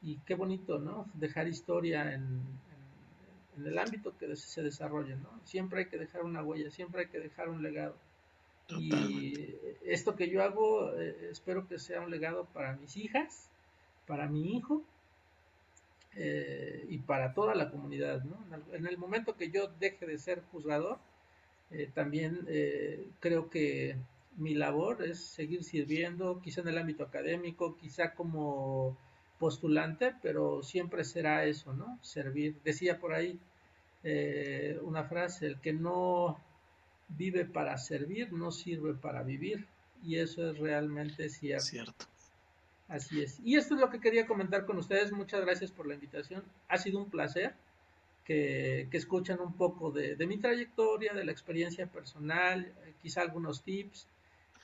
Y 0.03 0.17
qué 0.27 0.35
bonito, 0.35 0.79
¿no? 0.79 1.09
Dejar 1.15 1.47
historia 1.47 2.13
en, 2.13 2.41
el 3.65 3.79
ámbito 3.79 4.17
que 4.19 4.35
se 4.35 4.63
desarrolle, 4.63 5.15
¿no? 5.17 5.41
Siempre 5.45 5.81
hay 5.81 5.87
que 5.87 5.99
dejar 5.99 6.23
una 6.23 6.43
huella, 6.43 6.71
siempre 6.71 7.03
hay 7.03 7.09
que 7.09 7.21
dejar 7.21 7.49
un 7.49 7.63
legado. 7.63 7.95
Y 8.79 9.55
esto 9.85 10.17
que 10.17 10.29
yo 10.29 10.43
hago, 10.43 10.93
eh, 10.95 11.29
espero 11.31 11.67
que 11.69 11.79
sea 11.79 12.01
un 12.01 12.11
legado 12.11 12.47
para 12.53 12.75
mis 12.75 12.97
hijas, 12.97 13.49
para 14.07 14.29
mi 14.29 14.57
hijo 14.57 14.83
eh, 16.17 16.87
y 16.89 16.99
para 16.99 17.35
toda 17.35 17.55
la 17.55 17.71
comunidad, 17.71 18.23
¿no? 18.25 18.37
En 18.73 18.87
el 18.87 18.99
momento 18.99 19.37
que 19.37 19.51
yo 19.51 19.69
deje 19.81 20.07
de 20.07 20.19
ser 20.19 20.43
juzgador, 20.53 20.99
eh, 21.71 21.89
también 21.95 22.47
creo 23.21 23.49
que 23.49 23.97
mi 24.37 24.55
labor 24.55 25.03
es 25.03 25.21
seguir 25.21 25.65
sirviendo, 25.65 26.41
quizá 26.43 26.63
en 26.63 26.69
el 26.69 26.79
ámbito 26.79 27.05
académico, 27.05 27.77
quizá 27.77 28.15
como 28.15 28.97
postulante, 29.39 30.15
pero 30.23 30.63
siempre 30.63 31.05
será 31.05 31.45
eso, 31.45 31.73
¿no? 31.75 31.99
Servir. 32.03 32.57
Decía 32.63 32.99
por 32.99 33.13
ahí 33.13 33.39
eh, 34.05 34.79
una 34.83 35.05
frase, 35.05 35.47
el 35.47 35.61
que 35.61 35.73
no 35.73 36.39
vive 37.17 37.45
para 37.45 37.77
servir, 37.79 38.33
no 38.33 38.51
sirve 38.51 38.95
para 38.95 39.23
vivir. 39.23 39.67
Y 40.05 40.17
eso 40.17 40.51
es 40.51 40.59
realmente 40.59 41.29
cierto. 41.29 41.65
Cierto. 41.65 42.07
Así 42.89 43.23
es. 43.23 43.41
Y 43.45 43.57
esto 43.57 43.75
es 43.75 43.81
lo 43.81 43.89
que 43.89 44.01
quería 44.01 44.27
comentar 44.27 44.67
con 44.67 44.77
ustedes. 44.79 45.13
Muchas 45.13 45.41
gracias 45.41 45.71
por 45.71 45.87
la 45.87 45.95
invitación. 45.95 46.43
Ha 46.69 46.77
sido 46.79 46.99
un 46.99 47.09
placer 47.09 47.55
que, 48.25 48.89
escuchan 48.93 49.41
un 49.41 49.55
poco 49.55 49.91
de, 49.91 50.17
mi 50.27 50.39
trayectoria, 50.39 51.15
de 51.15 51.25
la 51.25 51.33
experiencia 51.33 51.87
personal, 51.87 52.67
eh, 52.67 52.93
quizá 53.03 53.23
algunos 53.23 53.63
tips. 53.63 54.07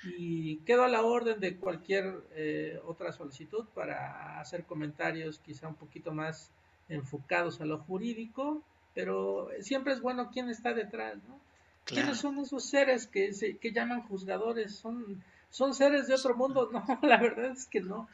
Y 0.04 0.58
quedo 0.58 0.84
a 0.84 0.88
la 0.88 1.02
orden 1.02 1.40
de 1.40 1.56
cualquier 1.56 2.22
eh, 2.34 2.80
otra 2.86 3.12
solicitud 3.12 3.64
para 3.74 4.38
hacer 4.40 4.64
comentarios 4.64 5.40
quizá 5.40 5.66
un 5.66 5.74
poquito 5.74 6.12
más 6.12 6.50
enfocados 6.88 7.60
a 7.60 7.66
lo 7.66 7.78
jurídico, 7.78 8.62
pero 8.94 9.48
siempre 9.60 9.92
es 9.92 10.00
bueno 10.00 10.30
quién 10.32 10.48
está 10.50 10.72
detrás, 10.72 11.16
¿no? 11.26 11.47
¿Quiénes 11.88 12.18
son 12.18 12.38
esos 12.38 12.64
seres 12.64 13.06
que, 13.06 13.30
que 13.60 13.72
llaman 13.72 14.02
juzgadores? 14.02 14.76
¿Son, 14.76 15.22
¿Son 15.50 15.72
seres 15.74 16.06
de 16.06 16.14
otro 16.14 16.36
mundo? 16.36 16.70
No, 16.72 16.98
la 17.02 17.16
verdad 17.16 17.52
es 17.52 17.66
que 17.66 17.80
no. 17.80 18.08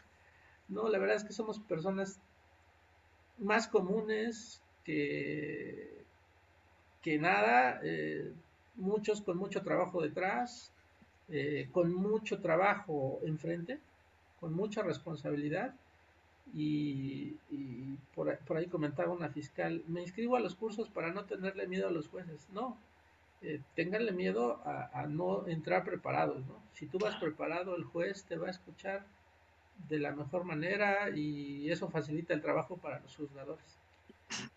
No, 0.68 0.88
la 0.88 0.98
verdad 0.98 1.16
es 1.16 1.24
que 1.24 1.32
somos 1.32 1.58
personas 1.58 2.18
más 3.38 3.66
comunes, 3.68 4.62
que, 4.84 5.90
que 7.02 7.18
nada, 7.18 7.80
eh, 7.82 8.32
muchos 8.76 9.20
con 9.22 9.36
mucho 9.36 9.62
trabajo 9.62 10.00
detrás, 10.02 10.70
eh, 11.28 11.68
con 11.72 11.92
mucho 11.92 12.38
trabajo 12.40 13.20
enfrente, 13.24 13.78
con 14.40 14.54
mucha 14.54 14.82
responsabilidad. 14.82 15.74
Y, 16.54 17.34
por, 18.14 18.38
ahí 18.56 18.66
comentaba 18.66 19.12
una 19.12 19.30
fiscal, 19.30 19.82
me 19.88 20.02
inscribo 20.02 20.36
a 20.36 20.40
los 20.40 20.54
cursos 20.54 20.88
para 20.88 21.12
no 21.12 21.24
tenerle 21.24 21.66
miedo 21.66 21.88
a 21.88 21.92
los 21.92 22.08
jueces. 22.08 22.46
No, 22.52 22.76
eh, 23.42 23.60
tenganle 23.74 24.12
miedo 24.12 24.60
a, 24.64 25.06
no 25.06 25.46
entrar 25.46 25.84
preparados. 25.84 26.44
¿no? 26.46 26.62
Si 26.74 26.86
tú 26.86 26.98
vas 26.98 27.16
preparado, 27.16 27.76
el 27.76 27.84
juez 27.84 28.24
te 28.24 28.36
va 28.36 28.48
a 28.48 28.50
escuchar 28.50 29.04
de 29.88 29.98
la 29.98 30.12
mejor 30.12 30.44
manera 30.44 31.10
y 31.10 31.70
eso 31.70 31.88
facilita 31.88 32.32
el 32.32 32.42
trabajo 32.42 32.76
para 32.76 33.00
los 33.00 33.14
juzgadores. 33.16 33.78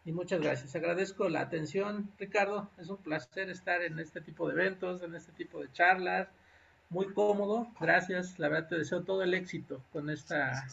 Y 0.05 0.11
muchas 0.11 0.41
gracias. 0.41 0.75
Agradezco 0.75 1.29
la 1.29 1.41
atención, 1.41 2.09
Ricardo. 2.17 2.69
Es 2.77 2.89
un 2.89 2.97
placer 2.97 3.49
estar 3.49 3.81
en 3.81 3.99
este 3.99 4.21
tipo 4.21 4.47
de 4.47 4.53
eventos, 4.53 5.03
en 5.03 5.15
este 5.15 5.31
tipo 5.33 5.61
de 5.61 5.71
charlas. 5.73 6.29
Muy 6.89 7.13
cómodo. 7.13 7.67
Gracias. 7.79 8.39
La 8.39 8.47
verdad 8.47 8.69
te 8.69 8.77
deseo 8.77 9.03
todo 9.03 9.23
el 9.23 9.33
éxito 9.33 9.81
con 9.91 10.09
esta 10.09 10.65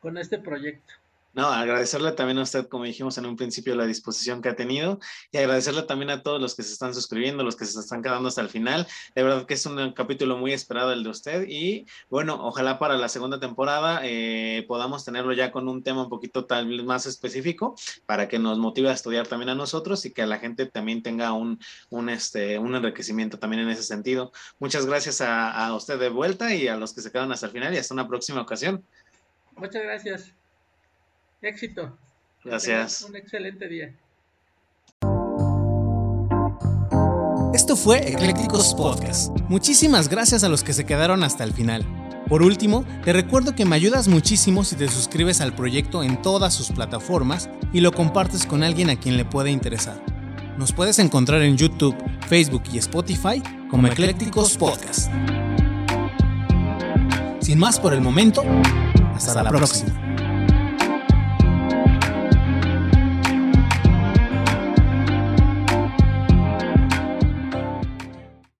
con 0.00 0.18
este 0.18 0.38
proyecto. 0.38 0.94
No, 1.34 1.46
agradecerle 1.46 2.12
también 2.12 2.38
a 2.38 2.42
usted, 2.42 2.68
como 2.68 2.84
dijimos 2.84 3.16
en 3.16 3.24
un 3.24 3.36
principio, 3.36 3.74
la 3.74 3.86
disposición 3.86 4.42
que 4.42 4.50
ha 4.50 4.56
tenido 4.56 5.00
y 5.30 5.38
agradecerle 5.38 5.82
también 5.82 6.10
a 6.10 6.22
todos 6.22 6.40
los 6.42 6.54
que 6.54 6.62
se 6.62 6.72
están 6.74 6.92
suscribiendo, 6.94 7.42
los 7.42 7.56
que 7.56 7.64
se 7.64 7.80
están 7.80 8.02
quedando 8.02 8.28
hasta 8.28 8.42
el 8.42 8.50
final. 8.50 8.86
De 9.14 9.22
verdad 9.22 9.46
que 9.46 9.54
es 9.54 9.64
un 9.64 9.92
capítulo 9.92 10.36
muy 10.36 10.52
esperado 10.52 10.92
el 10.92 11.02
de 11.02 11.08
usted 11.08 11.48
y 11.48 11.86
bueno, 12.10 12.38
ojalá 12.44 12.78
para 12.78 12.98
la 12.98 13.08
segunda 13.08 13.40
temporada 13.40 14.00
eh, 14.04 14.64
podamos 14.68 15.06
tenerlo 15.06 15.32
ya 15.32 15.52
con 15.52 15.68
un 15.68 15.82
tema 15.82 16.02
un 16.02 16.10
poquito 16.10 16.44
tal 16.44 16.68
vez 16.68 16.84
más 16.84 17.06
específico 17.06 17.76
para 18.04 18.28
que 18.28 18.38
nos 18.38 18.58
motive 18.58 18.90
a 18.90 18.92
estudiar 18.92 19.26
también 19.26 19.48
a 19.48 19.54
nosotros 19.54 20.04
y 20.04 20.12
que 20.12 20.26
la 20.26 20.38
gente 20.38 20.66
también 20.66 21.02
tenga 21.02 21.32
un, 21.32 21.58
un, 21.88 22.10
este, 22.10 22.58
un 22.58 22.74
enriquecimiento 22.74 23.38
también 23.38 23.62
en 23.62 23.70
ese 23.70 23.84
sentido. 23.84 24.32
Muchas 24.58 24.84
gracias 24.84 25.22
a, 25.22 25.66
a 25.66 25.74
usted 25.74 25.98
de 25.98 26.10
vuelta 26.10 26.54
y 26.54 26.68
a 26.68 26.76
los 26.76 26.92
que 26.92 27.00
se 27.00 27.10
quedan 27.10 27.32
hasta 27.32 27.46
el 27.46 27.52
final 27.52 27.72
y 27.72 27.78
hasta 27.78 27.94
una 27.94 28.06
próxima 28.06 28.42
ocasión. 28.42 28.84
Muchas 29.56 29.82
gracias. 29.82 30.41
Éxito. 31.42 31.98
Gracias. 32.44 33.02
Un 33.02 33.16
excelente 33.16 33.68
día. 33.68 33.92
Esto 37.52 37.76
fue 37.76 38.08
Eclécticos 38.08 38.74
Podcast. 38.74 39.36
Muchísimas 39.48 40.08
gracias 40.08 40.44
a 40.44 40.48
los 40.48 40.62
que 40.62 40.72
se 40.72 40.86
quedaron 40.86 41.24
hasta 41.24 41.44
el 41.44 41.52
final. 41.52 41.84
Por 42.28 42.42
último, 42.42 42.86
te 43.04 43.12
recuerdo 43.12 43.54
que 43.54 43.64
me 43.64 43.76
ayudas 43.76 44.08
muchísimo 44.08 44.64
si 44.64 44.76
te 44.76 44.88
suscribes 44.88 45.40
al 45.40 45.54
proyecto 45.54 46.02
en 46.02 46.22
todas 46.22 46.54
sus 46.54 46.70
plataformas 46.70 47.50
y 47.72 47.80
lo 47.80 47.92
compartes 47.92 48.46
con 48.46 48.62
alguien 48.62 48.88
a 48.88 48.96
quien 48.96 49.16
le 49.16 49.24
pueda 49.24 49.50
interesar. 49.50 50.02
Nos 50.56 50.72
puedes 50.72 50.98
encontrar 50.98 51.42
en 51.42 51.56
YouTube, 51.56 51.96
Facebook 52.28 52.62
y 52.72 52.78
Spotify 52.78 53.42
como 53.68 53.88
Eclécticos 53.88 54.56
Podcast. 54.56 55.10
Sin 57.40 57.58
más 57.58 57.80
por 57.80 57.92
el 57.92 58.00
momento, 58.00 58.42
hasta, 59.14 59.42
la, 59.42 59.50
próxima. 59.50 60.11